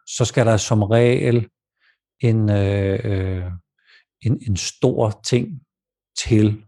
så 0.06 0.24
skal 0.24 0.46
der 0.46 0.56
som 0.56 0.82
regel 0.82 1.48
en, 2.20 2.50
øh, 2.50 3.00
øh 3.04 3.52
en, 4.20 4.42
en 4.48 4.56
stor 4.56 5.20
ting 5.24 5.65
til 6.24 6.64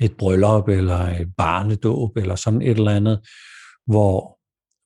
et 0.00 0.16
bryllup 0.16 0.68
eller 0.68 0.98
et 0.98 1.36
barnedåb 1.36 2.16
eller 2.16 2.36
sådan 2.36 2.62
et 2.62 2.70
eller 2.70 2.90
andet, 2.90 3.28
hvor 3.86 4.38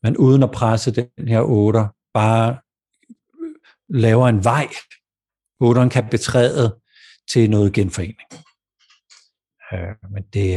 man 0.03 0.17
uden 0.17 0.43
at 0.43 0.51
presse 0.51 0.95
den 0.95 1.29
her 1.29 1.43
otter, 1.43 1.89
bare 2.15 2.59
laver 3.89 4.29
en 4.29 4.45
vej, 4.45 4.69
otteren 5.61 5.91
kan 5.91 6.09
betræde 6.11 6.81
til 7.31 7.51
noget 7.51 7.73
genforening. 7.73 8.29
Øh, 9.73 10.11
men 10.13 10.23
det, 10.23 10.49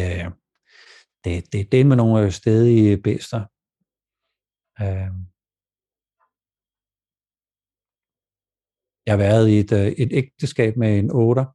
det, 1.24 1.54
det, 1.54 1.72
det 1.72 1.82
er 1.82 1.86
med 1.86 1.96
nogle 1.96 2.26
øh, 2.26 2.32
stedige 2.32 2.98
bæster. 2.98 3.42
Øh, 4.82 5.12
jeg 9.06 9.14
har 9.14 9.18
været 9.18 9.50
i 9.50 9.60
et, 9.60 9.72
øh, 9.72 9.88
et 9.88 10.10
ægteskab 10.12 10.78
med 10.78 11.00
en 11.00 11.12
otter, 11.12 11.46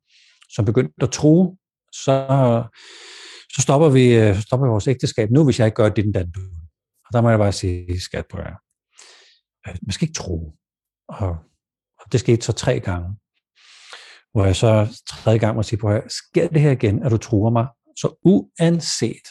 som 0.55 0.65
begyndte 0.65 1.03
at 1.03 1.11
tro, 1.11 1.57
så, 2.05 2.65
så 3.55 3.63
stopper 3.63 3.89
vi 3.89 4.15
øh, 4.15 4.41
stopper 4.41 4.67
vi 4.67 4.71
vores 4.71 4.89
ægteskab 4.89 5.31
nu, 5.31 5.45
hvis 5.45 5.59
jeg 5.59 5.67
ikke 5.67 5.77
gør 5.77 5.89
det, 5.89 6.05
den 6.05 6.15
der 6.15 6.25
Og 7.07 7.13
der 7.13 7.21
må 7.21 7.31
jeg 7.31 7.39
bare 7.39 7.53
sige, 7.53 8.01
skat 8.01 8.27
på 8.31 8.39
jer. 8.39 8.57
Øh, 9.69 9.77
man 9.83 9.93
skal 9.93 10.09
ikke 10.09 10.19
tro. 10.19 10.53
Og, 11.09 11.29
og 12.01 12.13
det 12.13 12.21
skete 12.21 12.43
så 12.43 12.53
tre 12.53 12.81
gange. 12.81 13.17
Hvor 14.33 14.45
jeg 14.45 14.57
så 14.57 15.03
tredje 15.09 15.39
gang 15.39 15.57
må 15.57 15.63
sige 15.63 15.79
på 15.79 16.01
sker 16.09 16.49
det 16.49 16.61
her 16.61 16.71
igen, 16.71 17.03
at 17.03 17.11
du 17.11 17.17
truer 17.17 17.51
mig? 17.51 17.67
Så 17.97 18.19
uanset, 18.25 19.27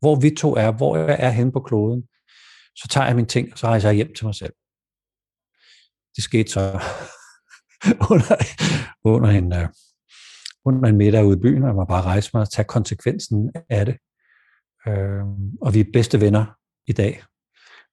hvor 0.00 0.14
vi 0.20 0.30
to 0.30 0.56
er, 0.56 0.70
hvor 0.72 0.96
jeg 0.96 1.16
er 1.20 1.30
henne 1.30 1.52
på 1.52 1.60
kloden, 1.60 2.02
så 2.76 2.88
tager 2.90 3.06
jeg 3.06 3.16
mine 3.16 3.28
ting, 3.28 3.52
og 3.52 3.58
så 3.58 3.66
rejser 3.66 3.88
jeg 3.88 3.96
hjem 3.96 4.14
til 4.14 4.26
mig 4.26 4.34
selv. 4.34 4.52
Det 6.16 6.24
skete 6.24 6.50
så 6.50 6.60
under, 8.12 8.36
under, 9.04 9.30
en, 9.30 9.52
øh, 9.52 9.68
under 10.64 10.88
en 10.88 10.96
middag 10.96 11.24
ude 11.24 11.36
i 11.36 11.40
byen, 11.40 11.62
og 11.62 11.68
jeg 11.68 11.74
må 11.74 11.84
bare 11.84 12.02
rejse 12.02 12.30
mig 12.34 12.40
og 12.40 12.50
tage 12.50 12.64
konsekvensen 12.64 13.52
af 13.70 13.86
det. 13.86 13.96
Uh, 14.86 15.26
og 15.60 15.74
vi 15.74 15.80
er 15.80 15.92
bedste 15.92 16.20
venner 16.20 16.44
i 16.86 16.92
dag. 16.92 17.22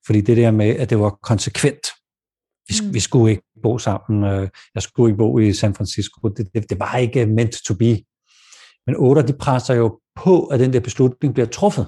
Fordi 0.06 0.22
det 0.22 0.38
der 0.38 0.52
med, 0.52 0.76
at 0.76 0.90
det 0.90 1.00
var 1.00 1.10
konsekvent. 1.10 1.88
Vi, 2.68 2.74
mm. 2.84 2.94
vi 2.94 3.00
skulle 3.00 3.32
ikke 3.32 3.44
bo 3.64 3.78
sammen. 3.78 4.24
Uh, 4.24 4.48
jeg 4.76 4.82
skulle 4.84 5.10
ikke 5.10 5.18
bo 5.18 5.40
i 5.40 5.54
San 5.54 5.76
Francisco. 5.76 6.30
Det, 6.30 6.50
det, 6.54 6.70
det 6.70 6.80
var 6.80 6.98
ikke 6.98 7.26
meant 7.26 7.56
to 7.66 7.74
be. 7.74 8.04
Men 8.86 8.96
otter, 8.98 9.22
de 9.22 9.34
presser 9.34 9.74
jo 9.74 10.00
på, 10.16 10.46
at 10.46 10.60
den 10.60 10.74
der 10.74 10.80
beslutning 10.80 11.34
bliver 11.34 11.48
truffet. 11.48 11.86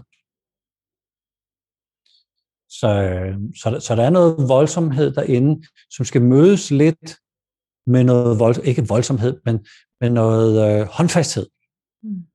Så, 2.70 2.90
så, 3.62 3.80
så 3.80 3.96
der 3.96 4.04
er 4.04 4.10
noget 4.10 4.50
voldsomhed 4.50 5.14
derinde, 5.14 5.68
som 5.90 6.06
skal 6.06 6.22
mødes 6.22 6.72
lidt 6.72 7.18
med 7.88 8.04
noget 8.04 8.40
vold, 8.40 8.58
ikke 8.64 8.88
voldsomhed, 8.88 9.42
men 9.46 9.66
med 10.02 10.10
noget 10.10 10.82
øh, 10.82 10.88
håndfasthed. 10.88 11.48
Mm. 12.04 12.26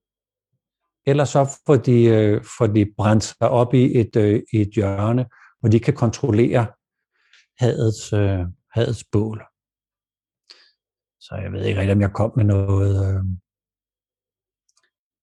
Ellers 1.06 1.28
så 1.28 1.60
får 1.66 1.76
de, 1.76 2.04
øh, 2.04 2.44
får 2.58 2.66
de 2.66 2.92
brændt 2.96 3.24
sig 3.24 3.48
op 3.48 3.74
i 3.74 3.98
et, 4.00 4.16
øh, 4.16 4.42
i 4.52 4.60
et 4.60 4.68
hjørne, 4.74 5.26
hvor 5.60 5.68
de 5.68 5.80
kan 5.80 5.94
kontrollere 5.94 6.66
hadets, 7.58 8.12
øh, 8.12 8.46
hadets 8.74 9.04
bål. 9.12 9.38
Så 11.20 11.34
jeg 11.42 11.52
ved 11.52 11.64
ikke 11.64 11.80
rigtig, 11.80 11.92
om 11.92 12.00
jeg 12.00 12.12
kom 12.12 12.32
med 12.36 12.44
noget, 12.44 12.94
øh, 13.08 13.24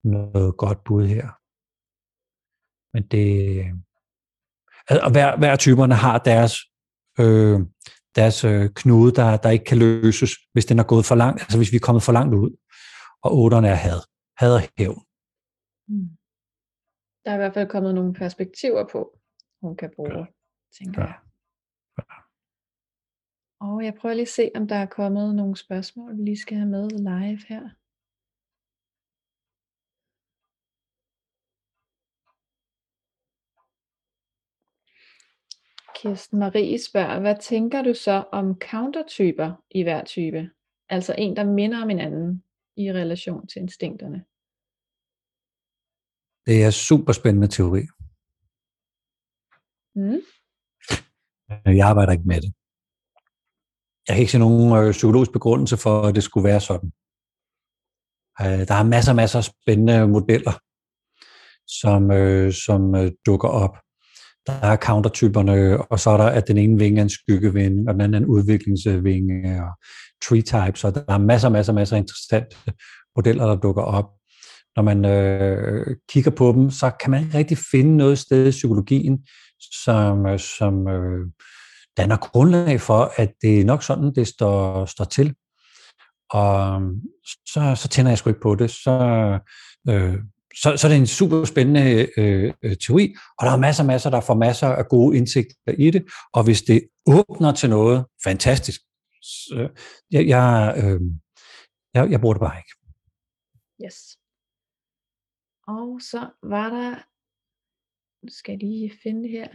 noget 0.03 0.57
godt 0.57 0.83
bud 0.83 1.05
her. 1.07 1.27
Men 2.93 3.07
det, 3.07 3.25
og 5.05 5.11
hver, 5.11 5.37
hver 5.37 5.55
typerne 5.55 5.95
har 5.95 6.17
deres, 6.17 6.53
øh, 7.19 7.59
deres 8.15 8.43
øh, 8.43 8.69
knude, 8.75 9.11
der, 9.15 9.37
der 9.37 9.49
ikke 9.49 9.65
kan 9.65 9.77
løses, 9.77 10.31
hvis 10.53 10.65
den 10.65 10.79
er 10.79 10.83
gået 10.83 11.05
for 11.05 11.15
langt, 11.15 11.41
altså 11.41 11.57
hvis 11.57 11.71
vi 11.71 11.75
er 11.75 11.87
kommet 11.87 12.03
for 12.03 12.11
langt 12.11 12.33
ud. 12.35 12.51
Og 13.23 13.31
otterne 13.41 13.67
er 13.67 13.79
had. 13.85 13.99
Had 14.37 14.53
og 14.55 14.61
hævn. 14.77 15.01
Mm. 15.87 16.09
Der 17.23 17.31
er 17.31 17.35
i 17.35 17.37
hvert 17.37 17.53
fald 17.53 17.69
kommet 17.69 17.95
nogle 17.95 18.13
perspektiver 18.13 18.87
på, 18.91 19.19
hun 19.61 19.75
kan 19.75 19.89
bruge, 19.95 20.19
ja. 20.19 20.25
tænker 20.77 21.01
ja. 21.01 21.07
jeg. 21.07 21.17
Ja. 21.97 22.15
Og 23.67 23.85
jeg 23.85 23.93
prøver 23.99 24.15
lige 24.15 24.29
at 24.31 24.37
se, 24.39 24.51
om 24.55 24.67
der 24.67 24.75
er 24.75 24.85
kommet 24.85 25.35
nogle 25.35 25.55
spørgsmål, 25.57 26.17
vi 26.17 26.23
lige 26.23 26.41
skal 26.41 26.57
have 26.57 26.69
med 26.69 26.89
live 26.89 27.41
her. 27.47 27.69
Kirsten 35.95 36.39
Marie 36.39 36.79
spørger, 36.83 37.19
hvad 37.19 37.35
tænker 37.41 37.81
du 37.81 37.93
så 37.93 38.23
om 38.31 38.59
countertyper 38.71 39.63
i 39.71 39.83
hver 39.83 40.03
type? 40.03 40.49
Altså 40.89 41.15
en, 41.17 41.35
der 41.35 41.43
minder 41.43 41.81
om 41.83 41.89
en 41.89 41.99
anden 41.99 42.43
i 42.77 42.91
relation 42.91 43.47
til 43.47 43.61
instinkterne. 43.61 44.25
Det 46.45 46.63
er 46.63 46.71
super 46.71 47.13
spændende 47.13 47.47
teori. 47.47 47.81
Mm. 49.95 50.21
Jeg 51.65 51.87
arbejder 51.87 52.11
ikke 52.11 52.27
med 52.27 52.41
det. 52.41 52.53
Jeg 54.07 54.13
kan 54.13 54.21
ikke 54.21 54.31
se 54.31 54.39
nogen 54.39 54.87
øh, 54.87 54.91
psykologisk 54.91 55.31
begrundelse 55.31 55.77
for, 55.77 56.01
at 56.01 56.15
det 56.15 56.23
skulle 56.23 56.47
være 56.51 56.61
sådan. 56.69 56.91
Øh, 58.41 58.61
der 58.69 58.75
er 58.81 58.91
masser 58.93 59.11
og 59.11 59.15
masser 59.15 59.39
af 59.39 59.43
spændende 59.43 60.07
modeller, 60.07 60.55
som, 61.79 62.11
øh, 62.11 62.53
som 62.65 62.81
øh, 62.95 63.11
dukker 63.25 63.51
op. 63.63 63.75
Der 64.47 64.53
er 64.53 64.75
countertyperne, 64.75 65.81
og 65.91 65.99
så 65.99 66.09
er 66.09 66.17
der, 66.17 66.25
at 66.25 66.47
den 66.47 66.57
ene 66.57 66.79
vinge 66.79 66.99
er 66.99 67.03
en 67.03 67.09
skyggevinge, 67.09 67.83
og 67.87 67.93
den 67.93 68.01
anden 68.01 68.13
er 68.13 68.17
en 68.17 68.25
udviklingsvinge, 68.25 69.63
og 69.63 69.71
tree 70.25 70.41
types, 70.41 70.83
og 70.83 70.95
der 70.95 71.03
er 71.07 71.17
masser, 71.17 71.49
masser, 71.49 71.73
masser 71.73 71.95
af 71.95 71.99
interessante 71.99 72.55
modeller, 73.15 73.45
der 73.45 73.55
dukker 73.55 73.81
op. 73.81 74.09
Når 74.75 74.83
man 74.83 75.05
øh, 75.05 75.97
kigger 76.09 76.31
på 76.31 76.51
dem, 76.51 76.69
så 76.69 76.91
kan 77.01 77.11
man 77.11 77.23
ikke 77.23 77.37
rigtig 77.37 77.57
finde 77.71 77.97
noget 77.97 78.19
sted 78.19 78.47
i 78.47 78.51
psykologien, 78.51 79.19
som, 79.83 80.25
øh, 80.25 80.39
som 80.39 80.87
øh, 80.87 81.27
danner 81.97 82.17
grundlag 82.17 82.81
for, 82.81 83.11
at 83.15 83.33
det 83.41 83.61
er 83.61 83.65
nok 83.65 83.83
sådan, 83.83 84.15
det 84.15 84.27
står, 84.27 84.85
står 84.85 85.05
til. 85.05 85.35
Og 86.29 86.81
så, 87.25 87.75
så 87.75 87.87
tænder 87.87 88.11
jeg 88.11 88.17
sgu 88.17 88.29
ikke 88.29 88.41
på 88.41 88.55
det. 88.55 88.71
Så 88.71 88.99
øh, 89.89 90.15
så, 90.61 90.77
så 90.77 90.87
det 90.87 90.95
er 90.95 90.99
en 90.99 91.07
super 91.07 91.45
spændende 91.45 92.07
øh, 92.17 92.53
øh, 92.63 92.77
teori, 92.77 93.15
og 93.39 93.45
der 93.45 93.51
er 93.51 93.57
masser 93.57 93.83
og 93.83 93.87
masser, 93.87 94.09
der 94.09 94.21
får 94.21 94.33
masser 94.33 94.67
af 94.67 94.87
gode 94.87 95.17
indsigter 95.17 95.71
i 95.77 95.91
det, 95.91 96.03
og 96.33 96.43
hvis 96.43 96.61
det 96.61 96.81
åbner 97.05 97.51
til 97.53 97.69
noget 97.69 98.05
fantastisk, 98.23 98.81
så 99.21 99.69
jeg, 100.11 100.27
jeg, 100.27 100.73
øh, 100.77 101.01
jeg, 101.93 102.11
jeg 102.11 102.21
bruger 102.21 102.33
det 102.33 102.41
bare 102.41 102.57
ikke. 102.57 102.73
Yes. 103.85 103.97
Og 105.67 106.01
så 106.01 106.21
var 106.43 106.69
der, 106.69 106.91
nu 108.25 108.29
skal 108.29 108.51
jeg 108.51 108.59
lige 108.59 108.91
finde 109.03 109.23
det 109.23 109.31
her, 109.31 109.47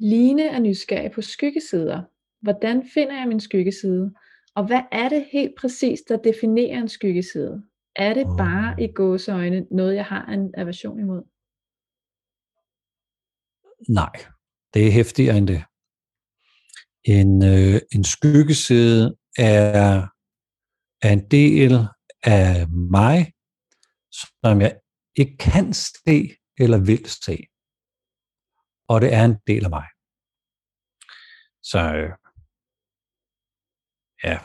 Line 0.00 0.48
er 0.48 0.60
nysgerrig 0.60 1.12
på 1.12 1.22
skyggesider. 1.22 2.02
Hvordan 2.42 2.88
finder 2.94 3.18
jeg 3.18 3.28
min 3.28 3.40
skyggeside? 3.40 4.14
Og 4.54 4.66
hvad 4.66 4.82
er 4.92 5.08
det 5.08 5.28
helt 5.32 5.54
præcis, 5.58 6.00
der 6.08 6.16
definerer 6.16 6.78
en 6.78 6.88
skyggeside? 6.88 7.62
Er 7.98 8.14
det 8.14 8.26
bare 8.38 8.82
i 8.82 8.92
gåseøjne 8.92 9.66
noget, 9.70 9.94
jeg 9.94 10.04
har 10.04 10.24
en 10.26 10.54
aversion 10.56 11.00
imod? 11.00 11.22
Nej, 13.88 14.12
det 14.74 14.86
er 14.86 14.92
hæftigere 14.92 15.36
end 15.38 15.46
det. 15.46 15.64
En, 17.04 17.32
øh, 17.52 17.80
en 17.94 18.04
skyggeside 18.04 19.16
er, 19.38 20.08
er 21.06 21.12
en 21.12 21.30
del 21.30 21.72
af 22.22 22.68
mig, 22.68 23.18
som 24.12 24.60
jeg 24.60 24.80
ikke 25.20 25.36
kan 25.36 25.74
se 25.74 26.18
eller 26.62 26.78
vil 26.90 27.04
se. 27.06 27.36
Og 28.88 29.00
det 29.00 29.10
er 29.14 29.24
en 29.24 29.36
del 29.46 29.64
af 29.64 29.70
mig. 29.70 29.88
Så 31.70 31.80
øh, 31.98 32.10
ja, 34.24 34.38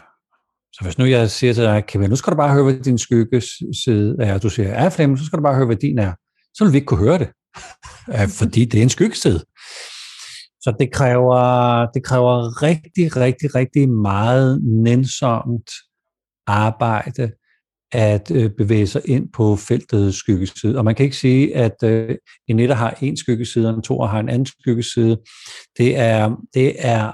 så 0.73 0.79
hvis 0.81 0.97
nu 0.97 1.05
jeg 1.05 1.31
siger 1.31 1.53
til 1.53 1.63
dig, 1.63 1.85
Kevin, 1.87 2.09
nu 2.09 2.15
skal 2.15 2.31
du 2.31 2.37
bare 2.37 2.53
høre, 2.53 2.63
hvad 2.63 2.79
din 2.79 2.97
skyggeside 2.97 4.15
er, 4.19 4.33
og 4.33 4.43
du 4.43 4.49
siger, 4.49 4.69
ja 4.69 4.87
Flemming, 4.87 5.19
så 5.19 5.25
skal 5.25 5.37
du 5.37 5.43
bare 5.43 5.55
høre, 5.55 5.65
hvad 5.65 5.75
din 5.75 5.99
er, 5.99 6.13
så 6.53 6.63
vil 6.63 6.73
vi 6.73 6.77
ikke 6.77 6.85
kunne 6.85 7.05
høre 7.05 7.19
det, 7.19 7.29
fordi 8.39 8.65
det 8.65 8.77
er 8.77 8.83
en 8.83 8.89
skyggeside. 8.89 9.39
Så 10.61 10.75
det 10.79 10.91
kræver, 10.91 11.41
det 11.93 12.03
kræver 12.03 12.61
rigtig, 12.61 13.15
rigtig, 13.15 13.55
rigtig 13.55 13.89
meget 13.89 14.63
nænsomt 14.63 15.69
arbejde 16.47 17.31
at 17.93 18.31
øh, 18.31 18.51
bevæge 18.57 18.87
sig 18.87 19.01
ind 19.05 19.31
på 19.33 19.55
feltet 19.55 20.15
skyggeside. 20.15 20.77
Og 20.77 20.85
man 20.85 20.95
kan 20.95 21.03
ikke 21.03 21.17
sige, 21.17 21.55
at 21.55 21.83
øh, 21.83 22.15
en 22.47 22.59
etter 22.59 22.75
har 22.75 22.97
en 23.01 23.17
skyggeside, 23.17 23.69
og 23.69 23.75
en 23.75 23.81
toer 23.81 24.07
har 24.07 24.19
en 24.19 24.29
anden 24.29 24.45
skyggeside. 24.45 25.17
Det 25.77 25.97
er, 25.97 26.35
det 26.53 26.75
er 26.77 27.11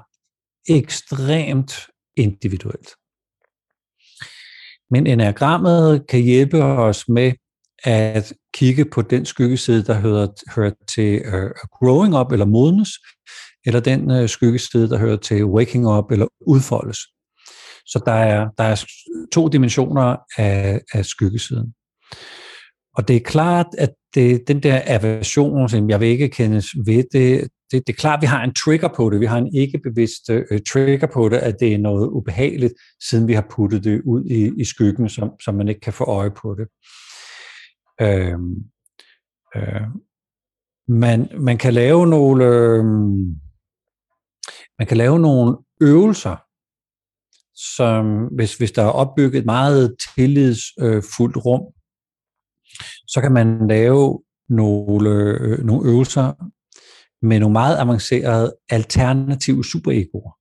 ekstremt 0.69 1.73
individuelt. 2.17 2.89
Men 4.91 5.07
enagrammet 5.07 6.07
kan 6.07 6.21
hjælpe 6.21 6.63
os 6.63 7.09
med 7.09 7.31
at 7.83 8.33
kigge 8.53 8.85
på 8.85 9.01
den 9.01 9.25
skyggeside, 9.25 9.83
der 9.83 9.93
hører, 9.93 10.27
hører 10.55 10.71
til 10.95 11.21
uh, 11.27 11.51
growing 11.79 12.15
up 12.15 12.31
eller 12.31 12.45
modnes, 12.45 12.89
eller 13.65 13.79
den 13.79 14.11
uh, 14.11 14.29
skyggeside, 14.29 14.89
der 14.89 14.97
hører 14.97 15.17
til 15.17 15.45
waking 15.45 15.87
up 15.87 16.11
eller 16.11 16.27
udfoldes. 16.47 16.99
Så 17.85 18.01
der 18.05 18.11
er, 18.11 18.49
der 18.57 18.63
er 18.63 18.83
to 19.31 19.47
dimensioner 19.47 20.17
af, 20.37 20.81
af 20.93 21.05
skyggesiden. 21.05 21.73
Og 22.97 23.07
det 23.07 23.15
er 23.15 23.19
klart, 23.19 23.65
at 23.77 23.89
det, 24.15 24.47
den 24.47 24.63
der 24.63 24.81
aversion, 24.85 25.69
som 25.69 25.89
jeg 25.89 25.99
vil 25.99 26.07
ikke 26.07 26.29
kendes 26.29 26.67
ved, 26.85 27.03
det, 27.11 27.47
det, 27.71 27.87
det 27.87 27.93
er 27.93 27.97
klart, 27.97 28.17
at 28.17 28.21
vi 28.21 28.27
har 28.27 28.43
en 28.43 28.53
trigger 28.53 28.87
på 28.87 29.09
det. 29.09 29.19
Vi 29.19 29.25
har 29.25 29.37
en 29.37 29.55
ikke 29.55 29.79
bevidst 29.79 30.29
øh, 30.29 30.61
trigger 30.71 31.07
på 31.13 31.29
det, 31.29 31.37
at 31.37 31.55
det 31.59 31.73
er 31.73 31.77
noget 31.77 32.07
ubehageligt, 32.07 32.73
siden 33.09 33.27
vi 33.27 33.33
har 33.33 33.45
puttet 33.51 33.83
det 33.83 34.01
ud 34.05 34.25
i, 34.25 34.61
i 34.61 34.65
skyggen, 34.65 35.09
som, 35.09 35.31
som 35.39 35.55
man 35.55 35.67
ikke 35.67 35.81
kan 35.81 35.93
få 35.93 36.03
øje 36.03 36.31
på 36.31 36.55
det. 36.55 36.67
Uh, 38.01 38.39
øh, 39.55 39.87
man, 40.87 41.29
man 41.39 41.57
kan 41.57 41.73
lave 41.73 42.07
nogle 42.07 42.45
øh, 42.45 42.85
man 44.79 44.87
kan 44.87 44.97
lave 44.97 45.19
nogle 45.19 45.57
øvelser, 45.81 46.35
som 47.77 48.25
hvis, 48.25 48.57
hvis 48.57 48.71
der 48.71 48.83
er 48.83 48.89
opbygget 48.89 49.39
et 49.39 49.45
meget 49.45 49.95
tillidsfuldt 50.15 51.37
øh, 51.37 51.45
rum, 51.45 51.73
så 53.07 53.21
kan 53.21 53.31
man 53.31 53.67
lave 53.67 54.23
nogle, 54.49 55.09
øh, 55.09 55.65
nogle 55.65 55.89
øvelser 55.89 56.33
med 57.21 57.39
nogle 57.39 57.53
meget 57.53 57.77
avancerede 57.77 58.55
alternative 58.69 59.65
superegoer. 59.65 60.31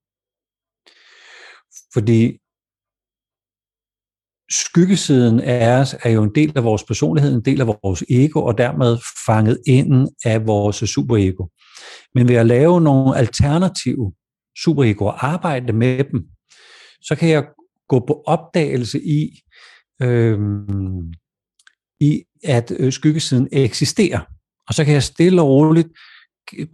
Fordi 1.93 2.37
skyggesiden 4.51 5.39
af 5.39 5.79
os 5.79 5.95
er 6.03 6.09
jo 6.09 6.23
en 6.23 6.35
del 6.35 6.57
af 6.57 6.63
vores 6.63 6.83
personlighed, 6.83 7.33
en 7.33 7.45
del 7.45 7.61
af 7.61 7.67
vores 7.67 8.03
ego, 8.09 8.43
og 8.45 8.57
dermed 8.57 8.97
fanget 9.25 9.59
ind 9.67 10.07
af 10.25 10.47
vores 10.47 10.75
superego. 10.75 11.47
Men 12.15 12.27
ved 12.27 12.35
at 12.35 12.45
lave 12.45 12.81
nogle 12.81 13.17
alternative 13.17 14.13
superegoer, 14.63 15.11
arbejde 15.11 15.73
med 15.73 16.03
dem, 16.03 16.23
så 17.01 17.15
kan 17.15 17.29
jeg 17.29 17.47
gå 17.87 17.99
på 17.99 18.23
opdagelse 18.25 18.99
i, 19.03 19.41
øh, 20.01 20.39
i 21.99 22.23
at 22.43 22.71
øh, 22.79 22.93
skyggesiden 22.93 23.47
eksisterer. 23.51 24.19
Og 24.67 24.73
så 24.73 24.85
kan 24.85 24.93
jeg 24.93 25.03
stille 25.03 25.41
og 25.41 25.47
roligt 25.47 25.87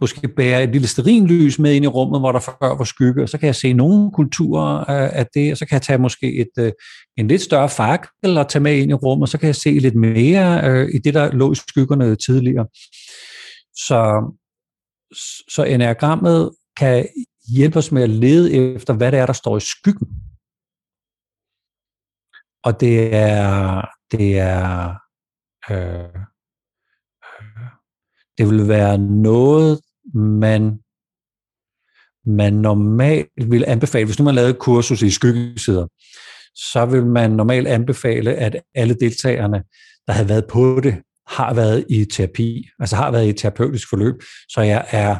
måske 0.00 0.28
bære 0.28 0.62
et 0.62 0.68
lille 0.68 0.88
sterinlys 0.88 1.58
med 1.58 1.74
ind 1.74 1.84
i 1.84 1.88
rummet, 1.88 2.20
hvor 2.20 2.32
der 2.32 2.38
før 2.38 2.76
var 2.76 2.84
skygge, 2.84 3.22
og 3.22 3.28
så 3.28 3.38
kan 3.38 3.46
jeg 3.46 3.54
se 3.54 3.72
nogle 3.72 4.10
kulturer 4.12 4.78
øh, 4.78 5.18
af 5.18 5.26
det, 5.34 5.52
og 5.52 5.58
så 5.58 5.66
kan 5.66 5.74
jeg 5.74 5.82
tage 5.82 5.98
måske 5.98 6.36
et, 6.36 6.50
øh, 6.58 6.72
en 7.16 7.28
lidt 7.28 7.42
større 7.42 7.68
fakkel 7.68 8.38
og 8.38 8.48
tage 8.48 8.62
med 8.62 8.76
ind 8.76 8.90
i 8.90 8.94
rummet, 8.94 9.22
og 9.22 9.28
så 9.28 9.38
kan 9.38 9.46
jeg 9.46 9.56
se 9.56 9.70
lidt 9.70 9.94
mere 9.94 10.70
øh, 10.70 10.88
i 10.94 10.98
det, 10.98 11.14
der 11.14 11.32
lå 11.32 11.52
i 11.52 11.54
skyggerne 11.54 12.16
tidligere. 12.16 12.66
Så, 13.74 14.00
så 15.48 15.64
enagrammet 15.64 16.50
kan 16.76 17.06
hjælpe 17.56 17.78
os 17.78 17.92
med 17.92 18.02
at 18.02 18.10
lede 18.10 18.74
efter, 18.74 18.94
hvad 18.94 19.12
det 19.12 19.18
er, 19.18 19.26
der 19.26 19.32
står 19.32 19.56
i 19.56 19.60
skyggen. 19.60 20.08
Og 22.64 22.80
det 22.80 23.14
er, 23.14 23.82
det 24.10 24.38
er 24.38 24.94
øh, 25.70 26.22
det 28.38 28.50
vil 28.50 28.68
være 28.68 28.98
noget, 28.98 29.80
man, 30.14 30.78
man 32.26 32.52
normalt 32.52 33.50
vil 33.50 33.64
anbefale. 33.66 34.06
Hvis 34.06 34.18
nu 34.18 34.24
man 34.24 34.34
lavede 34.34 34.50
et 34.50 34.58
kursus 34.58 35.02
i 35.02 35.10
skyggesider, 35.10 35.86
så 36.54 36.86
vil 36.86 37.06
man 37.06 37.30
normalt 37.30 37.68
anbefale, 37.68 38.34
at 38.34 38.62
alle 38.74 38.94
deltagerne, 38.94 39.62
der 40.06 40.12
har 40.12 40.24
været 40.24 40.46
på 40.46 40.80
det, 40.82 40.94
har 41.26 41.54
været 41.54 41.84
i 41.88 42.04
terapi, 42.04 42.68
altså 42.78 42.96
har 42.96 43.10
været 43.10 43.26
i 43.26 43.28
et 43.28 43.36
terapeutisk 43.36 43.88
forløb, 43.88 44.14
så 44.48 44.60
jeg 44.60 44.86
er, 44.90 45.18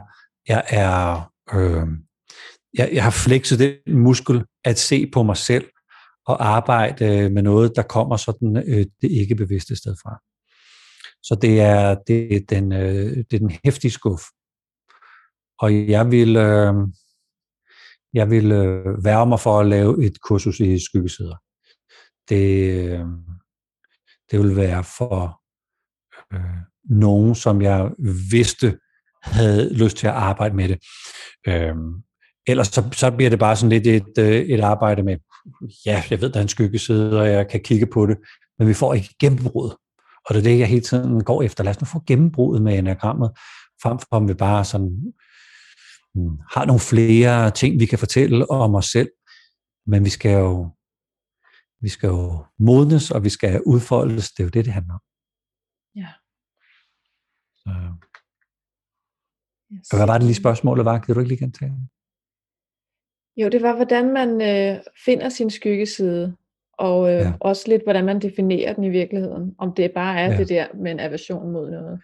jeg 0.49 0.65
er, 0.69 1.31
øh, 1.55 1.87
jeg, 2.75 2.91
jeg 2.93 3.05
har 3.05 3.11
flekset 3.11 3.59
den 3.59 3.99
muskel 3.99 4.45
at 4.65 4.79
se 4.79 5.11
på 5.13 5.23
mig 5.23 5.37
selv 5.37 5.65
og 6.27 6.47
arbejde 6.49 7.05
øh, 7.05 7.31
med 7.31 7.43
noget, 7.43 7.73
der 7.77 7.83
kommer 7.83 8.17
sådan 8.17 8.57
øh, 8.57 8.87
det 9.03 9.11
ikke 9.11 9.35
bevidste 9.35 9.77
sted 9.77 9.97
fra. 10.03 10.21
Så 11.27 11.39
det 11.43 11.61
er, 11.61 11.95
det 12.07 12.37
er, 12.37 12.41
den, 12.49 12.73
øh, 12.73 13.17
det 13.17 13.33
er 13.33 13.39
den 13.39 13.59
hæftige 13.65 13.91
skuff. 13.91 14.23
Og 15.59 15.89
jeg 15.89 16.11
vil, 16.11 16.37
øh, 16.37 16.75
jeg 18.15 18.31
vil 18.31 18.53
øh, 18.53 19.05
være 19.05 19.27
mig 19.27 19.41
for 19.41 19.61
at 19.61 19.67
lave 19.67 20.05
et 20.05 20.21
kursus 20.21 20.61
i 20.61 20.85
skyggesider. 20.85 21.37
Det, 22.29 22.75
øh, 22.75 23.05
det 24.31 24.39
vil 24.41 24.57
være 24.57 24.85
for 24.85 25.41
øh, 26.35 26.61
nogen, 26.85 27.35
som 27.35 27.63
jeg 27.63 27.91
vidste 28.31 28.79
havde 29.23 29.75
lyst 29.75 29.97
til 29.97 30.07
at 30.07 30.13
arbejde 30.13 30.57
med 30.57 30.69
det. 30.69 30.79
Øh, 31.49 31.75
ellers 32.47 32.69
så, 32.69 32.89
så 32.93 33.11
bliver 33.11 33.31
det 33.31 33.39
bare 33.39 33.57
sådan 33.57 33.81
lidt 33.81 33.87
et, 33.87 34.19
øh, 34.19 34.41
et 34.41 34.61
arbejde 34.61 35.03
med, 35.03 35.17
ja, 35.87 36.03
jeg 36.11 36.21
ved, 36.21 36.31
der 36.31 36.39
er 36.39 36.43
en 36.43 36.49
skyggeside, 36.49 37.21
og 37.21 37.29
jeg 37.29 37.49
kan 37.49 37.61
kigge 37.61 37.87
på 37.87 38.07
det, 38.07 38.17
men 38.59 38.69
vi 38.69 38.75
får 38.75 38.95
ikke 38.95 39.15
gennembrud. 39.21 39.86
Og 40.27 40.35
det 40.35 40.39
er 40.39 40.43
det, 40.43 40.59
jeg 40.59 40.69
hele 40.69 40.81
tiden 40.81 41.25
går 41.25 41.43
efter. 41.43 41.65
Lad 41.65 41.71
os 41.71 41.81
nu 41.81 41.85
få 41.85 42.03
gennembruddet 42.07 42.63
med 42.63 42.79
enagrammet, 42.79 43.31
frem 43.83 43.99
for 43.99 44.07
om 44.11 44.29
vi 44.29 44.35
bare 44.35 44.65
sådan, 44.65 45.15
hmm, 46.15 46.39
har 46.53 46.65
nogle 46.65 46.81
flere 46.81 47.51
ting, 47.51 47.81
vi 47.81 47.87
kan 47.87 47.99
fortælle 47.99 48.51
om 48.51 48.75
os 48.75 48.87
selv. 48.87 49.11
Men 49.87 50.05
vi 50.05 50.11
skal 50.11 50.33
jo, 50.33 50.71
vi 51.81 51.89
skal 51.89 52.07
jo 52.09 52.45
modnes, 52.59 53.11
og 53.11 53.25
vi 53.25 53.29
skal 53.29 53.63
udfoldes. 53.67 54.31
Det 54.33 54.41
er 54.41 54.45
jo 54.45 54.51
det, 54.51 54.65
det 54.65 54.73
handler 54.73 54.95
om. 54.95 55.01
Ja. 55.95 56.11
Så. 57.63 57.71
Yes. 59.73 59.89
Hvad 59.89 60.07
var 60.07 60.19
det 60.19 60.27
lige 60.27 60.43
spørgsmålet 60.45 60.85
var? 60.85 60.99
Kan 60.99 61.15
du 61.15 61.21
ikke 61.21 61.29
lige 61.29 61.45
gentage? 61.45 61.89
Jo, 63.37 63.49
det 63.49 63.63
var, 63.63 63.75
hvordan 63.77 64.13
man 64.13 64.31
øh, 64.51 64.83
finder 65.05 65.29
sin 65.29 65.51
skyggeside 65.51 66.37
og 66.79 67.13
øh, 67.13 67.21
ja. 67.21 67.33
også 67.41 67.65
lidt, 67.69 67.83
hvordan 67.83 68.05
man 68.05 68.21
definerer 68.21 68.75
den 68.75 68.85
i 68.85 68.89
virkeligheden. 68.89 69.55
Om 69.59 69.73
det 69.77 69.93
bare 69.95 70.19
er 70.21 70.33
ja. 70.33 70.39
det 70.39 70.49
der 70.49 70.67
med 70.83 70.93
en 70.93 71.01
aversion 71.01 71.53
mod 71.53 71.71
noget. 71.71 72.01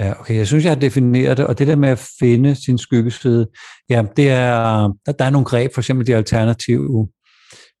Ja, 0.00 0.20
okay. 0.20 0.36
Jeg 0.36 0.46
synes, 0.46 0.64
jeg 0.64 0.72
har 0.72 0.80
defineret 0.80 1.36
det, 1.36 1.46
og 1.46 1.58
det 1.58 1.66
der 1.66 1.76
med 1.76 1.88
at 1.88 2.10
finde 2.18 2.54
sin 2.54 2.78
skyggeside, 2.78 3.46
ja, 3.90 4.04
det 4.16 4.30
er, 4.30 4.92
der, 5.06 5.12
der 5.12 5.24
er 5.24 5.30
nogle 5.30 5.44
greb, 5.44 5.74
for 5.74 5.80
eksempel 5.80 6.06
de 6.06 6.16
alternative, 6.16 7.08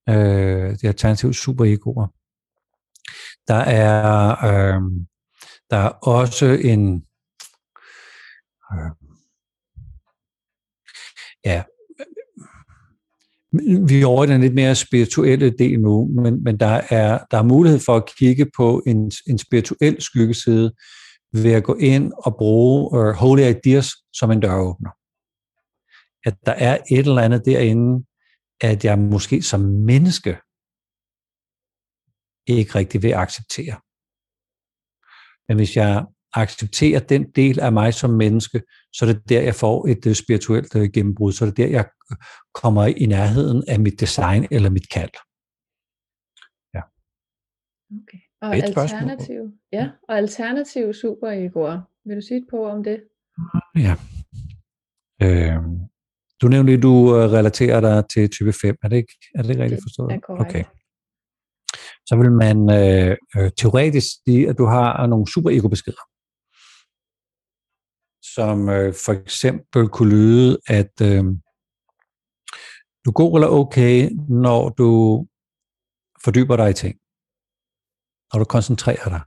øh, 0.08 0.76
de 0.82 0.86
alternative 0.86 1.34
superegoer. 1.34 2.06
Der 3.48 3.54
er, 3.54 4.30
øh, 4.44 4.82
der 5.70 5.76
er 5.76 5.88
også 5.88 6.46
en, 6.46 7.04
øh, 8.72 8.90
ja, 11.44 11.62
vi 13.88 14.00
er 14.00 14.06
over 14.06 14.24
i 14.24 14.26
den 14.26 14.40
lidt 14.40 14.54
mere 14.54 14.74
spirituelle 14.74 15.50
del 15.50 15.80
nu, 15.80 16.08
men, 16.22 16.44
men 16.44 16.60
der, 16.60 16.80
er, 16.90 17.18
der 17.30 17.38
er 17.38 17.42
mulighed 17.42 17.80
for 17.80 17.96
at 17.96 18.06
kigge 18.18 18.46
på 18.56 18.82
en, 18.86 19.12
en 19.26 19.38
spirituel 19.38 20.02
skyggeside 20.02 20.72
ved 21.32 21.52
at 21.52 21.64
gå 21.64 21.74
ind 21.74 22.12
og 22.18 22.36
bruge 22.36 22.98
uh, 22.98 23.14
Holy 23.14 23.40
Ideas 23.40 23.90
som 24.12 24.30
en 24.30 24.40
døråbner. 24.40 24.90
At 26.28 26.36
der 26.46 26.52
er 26.52 26.78
et 26.90 27.06
eller 27.06 27.22
andet 27.22 27.42
derinde, 27.44 28.06
at 28.60 28.84
jeg 28.84 28.98
måske 28.98 29.42
som 29.42 29.60
menneske 29.60 30.38
ikke 32.46 32.74
rigtig 32.74 33.02
vil 33.02 33.12
acceptere. 33.12 33.76
Men 35.48 35.56
hvis 35.56 35.76
jeg 35.76 36.06
accepterer 36.34 37.00
den 37.00 37.30
del 37.30 37.60
af 37.60 37.72
mig 37.72 37.94
som 37.94 38.10
menneske, 38.10 38.62
så 38.92 39.04
er 39.04 39.12
det 39.12 39.28
der, 39.28 39.40
jeg 39.40 39.54
får 39.54 39.88
et 39.88 40.06
uh, 40.06 40.12
spirituelt 40.12 40.74
uh, 40.74 40.82
gennembrud. 40.82 41.32
Så 41.32 41.44
er 41.44 41.48
det 41.48 41.56
der, 41.56 41.68
jeg 41.68 41.86
kommer 42.54 42.86
i 42.86 43.06
nærheden 43.06 43.64
af 43.68 43.80
mit 43.80 44.00
design 44.00 44.46
eller 44.50 44.70
mit 44.70 44.90
kald. 44.90 45.10
Ja. 46.74 46.82
Okay. 48.00 48.18
Og 48.42 48.58
et 48.58 48.64
alternativ, 48.64 49.40
ja, 49.72 49.90
og 50.08 50.16
alternativ 50.16 50.94
superegoer. 50.94 51.80
Vil 52.04 52.16
du 52.16 52.20
sige 52.20 52.38
et 52.38 52.46
på 52.50 52.68
om 52.68 52.84
det? 52.84 53.02
Ja. 53.76 53.94
Øh, 55.22 55.62
du 56.42 56.48
nævnte 56.48 56.72
at 56.72 56.82
du 56.82 57.16
øh, 57.16 57.30
relaterer 57.32 57.80
dig 57.80 58.04
til 58.08 58.30
type 58.30 58.52
5. 58.52 58.76
Er 58.82 58.88
det 58.88 58.96
ikke, 58.96 59.14
er 59.34 59.42
det 59.42 59.50
ikke 59.50 59.62
rigtigt 59.62 59.82
forstået? 59.84 60.10
Det 60.10 60.16
er 60.16 60.20
korrekt. 60.20 60.50
Okay. 60.50 60.64
Så 62.06 62.16
vil 62.16 62.32
man 62.32 62.58
øh, 62.80 63.16
øh, 63.36 63.50
teoretisk 63.58 64.06
sige, 64.24 64.48
at 64.48 64.58
du 64.58 64.64
har 64.64 65.06
nogle 65.06 65.26
superego-beskeder 65.32 66.02
som 68.36 68.68
øh, 68.68 68.94
for 69.04 69.12
eksempel 69.12 69.88
kunne 69.88 70.10
lyde, 70.10 70.58
at 70.66 70.94
øh, 71.10 71.24
du 73.02 73.10
er 73.10 73.18
god 73.22 73.32
eller 73.36 73.48
okay, 73.48 74.10
når 74.44 74.68
du 74.68 74.88
fordyber 76.24 76.56
dig 76.56 76.70
i 76.70 76.80
ting. 76.82 76.94
Når 78.28 78.38
du 78.38 78.44
koncentrerer 78.44 79.08
dig. 79.14 79.22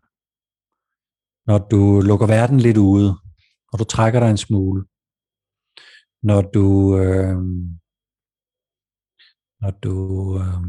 Når 1.48 1.58
du 1.72 2.02
lukker 2.10 2.28
verden 2.28 2.60
lidt 2.60 2.78
ude. 2.78 3.10
Når 3.70 3.78
du 3.78 3.84
trækker 3.84 4.20
dig 4.20 4.30
en 4.32 4.44
smule. 4.48 4.82
Når 6.24 6.42
du 6.42 6.66
øh, 7.02 7.38
når 9.62 9.72
du 9.86 9.96
øh, 10.42 10.62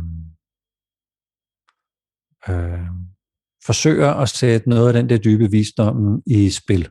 øh, 2.48 2.90
forsøger 3.66 4.10
at 4.22 4.28
sætte 4.28 4.68
noget 4.68 4.88
af 4.88 4.92
den 4.92 5.08
der 5.08 5.18
dybe 5.18 5.50
visdom 5.50 6.22
i 6.26 6.50
spil. 6.50 6.90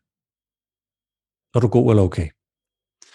Er 1.56 1.60
du 1.60 1.68
god 1.68 1.91
eller 1.91 2.04
okay. 2.04 2.28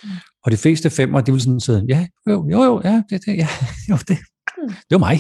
Mm. 0.05 0.09
Og 0.45 0.53
de 0.53 0.57
fleste 0.57 0.91
femmer, 0.91 1.21
de 1.21 1.33
vil 1.33 1.41
sådan 1.41 1.61
sige, 1.61 1.85
ja, 1.89 2.07
jo, 2.31 2.49
jo, 2.51 2.63
jo, 2.65 2.81
ja, 2.85 3.03
det, 3.11 3.27
det, 3.27 3.37
ja, 3.37 3.49
jo, 3.91 3.97
det, 4.09 4.19
mm. 4.59 4.69
det 4.69 4.91
var 4.91 4.99
mig. 4.99 5.19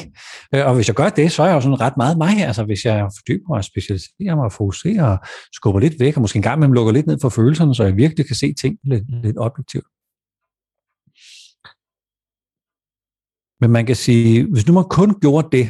Øh, 0.55 0.67
og 0.69 0.75
hvis 0.75 0.89
jeg 0.89 0.97
gør 0.97 1.09
det, 1.09 1.33
så 1.33 1.43
er 1.43 1.47
jeg 1.47 1.55
jo 1.55 1.61
sådan 1.61 1.81
ret 1.81 1.97
meget 1.97 2.19
mig. 2.19 2.35
Altså 2.49 2.65
hvis 2.65 2.85
jeg 2.85 3.09
fordyber 3.19 3.49
mig 3.49 3.57
og 3.57 3.65
specialiserer 3.65 4.35
mig 4.37 4.45
og 4.45 4.53
fokuserer 4.53 5.07
og 5.15 5.19
skubber 5.53 5.81
lidt 5.81 6.01
væk, 6.01 6.17
og 6.17 6.21
måske 6.21 6.37
en 6.37 6.43
gang 6.43 6.57
imellem 6.59 6.73
lukker 6.73 6.93
lidt 6.93 7.07
ned 7.07 7.19
for 7.21 7.29
følelserne, 7.29 7.75
så 7.75 7.85
jeg 7.85 7.97
virkelig 7.97 8.27
kan 8.27 8.37
se 8.37 8.55
ting 8.62 8.79
lidt, 8.85 9.05
lidt 9.25 9.39
objektivt. 9.39 9.87
Men 13.61 13.71
man 13.71 13.87
kan 13.87 13.97
sige, 13.97 14.47
hvis 14.53 14.67
nu 14.67 14.73
man 14.73 14.89
kun 14.99 15.21
gjorde 15.21 15.49
det, 15.57 15.67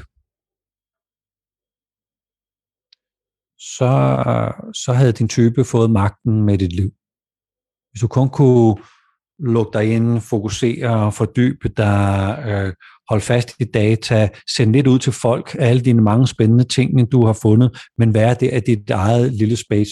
så, 3.76 3.90
så 4.82 4.92
havde 4.92 5.12
din 5.12 5.28
type 5.28 5.64
fået 5.64 5.90
magten 5.90 6.42
med 6.42 6.59
dit 6.59 6.72
liv. 6.72 6.90
Hvis 7.95 8.01
du 8.01 8.09
kun 8.09 8.28
kunne 8.28 8.76
lukke 9.38 9.78
dig 9.78 9.92
ind, 9.92 10.20
fokusere, 10.20 11.12
fordybe 11.12 11.68
dig, 11.68 12.45
øh, 12.47 12.72
hold 13.09 13.20
fast 13.20 13.55
i 13.61 13.64
data, 13.64 14.28
send 14.57 14.72
lidt 14.72 14.86
ud 14.86 14.99
til 14.99 15.12
folk 15.12 15.57
af 15.59 15.68
alle 15.68 15.82
dine 15.82 16.03
mange 16.03 16.26
spændende 16.26 16.64
ting, 16.64 17.12
du 17.12 17.26
har 17.26 17.32
fundet, 17.32 17.78
men 17.99 18.14
være 18.14 18.34
det 18.40 18.49
af 18.49 18.62
dit 18.62 18.90
eget 18.90 19.32
lille 19.32 19.57
space. 19.57 19.90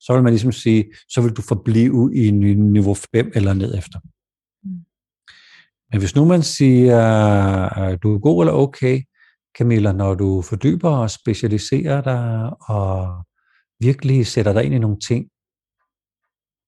Så 0.00 0.12
vil 0.14 0.22
man 0.22 0.32
ligesom 0.32 0.52
sige, 0.52 0.84
så 1.08 1.20
vil 1.20 1.32
du 1.32 1.42
forblive 1.42 2.10
i 2.14 2.30
niveau 2.30 2.94
5 2.94 3.32
eller 3.34 3.52
ned 3.52 3.78
efter. 3.78 3.98
Mm. 4.64 4.70
Men 5.92 6.00
hvis 6.00 6.16
nu 6.16 6.24
man 6.24 6.42
siger, 6.42 7.96
du 7.96 8.14
er 8.14 8.18
god 8.18 8.42
eller 8.42 8.52
okay, 8.52 9.02
Camilla, 9.58 9.92
når 9.92 10.14
du 10.14 10.42
fordyber 10.42 10.90
og 10.90 11.10
specialiserer 11.10 12.02
dig 12.02 12.50
og 12.68 13.24
virkelig 13.80 14.26
sætter 14.26 14.52
dig 14.52 14.64
ind 14.64 14.74
i 14.74 14.78
nogle 14.78 15.00
ting, 15.00 15.26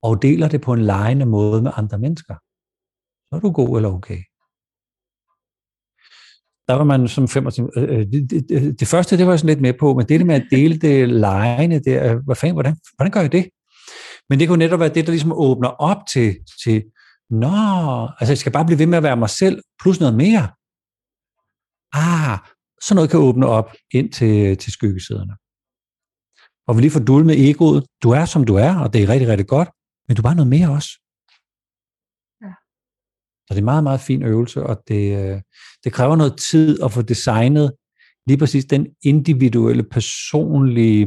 og 0.03 0.23
deler 0.23 0.49
det 0.49 0.61
på 0.61 0.73
en 0.73 0.83
lejende 0.83 1.27
måde 1.27 1.63
med 1.63 1.73
andre 1.77 1.99
mennesker, 1.99 2.35
så 3.29 3.37
er 3.37 3.41
du 3.41 3.51
god 3.51 3.77
eller 3.77 3.89
okay. 3.89 4.19
Der 6.69 6.75
var 6.75 6.85
man 6.85 7.09
som 7.09 7.29
25, 7.29 7.71
øh, 7.77 7.83
øh 7.83 8.07
det, 8.07 8.49
det, 8.49 8.81
det, 8.81 8.89
første, 8.89 9.19
det 9.19 9.27
var 9.27 9.33
jeg 9.33 9.39
sådan 9.39 9.49
lidt 9.49 9.61
med 9.61 9.75
på, 9.81 9.95
men 9.95 10.09
det 10.09 10.27
med 10.27 10.35
at 10.35 10.47
dele 10.51 10.79
det 10.79 11.09
lejende, 11.09 11.79
det, 11.85 11.95
er, 11.95 12.15
øh, 12.15 12.25
hvad 12.25 12.37
fanden, 12.37 12.55
hvordan, 12.55 12.77
hvordan 12.97 13.13
gør 13.13 13.21
jeg 13.21 13.33
det? 13.33 13.49
Men 14.29 14.41
det 14.41 14.49
kunne 14.49 14.59
netop 14.59 14.81
være 14.81 14.95
det, 14.95 15.07
der 15.07 15.13
ligesom 15.13 15.33
åbner 15.33 15.69
op 15.69 16.07
til, 16.13 16.37
til 16.65 16.85
nå, 17.31 18.09
altså 18.19 18.33
jeg 18.33 18.39
skal 18.39 18.53
bare 18.53 18.67
blive 18.67 18.79
ved 18.79 18.87
med 18.87 18.99
at 18.99 19.03
være 19.03 19.17
mig 19.17 19.31
selv, 19.31 19.63
plus 19.83 20.01
noget 20.01 20.17
mere. 20.17 20.49
Ah, 21.93 22.39
så 22.83 22.95
noget 22.95 23.11
kan 23.11 23.21
åbne 23.21 23.47
op 23.47 23.75
ind 23.91 24.13
til, 24.13 24.57
til 24.57 24.73
skyggesiderne. 24.73 25.35
Og 26.67 26.77
vi 26.77 26.81
lige 26.81 26.91
får 26.91 27.01
dulmet 27.01 27.49
egoet. 27.51 27.87
Du 28.03 28.11
er, 28.11 28.25
som 28.25 28.45
du 28.45 28.55
er, 28.55 28.75
og 28.79 28.93
det 28.93 29.03
er 29.03 29.09
rigtig, 29.09 29.29
rigtig 29.29 29.47
godt, 29.47 29.69
men 30.09 30.17
du 30.17 30.21
er 30.21 30.29
bare 30.29 30.35
noget 30.35 30.51
mere 30.51 30.71
også. 30.71 30.91
Ja. 32.43 32.53
Så 33.47 33.49
det 33.49 33.57
er 33.57 33.65
en 33.67 33.73
meget, 33.75 33.85
meget 33.85 34.01
fin 34.01 34.23
øvelse, 34.23 34.63
og 34.63 34.83
det, 34.89 35.05
øh, 35.21 35.41
det 35.85 35.93
kræver 35.93 36.17
noget 36.17 36.39
tid 36.39 36.83
at 36.83 36.93
få 36.93 37.03
designet 37.03 37.73
lige 38.27 38.39
præcis 38.39 38.65
den 38.65 38.87
individuelle, 39.03 39.83
personlige 39.83 41.07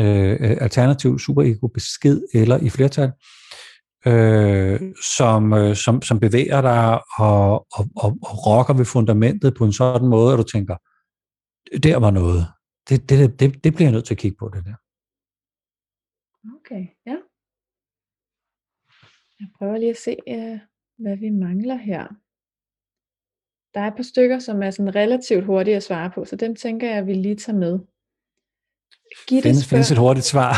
øh, 0.00 0.56
alternativ 0.60 1.18
superego 1.18 1.66
besked, 1.66 2.22
eller 2.34 2.56
i 2.58 2.70
flertal, 2.70 3.12
øh, 4.06 4.94
som, 5.16 5.52
øh, 5.52 5.76
som, 5.76 6.02
som 6.02 6.20
bevæger 6.20 6.60
dig 6.60 7.00
og, 7.18 7.66
og, 7.72 7.84
og, 7.96 8.18
og 8.22 8.46
rokker 8.46 8.74
ved 8.74 8.84
fundamentet 8.84 9.54
på 9.58 9.64
en 9.64 9.72
sådan 9.72 10.08
måde, 10.08 10.32
at 10.32 10.38
du 10.38 10.42
tænker, 10.42 10.76
der 11.82 11.96
var 11.96 12.10
noget. 12.10 12.46
Det, 12.88 13.10
det, 13.10 13.40
det, 13.40 13.64
det 13.64 13.74
bliver 13.74 13.88
jeg 13.88 13.92
nødt 13.92 14.04
til 14.04 14.14
at 14.14 14.18
kigge 14.18 14.36
på, 14.38 14.50
det 14.54 14.64
der. 14.64 14.74
Okay, 16.56 16.82
ja. 17.06 17.16
Jeg 19.40 19.48
prøver 19.58 19.78
lige 19.78 19.90
at 19.90 19.96
se, 19.96 20.16
øh, 20.28 20.58
hvad 20.98 21.16
vi 21.16 21.30
mangler 21.30 21.74
her. 21.74 22.06
Der 23.74 23.80
er 23.80 23.86
et 23.86 23.96
par 23.96 24.02
stykker, 24.02 24.38
som 24.38 24.62
er 24.62 24.70
sådan 24.70 24.94
relativt 24.94 25.44
hurtige 25.44 25.76
at 25.76 25.82
svare 25.82 26.10
på, 26.14 26.24
så 26.24 26.36
dem 26.36 26.56
tænker 26.56 26.88
jeg, 26.88 26.98
at 26.98 27.06
vi 27.06 27.14
lige 27.14 27.36
tager 27.36 27.58
med. 27.58 27.78
Gitte 29.28 29.48
findes, 29.48 29.64
spørger... 29.64 29.78
findes 29.78 29.90
et 29.90 29.98
hurtigt 29.98 30.26
svar. 30.26 30.52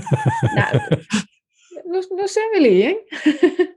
Nej, 0.60 0.72
nu, 1.92 1.98
nu 2.18 2.26
ser 2.26 2.48
vi 2.54 2.68
lige, 2.68 2.86
ikke? 2.88 3.04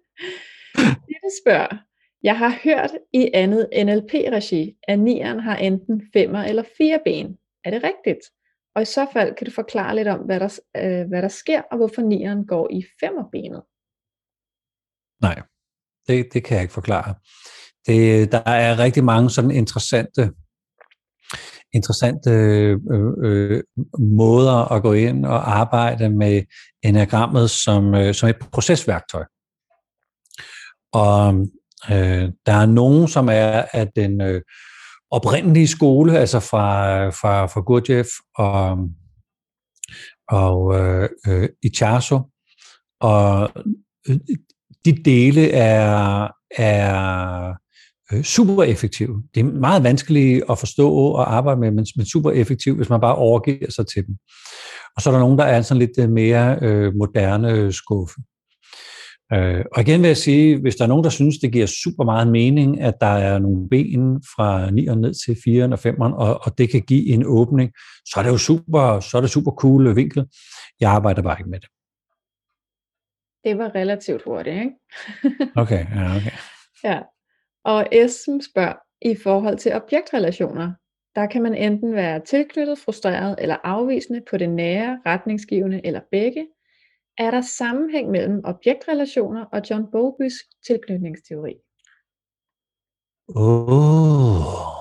Gitte 1.07 1.31
spørger, 1.43 1.77
jeg 2.23 2.37
har 2.37 2.59
hørt 2.63 2.91
i 3.13 3.29
andet 3.33 3.69
NLP-regi, 3.85 4.77
at 4.87 4.99
nieren 4.99 5.39
har 5.39 5.55
enten 5.57 6.01
femmer 6.13 6.43
eller 6.43 6.63
fire 6.77 6.99
ben. 7.05 7.37
Er 7.63 7.71
det 7.71 7.83
rigtigt? 7.83 8.25
Og 8.75 8.81
i 8.81 8.85
så 8.85 9.07
fald 9.13 9.35
kan 9.35 9.45
du 9.45 9.51
forklare 9.51 9.95
lidt 9.95 10.07
om, 10.07 10.19
hvad 10.19 10.39
der, 10.39 10.59
øh, 10.77 11.07
hvad 11.07 11.21
der 11.21 11.27
sker, 11.27 11.61
og 11.61 11.77
hvorfor 11.77 12.01
nieren 12.01 12.45
går 12.45 12.67
i 12.71 12.85
femmerbenet. 12.99 13.61
Nej, 15.21 15.41
det, 16.07 16.27
det 16.33 16.43
kan 16.43 16.55
jeg 16.55 16.61
ikke 16.61 16.73
forklare. 16.73 17.15
Det, 17.87 18.31
der 18.31 18.41
er 18.45 18.79
rigtig 18.79 19.03
mange 19.03 19.29
sådan 19.29 19.51
interessante 19.51 20.31
interessante 21.73 22.29
øh, 22.29 22.77
øh, 23.23 23.63
måder 23.99 24.71
at 24.71 24.81
gå 24.81 24.93
ind 24.93 25.25
og 25.25 25.57
arbejde 25.59 26.09
med 26.09 26.43
enagrammet 26.83 27.49
som, 27.49 27.95
øh, 27.95 28.13
som 28.13 28.29
et 28.29 28.37
procesværktøj. 28.51 29.25
Og 30.93 31.33
øh, 31.91 32.29
der 32.45 32.53
er 32.53 32.65
nogen, 32.65 33.07
som 33.07 33.29
er 33.29 33.65
af 33.73 33.87
den 33.95 34.21
øh, 34.21 34.41
oprindelige 35.11 35.67
skole, 35.67 36.19
altså 36.19 36.39
fra, 36.39 37.09
fra, 37.09 37.45
fra 37.45 37.61
Gurdjieff 37.61 38.09
og, 38.35 38.77
og 40.29 40.79
øh, 40.79 41.09
øh, 41.27 41.49
Ichazo, 41.63 42.21
og 42.99 43.51
øh, 44.09 44.19
de 44.87 45.03
dele 45.03 45.51
er, 45.51 46.27
er 46.57 47.53
øh, 48.13 48.23
super 48.23 48.63
effektive. 48.63 49.23
Det 49.35 49.39
er 49.39 49.43
meget 49.43 49.83
vanskeligt 49.83 50.43
at 50.49 50.59
forstå 50.59 50.91
og 50.91 51.35
arbejde 51.35 51.59
med, 51.59 51.71
men, 51.71 51.85
men 51.95 52.05
super 52.05 52.31
effektivt, 52.31 52.77
hvis 52.77 52.89
man 52.89 53.01
bare 53.01 53.15
overgiver 53.15 53.71
sig 53.71 53.87
til 53.87 54.05
dem. 54.07 54.15
Og 54.95 55.01
så 55.01 55.09
er 55.09 55.13
der 55.13 55.19
nogen, 55.19 55.37
der 55.37 55.43
er 55.43 55.61
sådan 55.61 55.79
lidt 55.79 55.99
øh, 55.99 56.09
mere 56.09 56.59
øh, 56.61 56.93
moderne 56.95 57.51
øh, 57.51 57.73
skuffe. 57.73 58.15
Øh, 59.33 59.65
og 59.75 59.81
igen 59.81 60.01
vil 60.01 60.07
jeg 60.07 60.17
sige, 60.17 60.61
hvis 60.61 60.75
der 60.75 60.83
er 60.83 60.87
nogen, 60.87 61.03
der 61.03 61.09
synes, 61.09 61.37
det 61.37 61.51
giver 61.51 61.65
super 61.83 62.03
meget 62.03 62.27
mening, 62.27 62.81
at 62.81 62.93
der 63.01 63.07
er 63.07 63.39
nogle 63.39 63.69
ben 63.69 64.21
fra 64.35 64.67
9'eren 64.67 64.95
ned 64.95 65.13
til 65.25 65.33
4'eren 65.33 65.71
og 65.71 65.79
5'eren, 65.85 66.13
og, 66.15 66.39
og 66.45 66.57
det 66.57 66.69
kan 66.71 66.81
give 66.81 67.07
en 67.07 67.23
åbning, 67.25 67.71
så 68.05 68.13
er 68.19 68.23
det 68.23 68.29
jo 68.29 68.37
super, 68.37 68.99
så 68.99 69.17
er 69.17 69.21
det 69.21 69.29
super 69.29 69.51
cool 69.51 69.95
vinkel. 69.95 70.25
Jeg 70.79 70.91
arbejder 70.91 71.21
bare 71.21 71.37
ikke 71.39 71.49
med 71.49 71.59
det. 71.59 71.69
Det 73.43 73.57
var 73.57 73.75
relativt 73.75 74.23
hurtigt, 74.23 74.55
ikke? 74.55 74.71
okay, 75.61 75.85
ja, 75.95 76.15
okay. 76.15 76.31
Ja, 76.83 77.01
og 77.63 77.87
Esben 77.91 78.41
spørger, 78.41 78.73
i 79.01 79.15
forhold 79.23 79.57
til 79.57 79.73
objektrelationer, 79.73 80.73
der 81.15 81.25
kan 81.25 81.43
man 81.43 81.55
enten 81.55 81.93
være 81.93 82.25
tilknyttet, 82.25 82.79
frustreret 82.79 83.35
eller 83.39 83.57
afvisende 83.63 84.21
på 84.29 84.37
det 84.37 84.49
nære, 84.49 84.99
retningsgivende 85.05 85.81
eller 85.85 86.01
begge. 86.11 86.47
Er 87.17 87.31
der 87.31 87.41
sammenhæng 87.41 88.11
mellem 88.11 88.41
objektrelationer 88.45 89.45
og 89.45 89.61
John 89.69 89.83
Bowlby's 89.83 90.61
tilknytningsteori? 90.67 91.55
Oh. 93.35 94.77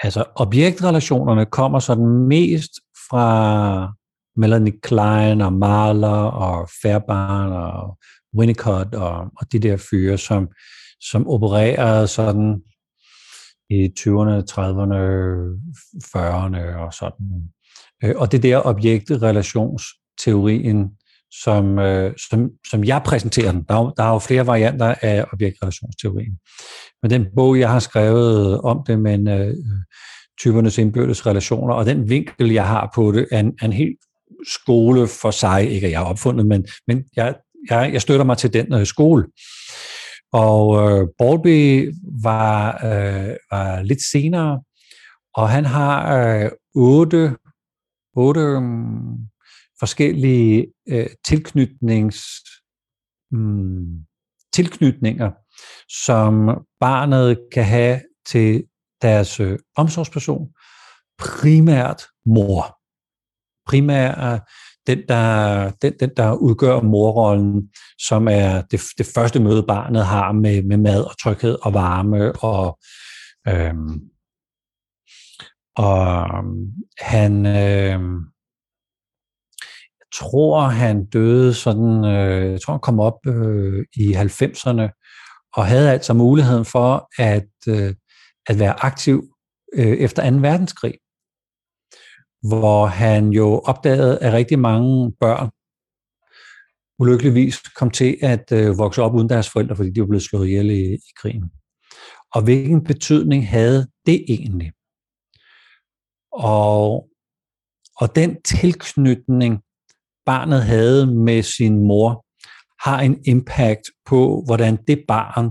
Altså 0.00 0.24
objektrelationerne 0.36 1.46
kommer 1.46 1.78
sådan 1.78 2.08
mest 2.28 2.72
fra 3.10 3.26
Melanie 4.36 4.80
Klein 4.82 5.40
og 5.40 5.52
Mahler 5.52 6.24
og 6.24 6.68
Fairbairn 6.82 7.52
og 7.52 7.98
Winnicott 8.38 8.94
og, 8.94 9.16
og 9.16 9.52
de 9.52 9.58
der 9.58 9.76
fyre, 9.90 10.18
som, 10.18 10.48
som 11.00 11.28
opererede 11.28 12.08
sådan 12.08 12.62
i 13.70 13.92
20'erne, 14.00 14.42
30'erne, 14.50 15.00
40'erne 16.16 16.76
og 16.76 16.94
sådan. 16.94 17.52
Øh, 18.04 18.14
og 18.16 18.32
det 18.32 18.42
der 18.42 18.62
objektrelationsteorien, 18.64 20.90
som, 21.42 21.78
øh, 21.78 22.14
som, 22.30 22.50
som 22.70 22.84
jeg 22.84 23.02
præsenterer 23.06 23.52
den. 23.52 23.64
Der 23.68 23.74
er, 23.74 23.90
der 23.90 24.04
er 24.04 24.12
jo 24.12 24.18
flere 24.18 24.46
varianter 24.46 24.94
af 25.02 25.24
objektrelationsteorien. 25.32 26.38
Men 27.02 27.10
den 27.10 27.26
bog, 27.36 27.58
jeg 27.58 27.70
har 27.70 27.78
skrevet 27.78 28.60
om 28.60 28.84
det, 28.86 28.98
men 28.98 29.28
øh, 29.28 29.54
typernes 30.40 30.78
indbyrdes 30.78 31.26
relationer, 31.26 31.74
og 31.74 31.86
den 31.86 32.08
vinkel, 32.08 32.52
jeg 32.52 32.66
har 32.66 32.92
på 32.94 33.12
det, 33.12 33.26
er 33.32 33.40
en, 33.40 33.52
er 33.60 33.66
en 33.66 33.72
helt 33.72 33.98
skole 34.48 35.08
for 35.08 35.30
sig. 35.30 35.70
Ikke 35.70 35.86
at 35.86 35.90
jeg 35.92 36.00
har 36.00 36.06
opfundet, 36.06 36.46
men, 36.46 36.66
men 36.86 37.04
jeg, 37.16 37.34
jeg, 37.70 37.90
jeg 37.92 38.02
støtter 38.02 38.24
mig 38.24 38.38
til 38.38 38.52
den 38.52 38.74
øh, 38.74 38.86
skole. 38.86 39.24
Og 40.32 40.90
øh, 40.90 41.08
Bowlby 41.18 41.92
var, 42.22 42.74
øh, 42.84 43.36
var 43.50 43.82
lidt 43.82 44.02
senere, 44.12 44.62
og 45.34 45.50
han 45.50 45.64
har 45.64 46.16
øh, 46.16 46.50
otte, 46.74 47.36
otte 48.16 48.40
um, 48.40 49.18
forskellige 49.78 50.66
øh, 50.88 51.06
tilknytnings, 51.24 52.24
um, 53.32 54.06
tilknytninger, 54.52 55.30
som 56.06 56.64
barnet 56.80 57.38
kan 57.52 57.64
have 57.64 58.00
til 58.26 58.64
deres 59.02 59.40
øh, 59.40 59.58
omsorgsperson, 59.76 60.48
primært 61.18 62.02
mor. 62.26 62.78
Primært 63.66 64.42
den 64.86 64.98
der, 65.08 65.70
den, 65.82 65.92
den, 66.00 66.10
der 66.16 66.32
udgør 66.34 66.80
morrollen, 66.80 67.70
som 67.98 68.28
er 68.28 68.62
det, 68.62 68.80
det 68.98 69.06
første 69.14 69.40
møde, 69.40 69.64
barnet 69.68 70.06
har 70.06 70.32
med, 70.32 70.62
med 70.62 70.76
mad 70.76 71.04
og 71.04 71.18
tryghed 71.18 71.58
og 71.62 71.74
varme. 71.74 72.32
Og, 72.32 72.78
øhm, 73.48 74.00
og 75.76 76.28
øhm, 76.38 76.72
han, 77.00 77.46
øhm, 77.46 78.18
jeg 80.00 80.08
tror, 80.14 80.60
han 80.60 81.06
døde 81.06 81.54
sådan, 81.54 82.04
øh, 82.04 82.52
jeg 82.52 82.60
tror, 82.60 82.72
han 82.72 82.80
kom 82.80 83.00
op 83.00 83.26
øh, 83.26 83.84
i 83.96 84.14
90'erne, 84.14 85.00
og 85.56 85.66
havde 85.66 85.90
altså 85.92 86.14
muligheden 86.14 86.64
for 86.64 87.08
at, 87.18 87.48
øh, 87.68 87.94
at 88.46 88.58
være 88.58 88.84
aktiv 88.84 89.22
øh, 89.74 89.96
efter 89.96 90.30
2. 90.30 90.36
verdenskrig 90.36 90.94
hvor 92.48 92.86
han 92.86 93.28
jo 93.28 93.58
opdagede, 93.58 94.18
at 94.18 94.32
rigtig 94.32 94.58
mange 94.58 95.12
børn 95.20 95.50
ulykkeligvis 96.98 97.58
kom 97.58 97.90
til 97.90 98.18
at 98.22 98.52
øh, 98.52 98.78
vokse 98.78 99.02
op 99.02 99.14
uden 99.14 99.28
deres 99.28 99.50
forældre, 99.50 99.76
fordi 99.76 99.90
de 99.90 100.00
var 100.00 100.06
blevet 100.06 100.22
slået 100.22 100.46
ihjel 100.46 100.70
i, 100.70 100.94
i 100.94 101.12
krigen. 101.16 101.50
og 102.34 102.42
hvilken 102.42 102.84
betydning 102.84 103.48
havde 103.48 103.86
det 104.06 104.24
egentlig? 104.28 104.72
Og, 106.32 107.08
og 107.96 108.16
den 108.16 108.42
tilknytning, 108.42 109.62
barnet 110.26 110.62
havde 110.62 111.06
med 111.06 111.42
sin 111.42 111.86
mor, 111.86 112.24
har 112.88 113.00
en 113.00 113.22
impact 113.26 113.82
på, 114.06 114.42
hvordan 114.46 114.76
det 114.88 115.04
barn 115.08 115.50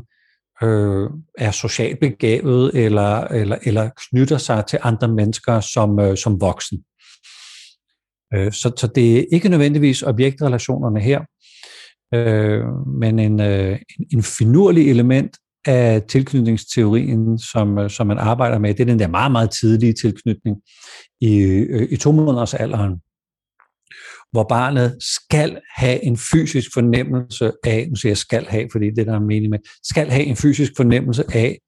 øh, 0.61 1.09
er 1.37 1.51
socialt 1.51 1.99
begavet 1.99 2.71
eller, 2.73 3.21
eller, 3.21 3.57
eller 3.63 3.89
knytter 4.09 4.37
sig 4.37 4.63
til 4.65 4.79
andre 4.81 5.07
mennesker 5.07 5.59
som, 5.59 5.99
øh, 5.99 6.17
som 6.17 6.41
voksen. 6.41 6.83
Øh, 8.35 8.51
så, 8.51 8.71
så 8.77 8.87
det 8.95 9.17
er 9.17 9.23
ikke 9.31 9.49
nødvendigvis 9.49 10.03
objektrelationerne 10.03 10.99
her, 10.99 11.21
øh, 12.13 12.65
men 12.99 13.19
en, 13.19 13.41
øh, 13.41 13.79
en 14.13 14.23
finurlig 14.23 14.89
element 14.89 15.37
af 15.65 16.01
tilknytningsteorien, 16.01 17.39
som, 17.39 17.77
øh, 17.77 17.89
som 17.89 18.07
man 18.07 18.17
arbejder 18.17 18.59
med, 18.59 18.73
det 18.73 18.79
er 18.79 18.85
den 18.85 18.99
der 18.99 19.07
meget, 19.07 19.31
meget 19.31 19.51
tidlige 19.51 19.93
tilknytning 20.01 20.57
i, 21.21 21.37
øh, 21.37 21.87
i 21.91 21.97
to 21.97 22.11
måneders 22.11 22.53
alderen, 22.53 23.01
hvor 24.33 24.43
barnet 24.43 24.97
skal 24.99 25.59
have 25.75 26.03
en 26.03 26.17
fysisk 26.17 26.73
fornemmelse 26.73 27.51
af, 27.63 27.87
nu 27.89 27.95
siger 27.95 28.09
jeg 28.09 28.17
skal 28.17 28.45
have, 28.45 28.67
fordi 28.71 28.85
det 28.95 29.07
der 29.07 29.15
er 29.15 29.19
mening 29.19 29.49
med, 29.49 29.59
skal 29.83 30.09
have 30.09 30.23
en 30.23 30.35
fysisk 30.35 30.71
fornemmelse 30.77 31.23
af, 31.33 31.59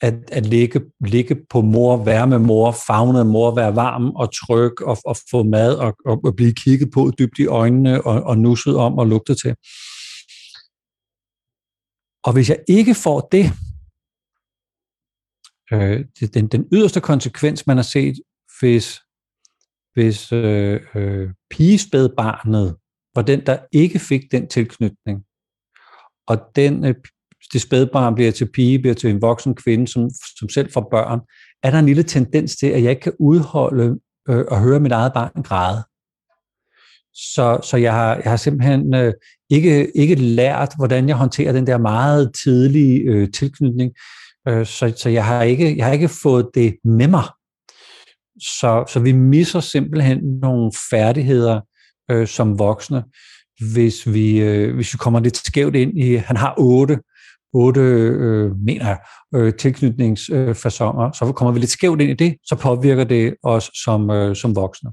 at, 0.00 0.14
at 0.32 0.46
ligge, 0.46 0.80
ligge 1.06 1.36
på 1.50 1.60
mor, 1.60 2.04
være 2.04 2.26
med 2.26 2.38
mor, 2.38 2.72
fagne 2.86 3.24
mor, 3.24 3.54
være 3.54 3.76
varm 3.76 4.10
og 4.10 4.28
tryg 4.46 4.82
og, 4.82 4.98
og 5.04 5.16
få 5.30 5.42
mad 5.42 5.74
og, 5.74 5.94
og, 6.06 6.20
og 6.24 6.36
blive 6.36 6.54
kigget 6.54 6.90
på 6.94 7.12
dybt 7.18 7.38
i 7.38 7.46
øjnene 7.46 8.06
og, 8.06 8.22
og 8.22 8.38
nusset 8.38 8.76
om 8.76 8.98
og 8.98 9.06
lugtet 9.06 9.38
til. 9.38 9.54
Og 12.24 12.32
hvis 12.32 12.48
jeg 12.48 12.58
ikke 12.68 12.94
får 12.94 13.20
det, 13.32 13.44
øh, 15.72 16.04
det 16.20 16.34
den, 16.34 16.46
den 16.46 16.64
yderste 16.72 17.00
konsekvens, 17.00 17.66
man 17.66 17.76
har 17.76 17.82
set, 17.82 18.14
hvis, 18.60 19.00
hvis 19.94 20.32
øh, 20.32 20.80
øh, 20.94 21.30
pigespædbarnet 21.50 22.76
var 23.14 23.22
den, 23.22 23.46
der 23.46 23.58
ikke 23.72 23.98
fik 23.98 24.22
den 24.32 24.48
tilknytning, 24.48 25.24
og 26.26 26.38
den, 26.56 26.84
øh, 26.84 26.94
det 27.52 27.60
spædbarn 27.60 28.14
bliver 28.14 28.32
til 28.32 28.52
pige, 28.52 28.78
bliver 28.78 28.94
til 28.94 29.10
en 29.10 29.22
voksen 29.22 29.54
kvinde, 29.54 29.88
som, 29.88 30.10
som 30.38 30.48
selv 30.48 30.72
får 30.72 30.88
børn, 30.90 31.20
er 31.62 31.70
der 31.70 31.78
en 31.78 31.86
lille 31.86 32.02
tendens 32.02 32.56
til, 32.56 32.66
at 32.66 32.82
jeg 32.82 32.90
ikke 32.90 33.02
kan 33.02 33.16
udholde 33.18 33.98
øh, 34.28 34.44
at 34.50 34.60
høre 34.60 34.80
mit 34.80 34.92
eget 34.92 35.12
barn 35.12 35.42
græde. 35.42 35.84
Så, 37.14 37.60
så 37.62 37.76
jeg, 37.76 37.92
har, 37.92 38.14
jeg 38.14 38.30
har 38.30 38.36
simpelthen 38.36 38.94
øh, 38.94 39.12
ikke, 39.50 39.96
ikke 39.96 40.14
lært, 40.14 40.72
hvordan 40.76 41.08
jeg 41.08 41.16
håndterer 41.16 41.52
den 41.52 41.66
der 41.66 41.78
meget 41.78 42.34
tidlige 42.44 43.00
øh, 43.00 43.32
tilknytning. 43.32 43.92
Øh, 44.48 44.66
så, 44.66 44.92
så 44.96 45.08
jeg 45.08 45.26
har 45.26 45.42
ikke 45.42 45.76
jeg 45.76 45.86
har 45.86 45.92
ikke 45.92 46.08
fået 46.08 46.50
det 46.54 46.76
med 46.84 47.08
mig. 47.08 47.24
Så, 48.40 48.84
så 48.88 49.00
vi 49.00 49.12
misser 49.12 49.60
simpelthen 49.60 50.18
nogle 50.42 50.72
færdigheder 50.90 51.60
øh, 52.10 52.26
som 52.26 52.58
voksne, 52.58 53.04
hvis 53.72 54.12
vi, 54.12 54.40
øh, 54.40 54.74
hvis 54.74 54.94
vi 54.94 54.96
kommer 54.96 55.20
lidt 55.20 55.36
skævt 55.36 55.76
ind 55.76 55.98
i, 55.98 56.14
han 56.14 56.36
har 56.36 56.54
otte, 56.58 56.98
otte 57.52 57.80
øh, 57.80 58.56
mener 58.56 58.86
jeg, 58.86 58.98
øh, 59.34 59.54
tilknytningsfasonger, 59.54 61.12
så 61.12 61.32
kommer 61.32 61.52
vi 61.52 61.58
lidt 61.58 61.70
skævt 61.70 62.00
ind 62.00 62.10
i 62.10 62.24
det, 62.24 62.36
så 62.44 62.56
påvirker 62.56 63.04
det 63.04 63.34
os 63.42 63.70
som, 63.84 64.10
øh, 64.10 64.36
som 64.36 64.56
voksne. 64.56 64.90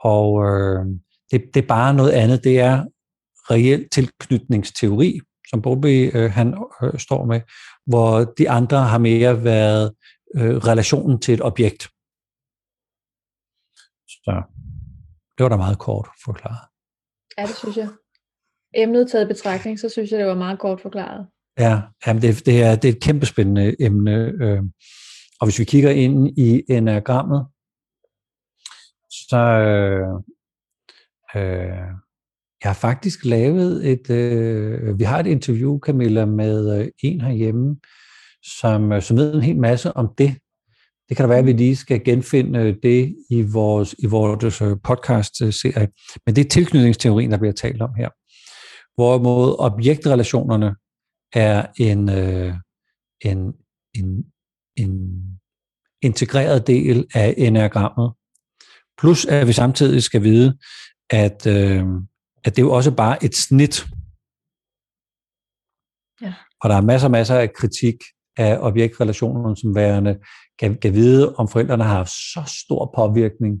Og 0.00 0.44
øh, 0.44 0.84
det, 1.30 1.42
det 1.54 1.62
er 1.62 1.66
bare 1.66 1.94
noget 1.94 2.10
andet. 2.10 2.44
Det 2.44 2.60
er 2.60 2.84
reel 3.50 3.88
tilknytningsteori, 3.92 5.20
som 5.50 5.62
Bobby 5.62 6.16
øh, 6.16 6.30
han 6.30 6.54
øh, 6.82 6.98
står 6.98 7.24
med, 7.26 7.40
hvor 7.86 8.24
de 8.38 8.50
andre 8.50 8.78
har 8.82 8.98
mere 8.98 9.44
været 9.44 9.92
øh, 10.34 10.56
relationen 10.56 11.20
til 11.20 11.34
et 11.34 11.42
objekt. 11.42 11.82
Så 14.08 14.42
det 15.38 15.42
var 15.44 15.48
da 15.48 15.56
meget 15.56 15.78
kort 15.78 16.08
forklaret. 16.24 16.68
Ja, 17.38 17.46
det 17.46 17.56
synes 17.56 17.76
jeg. 17.76 17.88
Emnet 18.74 19.10
taget 19.10 19.28
betragtning, 19.28 19.80
så 19.80 19.88
synes 19.88 20.10
jeg, 20.10 20.18
det 20.18 20.26
var 20.26 20.34
meget 20.34 20.58
kort 20.58 20.80
forklaret. 20.80 21.26
Ja, 21.58 21.82
jamen 22.06 22.22
det, 22.22 22.46
det, 22.46 22.62
er, 22.62 22.76
det 22.76 22.88
er 22.88 22.92
et 22.92 23.02
kæmpespændende 23.02 23.82
emne. 23.82 24.16
Øh, 24.42 24.62
og 25.40 25.46
hvis 25.46 25.58
vi 25.58 25.64
kigger 25.64 25.90
ind 25.90 26.38
i 26.38 26.62
enagrammet, 26.68 27.46
så 29.10 29.36
øh, 29.36 30.08
øh, 31.36 31.86
jeg 32.62 32.70
har 32.70 32.74
faktisk 32.74 33.24
lavet 33.24 33.90
et, 33.90 34.10
øh, 34.10 34.98
vi 34.98 35.04
har 35.04 35.18
et 35.18 35.26
interview, 35.26 35.78
Camilla, 35.78 36.24
med 36.24 36.80
øh, 36.80 36.88
en 37.02 37.20
herhjemme, 37.20 37.76
som, 38.60 38.92
øh, 38.92 39.02
som 39.02 39.16
ved 39.16 39.34
en 39.34 39.42
hel 39.42 39.58
masse 39.58 39.96
om 39.96 40.14
det. 40.18 40.38
Det 41.08 41.16
kan 41.16 41.24
da 41.24 41.28
være, 41.28 41.38
at 41.38 41.46
vi 41.46 41.52
lige 41.52 41.76
skal 41.76 42.04
genfinde 42.04 42.76
det 42.82 43.16
i 43.30 43.42
vores, 43.42 43.94
i 43.98 44.06
vores 44.06 44.62
øh, 44.62 44.76
podcast-serie. 44.84 45.88
Men 46.26 46.36
det 46.36 46.44
er 46.44 46.48
tilknytningsteorien, 46.48 47.30
der 47.30 47.38
bliver 47.38 47.52
talt 47.52 47.82
om 47.82 47.94
her. 47.96 48.08
Hvorimod 48.94 49.56
objektrelationerne 49.58 50.74
er 51.32 51.66
en, 51.76 52.08
øh, 52.10 52.54
en, 53.20 53.52
en, 53.94 54.24
en 54.76 55.22
integreret 56.02 56.66
del 56.66 57.06
af 57.14 57.34
enagrammet, 57.38 58.12
Plus 58.98 59.24
at 59.24 59.46
vi 59.46 59.52
samtidig 59.52 60.02
skal 60.02 60.22
vide, 60.22 60.58
at, 61.10 61.46
øh, 61.46 61.84
at 62.44 62.56
det 62.56 62.58
er 62.58 62.66
jo 62.66 62.72
også 62.72 62.96
bare 62.96 63.24
et 63.24 63.34
snit. 63.34 63.86
Ja. 66.20 66.34
Og 66.60 66.70
der 66.70 66.76
er 66.76 66.80
masser 66.80 67.06
og 67.06 67.10
masser 67.10 67.34
af 67.34 67.52
kritik 67.52 67.94
af 68.36 68.58
objektrelationerne 68.60 69.56
som 69.56 69.74
værende, 69.74 70.18
kan, 70.58 70.78
kan 70.78 70.94
vide, 70.94 71.34
om 71.34 71.48
forældrene 71.48 71.84
har 71.84 71.96
haft 71.96 72.10
så 72.10 72.42
stor 72.64 72.92
påvirkning, 72.96 73.58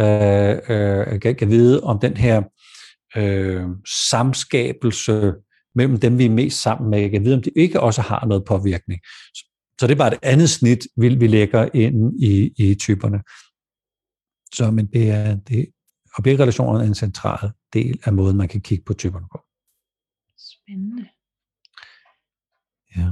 øh, 0.00 0.58
øh, 0.68 1.20
kan, 1.20 1.36
kan 1.36 1.48
vide, 1.48 1.80
om 1.80 1.98
den 1.98 2.16
her 2.16 2.42
øh, 3.16 3.66
samskabelse 4.10 5.34
mellem 5.74 6.00
dem, 6.00 6.18
vi 6.18 6.24
er 6.24 6.30
mest 6.30 6.62
sammen 6.62 6.90
med, 6.90 7.10
kan 7.10 7.24
vide, 7.24 7.34
om 7.34 7.42
de 7.42 7.50
ikke 7.56 7.80
også 7.80 8.02
har 8.02 8.26
noget 8.26 8.44
påvirkning. 8.44 9.00
Så, 9.34 9.44
så 9.80 9.86
det 9.86 9.92
er 9.92 9.98
bare 9.98 10.14
et 10.14 10.18
andet 10.22 10.50
snit, 10.50 10.86
vi, 10.96 11.08
vi 11.14 11.26
lægger 11.26 11.68
ind 11.74 12.22
i, 12.22 12.52
i 12.56 12.74
typerne. 12.74 13.22
Så 14.54 14.70
men 14.70 14.86
det 14.86 15.10
er, 15.10 15.34
det, 15.34 15.66
objektrelationer 16.18 16.80
er 16.80 16.84
en 16.84 16.94
central 16.94 17.50
del 17.72 18.00
af 18.04 18.12
måden, 18.12 18.36
man 18.36 18.48
kan 18.48 18.60
kigge 18.60 18.84
på 18.84 18.94
typerne 18.94 19.26
på. 19.32 19.44
Spændende. 20.38 21.08
Ja. 22.96 23.08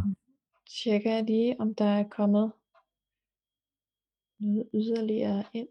Tjekker 0.83 1.12
jeg 1.12 1.24
lige, 1.24 1.61
om 1.61 1.74
der 1.74 1.85
er 1.85 2.09
kommet 2.09 2.53
noget 4.41 4.68
yderligere 4.74 5.45
ind. 5.53 5.68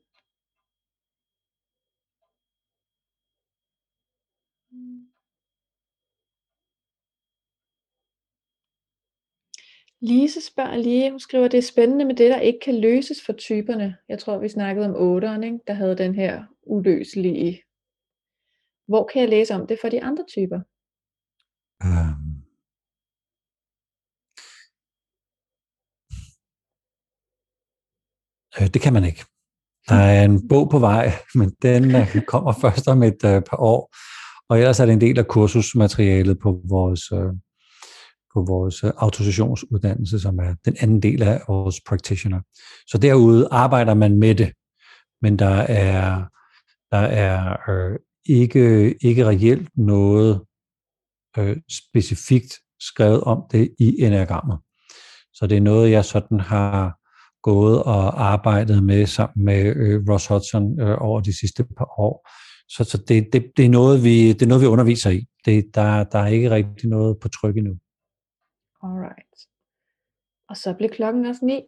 Lise 10.01 10.41
spørger 10.41 10.77
lige, 10.77 11.11
hun 11.11 11.19
skriver, 11.19 11.47
det 11.47 11.57
er 11.57 11.61
spændende 11.61 12.05
med 12.05 12.15
det, 12.15 12.29
der 12.29 12.39
ikke 12.39 12.59
kan 12.59 12.79
løses 12.79 13.25
for 13.25 13.33
typerne. 13.33 13.97
Jeg 14.09 14.19
tror, 14.19 14.37
vi 14.37 14.49
snakkede 14.49 14.85
om 14.85 15.23
8'eren, 15.23 15.43
ikke? 15.43 15.59
der 15.67 15.73
havde 15.73 15.97
den 15.97 16.15
her 16.15 16.45
uløselige. 16.63 17.63
Hvor 18.87 19.07
kan 19.13 19.21
jeg 19.21 19.29
læse 19.29 19.53
om 19.53 19.67
det 19.67 19.77
for 19.81 19.89
de 19.89 20.03
andre 20.03 20.25
typer? 20.25 20.61
Um. 21.83 22.20
Det 28.59 28.81
kan 28.81 28.93
man 28.93 29.03
ikke. 29.03 29.25
Der 29.89 29.95
er 29.95 30.25
en 30.25 30.47
bog 30.47 30.69
på 30.69 30.79
vej, 30.79 31.11
men 31.35 31.51
den 31.61 31.95
øh, 31.95 32.21
kommer 32.27 32.53
først 32.61 32.87
om 32.87 33.03
et 33.03 33.23
uh, 33.23 33.29
par 33.29 33.57
år. 33.59 33.95
Og 34.49 34.59
ellers 34.59 34.79
er 34.79 34.85
det 34.85 34.93
en 34.93 35.01
del 35.01 35.19
af 35.19 35.27
kursusmaterialet 35.27 36.39
på 36.39 36.61
vores, 36.69 37.11
uh, 37.11 37.31
på 38.33 38.45
vores 38.47 38.83
øh, 38.83 38.91
autorisationsuddannelse, 38.97 40.19
som 40.19 40.39
er 40.39 40.55
den 40.65 40.75
anden 40.79 41.01
del 41.01 41.23
af 41.23 41.41
vores 41.47 41.81
practitioner. 41.87 42.41
Så 42.87 42.97
derude 42.97 43.47
arbejder 43.51 43.93
man 43.93 44.19
med 44.19 44.35
det, 44.35 44.53
men 45.21 45.39
der 45.39 45.55
er, 45.55 46.23
der 46.91 46.97
er 46.97 47.69
øh, 47.69 47.99
ikke, 48.25 48.95
ikke 49.01 49.27
reelt 49.27 49.69
noget 49.77 50.41
øh, 51.37 51.57
specifikt 51.69 52.53
skrevet 52.79 53.21
om 53.21 53.43
det 53.51 53.75
i 53.79 53.95
enagrammet. 53.99 54.59
Så 55.33 55.47
det 55.47 55.57
er 55.57 55.61
noget, 55.61 55.91
jeg 55.91 56.05
sådan 56.05 56.39
har 56.39 57.00
gået 57.43 57.83
og 57.83 58.31
arbejdet 58.31 58.83
med 58.83 59.05
sammen 59.05 59.45
med 59.45 59.75
øh, 59.75 60.01
Ross 60.09 60.27
Hudson 60.27 60.81
øh, 60.81 60.97
over 61.01 61.21
de 61.21 61.39
sidste 61.39 61.63
par 61.63 61.99
år. 61.99 62.29
Så, 62.69 62.83
så 62.83 62.97
det, 62.97 63.33
det, 63.33 63.51
det, 63.57 63.65
er 63.65 63.69
noget, 63.69 64.03
vi, 64.03 64.33
det 64.33 64.41
er 64.41 64.47
noget, 64.47 64.61
vi 64.61 64.67
underviser 64.67 65.09
i. 65.09 65.25
Det, 65.45 65.75
der, 65.75 66.03
der 66.03 66.19
er 66.19 66.27
ikke 66.27 66.49
rigtig 66.49 66.89
noget 66.89 67.17
på 67.21 67.29
tryk 67.29 67.57
endnu. 67.57 67.73
Alright. 68.83 69.35
Og 70.49 70.57
så 70.57 70.73
blev 70.77 70.89
klokken 70.89 71.25
også 71.25 71.45
ni. 71.45 71.61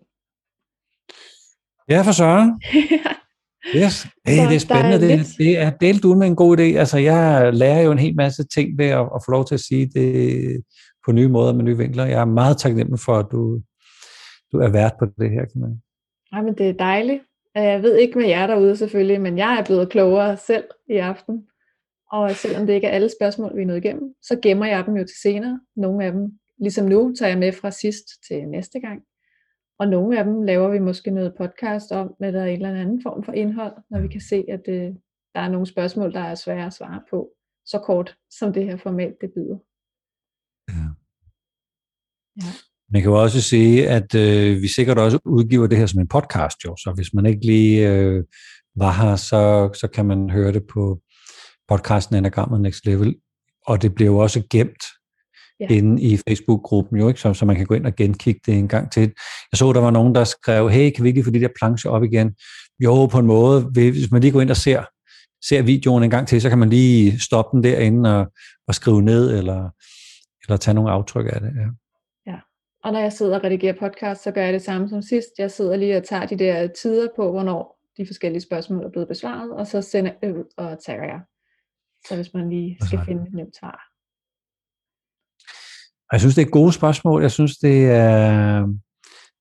Ja, 1.90 2.02
for 2.02 2.12
søren. 2.12 2.52
Yes. 3.76 4.08
Hey, 4.28 4.48
det 4.48 4.56
er 4.56 4.60
spændende. 4.60 5.08
Det, 5.08 5.28
det 5.38 5.58
er 5.58 5.70
delt 5.70 6.06
ud 6.06 6.16
med 6.16 6.28
en 6.28 6.36
god 6.36 6.58
idé. 6.58 6.62
Altså, 6.62 6.98
jeg 6.98 7.54
lærer 7.54 7.82
jo 7.82 7.92
en 7.92 8.00
hel 8.00 8.16
masse 8.16 8.44
ting 8.44 8.78
ved 8.78 8.86
at, 8.86 9.00
at 9.00 9.22
få 9.26 9.32
lov 9.32 9.46
til 9.46 9.56
at 9.56 9.60
sige 9.60 9.90
det 9.96 10.64
på 11.06 11.12
nye 11.12 11.28
måder 11.28 11.54
med 11.54 11.64
nye 11.64 11.78
vinkler. 11.78 12.06
Jeg 12.06 12.22
er 12.22 12.26
meget 12.26 12.58
taknemmelig 12.58 13.00
for, 13.00 13.16
at 13.16 13.26
du, 13.32 13.62
du 14.54 14.58
er 14.58 14.72
vært 14.72 14.96
på 15.00 15.06
det 15.06 15.30
her, 15.32 15.46
Camilla. 15.46 15.78
Ej, 16.32 16.42
men 16.42 16.58
det 16.58 16.70
er 16.70 16.74
dejligt. 16.74 17.24
Jeg 17.56 17.84
ved 17.84 17.96
ikke 17.98 18.18
med 18.18 18.28
jer 18.28 18.48
derude 18.48 18.78
selvfølgelig, 18.78 19.22
men 19.22 19.38
jeg 19.38 19.60
er 19.60 19.66
blevet 19.66 19.90
klogere 19.90 20.38
selv 20.38 20.68
i 20.90 20.98
aften. 20.98 21.48
Og 22.12 22.32
selvom 22.32 22.66
det 22.66 22.74
ikke 22.74 22.88
er 22.88 22.92
alle 22.92 23.10
spørgsmål, 23.10 23.58
vi 23.58 23.62
er 23.62 23.66
nået 23.66 23.78
igennem, 23.86 24.16
så 24.22 24.40
gemmer 24.42 24.66
jeg 24.66 24.86
dem 24.86 24.98
jo 24.98 25.04
til 25.04 25.18
senere. 25.22 25.60
Nogle 25.76 26.06
af 26.06 26.12
dem, 26.12 26.40
ligesom 26.60 26.86
nu, 26.86 27.14
tager 27.20 27.30
jeg 27.30 27.40
med 27.40 27.52
fra 27.52 27.72
sidst 27.72 28.06
til 28.28 28.48
næste 28.48 28.80
gang. 28.80 29.04
Og 29.80 29.88
nogle 29.88 30.20
af 30.20 30.24
dem 30.26 30.42
laver 30.42 30.70
vi 30.70 30.80
måske 30.80 31.12
noget 31.12 31.36
podcast 31.38 31.92
om, 31.92 32.16
med 32.20 32.34
der 32.34 32.46
en 32.46 32.54
eller 32.54 32.82
anden 32.82 33.02
form 33.02 33.24
for 33.24 33.32
indhold, 33.32 33.76
når 33.90 34.02
vi 34.02 34.08
kan 34.08 34.22
se, 34.22 34.46
at 34.50 34.68
øh, 34.68 34.96
der 35.36 35.40
er 35.40 35.50
nogle 35.50 35.68
spørgsmål, 35.68 36.14
der 36.14 36.20
er 36.20 36.36
svære 36.36 36.66
at 36.66 36.74
svare 36.74 37.02
på, 37.10 37.30
så 37.66 37.80
kort 37.80 38.18
som 38.30 38.54
det 38.54 38.66
her 38.66 38.78
format 38.78 39.16
det 39.22 39.34
byder. 39.34 39.58
Ja. 40.70 40.88
ja. 42.42 42.73
Man 42.94 43.02
kan 43.02 43.12
jo 43.12 43.22
også 43.22 43.42
sige, 43.42 43.90
at 43.90 44.16
øh, 44.16 44.62
vi 44.62 44.68
sikkert 44.68 44.98
også 44.98 45.20
udgiver 45.26 45.68
det 45.68 45.78
her 45.78 45.86
som 45.86 46.00
en 46.00 46.08
podcast, 46.08 46.58
jo. 46.66 46.76
så 46.78 46.92
hvis 46.96 47.14
man 47.14 47.26
ikke 47.26 47.46
lige 47.46 47.90
øh, 47.90 48.24
var 48.76 48.92
her, 48.92 49.16
så, 49.16 49.70
så 49.74 49.88
kan 49.88 50.06
man 50.06 50.30
høre 50.30 50.52
det 50.52 50.64
på 50.74 51.00
podcasten 51.68 52.16
Anagrammet 52.16 52.62
Next 52.62 52.86
Level, 52.86 53.16
og 53.68 53.82
det 53.82 53.96
bliver 53.96 54.12
jo 54.12 54.18
også 54.18 54.44
gemt 54.50 54.84
ja. 55.60 55.68
inde 55.70 56.02
i 56.02 56.20
Facebook-gruppen, 56.28 57.00
jo, 57.00 57.08
ikke? 57.08 57.20
Så, 57.20 57.34
så 57.34 57.46
man 57.46 57.56
kan 57.56 57.66
gå 57.66 57.74
ind 57.74 57.86
og 57.86 57.96
genkigge 57.96 58.40
det 58.46 58.58
en 58.58 58.68
gang 58.68 58.92
til. 58.92 59.12
Jeg 59.52 59.58
så, 59.58 59.74
der 59.74 59.82
var 59.82 59.92
nogen, 59.92 60.16
der 60.16 60.24
skrev, 60.24 60.70
hey, 60.70 60.92
kan 60.92 61.04
vi 61.04 61.10
ikke 61.10 61.24
få 61.24 61.32
de 61.32 61.40
der 61.40 61.50
plancher 61.60 61.92
op 61.92 62.04
igen? 62.04 62.36
Jo, 62.80 63.06
på 63.06 63.20
en 63.20 63.26
måde. 63.26 63.62
Hvis 63.62 64.12
man 64.12 64.22
lige 64.22 64.32
går 64.32 64.42
ind 64.42 64.50
og 64.50 64.58
ser, 64.58 64.84
ser 65.46 65.62
videoen 65.62 66.04
en 66.04 66.10
gang 66.10 66.28
til, 66.28 66.42
så 66.42 66.50
kan 66.50 66.60
man 66.60 66.70
lige 66.70 67.20
stoppe 67.20 67.56
den 67.56 67.64
derinde 67.64 68.20
og, 68.20 68.32
og 68.68 68.76
skrive 68.76 69.02
ned, 69.02 69.38
eller, 69.38 69.70
eller 70.44 70.58
tage 70.58 70.76
nogle 70.76 70.92
aftryk 70.92 71.26
af 71.34 71.42
det. 71.42 71.52
Ja. 71.56 71.83
Og 72.84 72.92
når 72.92 73.00
jeg 73.00 73.14
sidder 73.14 73.38
og 73.38 73.44
redigerer 73.44 73.80
podcast, 73.80 74.24
så 74.24 74.32
gør 74.32 74.44
jeg 74.44 74.54
det 74.54 74.62
samme 74.62 74.90
som 74.90 75.02
sidst. 75.02 75.30
Jeg 75.38 75.52
sidder 75.52 75.76
lige 75.76 75.98
og 75.98 76.04
tager 76.04 76.26
de 76.26 76.40
der 76.40 76.68
tider 76.68 77.08
på, 77.16 77.32
hvornår 77.32 77.80
de 77.98 78.08
forskellige 78.08 78.42
spørgsmål 78.42 78.86
er 78.86 78.90
blevet 78.90 79.08
besvaret, 79.08 79.52
og 79.54 79.68
så 79.68 79.82
sender 79.82 80.12
jeg 80.22 80.36
ud 80.36 80.44
og 80.58 80.84
tagger 80.86 81.06
jeg. 81.06 81.20
Så 82.08 82.16
hvis 82.16 82.34
man 82.34 82.50
lige 82.50 82.78
skal 82.82 83.00
finde 83.06 83.24
et 83.28 83.34
nemt 83.34 83.56
svar. 83.60 83.80
Jeg 86.12 86.20
synes, 86.20 86.36
det 86.36 86.42
er 86.42 86.46
et 86.46 86.52
gode 86.52 86.74
spørgsmål. 86.74 87.22
Jeg 87.22 87.32
synes, 87.32 87.58
det 87.58 87.86
er, 87.86 88.68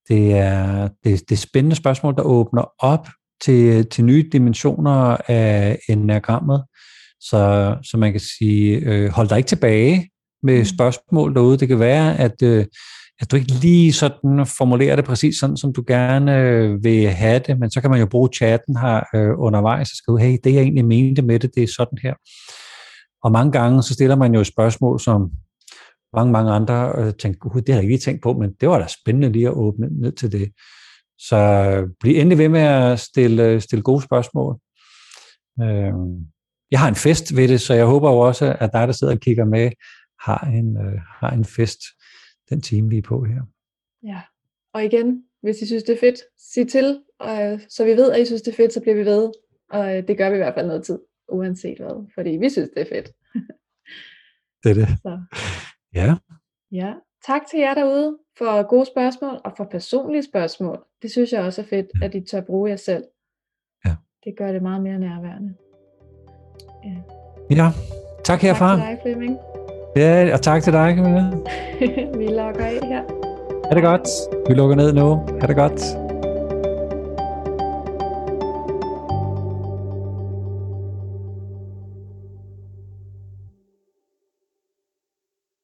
det 0.09 0.33
er, 0.33 0.89
det, 1.05 1.29
det 1.29 1.33
er 1.33 1.47
spændende 1.49 1.77
spørgsmål, 1.77 2.17
der 2.17 2.23
åbner 2.23 2.65
op 2.79 3.09
til, 3.41 3.91
til 3.91 4.05
nye 4.05 4.29
dimensioner 4.33 5.17
af 5.29 5.79
enagrammet. 5.89 6.65
Så, 7.21 7.77
så 7.83 7.97
man 7.97 8.13
kan 8.13 8.21
sige, 8.21 8.77
øh, 8.77 9.11
hold 9.11 9.29
dig 9.29 9.37
ikke 9.37 9.49
tilbage 9.49 10.11
med 10.43 10.59
mm. 10.59 10.65
spørgsmål 10.65 11.35
derude. 11.35 11.59
Det 11.59 11.69
kan 11.69 11.79
være, 11.79 12.19
at, 12.19 12.43
øh, 12.43 12.67
at 13.21 13.31
du 13.31 13.37
ikke 13.37 13.53
lige 13.53 13.93
sådan 13.93 14.47
formulerer 14.59 14.97
det 14.97 15.05
præcis 15.05 15.37
sådan, 15.37 15.57
som 15.57 15.73
du 15.73 15.85
gerne 15.87 16.39
øh, 16.39 16.85
vil 16.85 17.09
have 17.09 17.39
det, 17.47 17.59
men 17.59 17.71
så 17.71 17.81
kan 17.81 17.91
man 17.91 18.01
jo 18.01 18.07
bruge 18.07 18.29
chatten 18.35 18.77
her 18.77 19.03
øh, 19.15 19.31
undervejs 19.39 19.91
og 19.91 19.97
skrive, 19.97 20.21
hey, 20.21 20.39
det 20.45 20.55
jeg 20.55 20.63
egentlig 20.63 20.85
mente 20.85 21.23
med 21.23 21.39
det, 21.39 21.55
det 21.55 21.63
er 21.63 21.69
sådan 21.77 21.99
her. 22.03 22.15
Og 23.25 23.33
mange 23.33 23.53
gange 23.53 23.83
så 23.83 23.95
stiller 23.95 24.17
man 24.17 24.35
jo 24.35 24.41
et 24.41 24.47
spørgsmål, 24.47 25.01
som 25.01 25.31
mange, 26.17 26.33
mange 26.33 26.53
andre 26.53 26.93
øh, 26.99 27.15
tænker, 27.15 27.49
Gud, 27.49 27.61
det 27.61 27.69
har 27.69 27.75
jeg 27.75 27.83
ikke 27.83 27.95
lige 27.95 28.05
tænkt 28.05 28.23
på, 28.23 28.33
men 28.33 28.53
det 28.61 28.69
var 28.69 28.79
da 28.79 28.87
spændende 28.87 29.33
lige 29.33 29.47
at 29.47 29.55
åbne 29.55 29.89
ned 30.01 30.13
til 30.13 30.33
det. 30.33 30.53
Så 31.19 31.37
øh, 31.37 31.89
bliv 32.01 32.17
endelig 32.17 32.39
ved 32.39 32.49
med 32.49 32.61
at 32.61 33.01
stille, 33.01 33.45
øh, 33.45 33.61
stille 33.61 33.83
gode 33.83 34.03
spørgsmål. 34.03 34.59
Øh, 35.63 35.93
jeg 36.71 36.81
har 36.81 36.89
en 36.89 36.95
fest 36.95 37.37
ved 37.37 37.49
det, 37.49 37.61
så 37.61 37.75
jeg 37.75 37.87
håber 37.87 38.11
jo 38.11 38.19
også, 38.19 38.57
at 38.61 38.71
dig, 38.73 38.87
der 38.89 38.93
sidder 38.93 39.15
og 39.15 39.21
kigger 39.21 39.45
med, 39.45 39.71
har 40.21 40.47
en, 40.47 40.77
øh, 40.77 41.01
har 41.21 41.31
en 41.31 41.45
fest 41.45 41.81
den 42.53 42.63
time, 42.63 42.89
vi 42.89 42.99
er 42.99 43.03
på 43.03 43.25
her. 43.25 43.43
Ja, 44.03 44.21
og 44.75 44.85
igen, 44.85 45.25
hvis 45.43 45.63
I 45.63 45.67
synes, 45.67 45.83
det 45.83 45.95
er 45.95 46.01
fedt, 46.01 46.19
sig 46.39 46.69
til, 46.69 47.03
og, 47.19 47.61
så 47.69 47.85
vi 47.85 47.91
ved, 47.91 48.13
at 48.13 48.21
I 48.21 48.25
synes, 48.25 48.43
det 48.43 48.53
er 48.53 48.57
fedt, 48.57 48.73
så 48.73 48.81
bliver 48.81 48.95
vi 48.95 49.05
ved. 49.05 49.33
Og 49.71 49.97
øh, 49.97 50.09
det 50.09 50.19
gør 50.19 50.31
vi 50.31 50.35
i 50.35 50.39
hvert 50.39 50.55
fald 50.55 50.67
noget 50.67 50.85
tid, 50.85 50.99
uanset 51.29 51.79
hvad, 51.79 52.11
fordi 52.15 52.31
vi 52.31 52.51
synes, 52.51 52.71
det 52.77 52.81
er 52.81 52.95
fedt. 52.95 53.09
det 54.63 54.71
er 54.71 54.75
det. 54.75 54.89
Så. 55.05 55.21
Ja. 55.95 56.15
Ja, 56.73 56.95
tak 57.27 57.43
til 57.51 57.59
jer 57.59 57.75
derude 57.75 58.19
for 58.39 58.69
gode 58.69 58.87
spørgsmål 58.87 59.41
og 59.45 59.53
for 59.57 59.65
personlige 59.65 60.23
spørgsmål. 60.23 60.85
Det 61.03 61.11
synes 61.11 61.33
jeg 61.33 61.43
også 61.43 61.63
er 61.63 61.67
fedt, 61.67 61.87
ja. 62.01 62.07
at 62.07 62.15
I 62.15 62.21
tør 62.21 62.41
bruge 62.41 62.71
jer 62.71 62.77
selv. 62.77 63.05
Ja. 63.85 63.97
Det 64.25 64.37
gør 64.37 64.53
det 64.53 64.63
meget 64.63 64.83
mere 64.83 64.99
nærværende. 64.99 65.55
Ja, 66.85 66.97
ja 67.51 67.71
tak 68.25 68.41
herfra. 68.41 68.77
Tak 68.77 68.79
til 68.79 68.89
dig, 68.89 68.99
Flemming. 69.03 69.39
Ja, 69.97 70.35
og 70.35 70.43
tak 70.43 70.63
til 70.63 70.73
dig, 70.73 70.95
Camilla. 70.97 71.25
Vi 72.19 72.27
lukker 72.27 72.65
af 72.65 72.79
her. 72.83 73.03
Ha' 73.69 73.75
det 73.75 73.83
godt. 73.83 74.09
Vi 74.49 74.55
lukker 74.55 74.77
ned 74.77 74.93
nu. 74.93 75.23
Ha' 75.41 75.47
det 75.47 75.57
godt. 75.57 75.83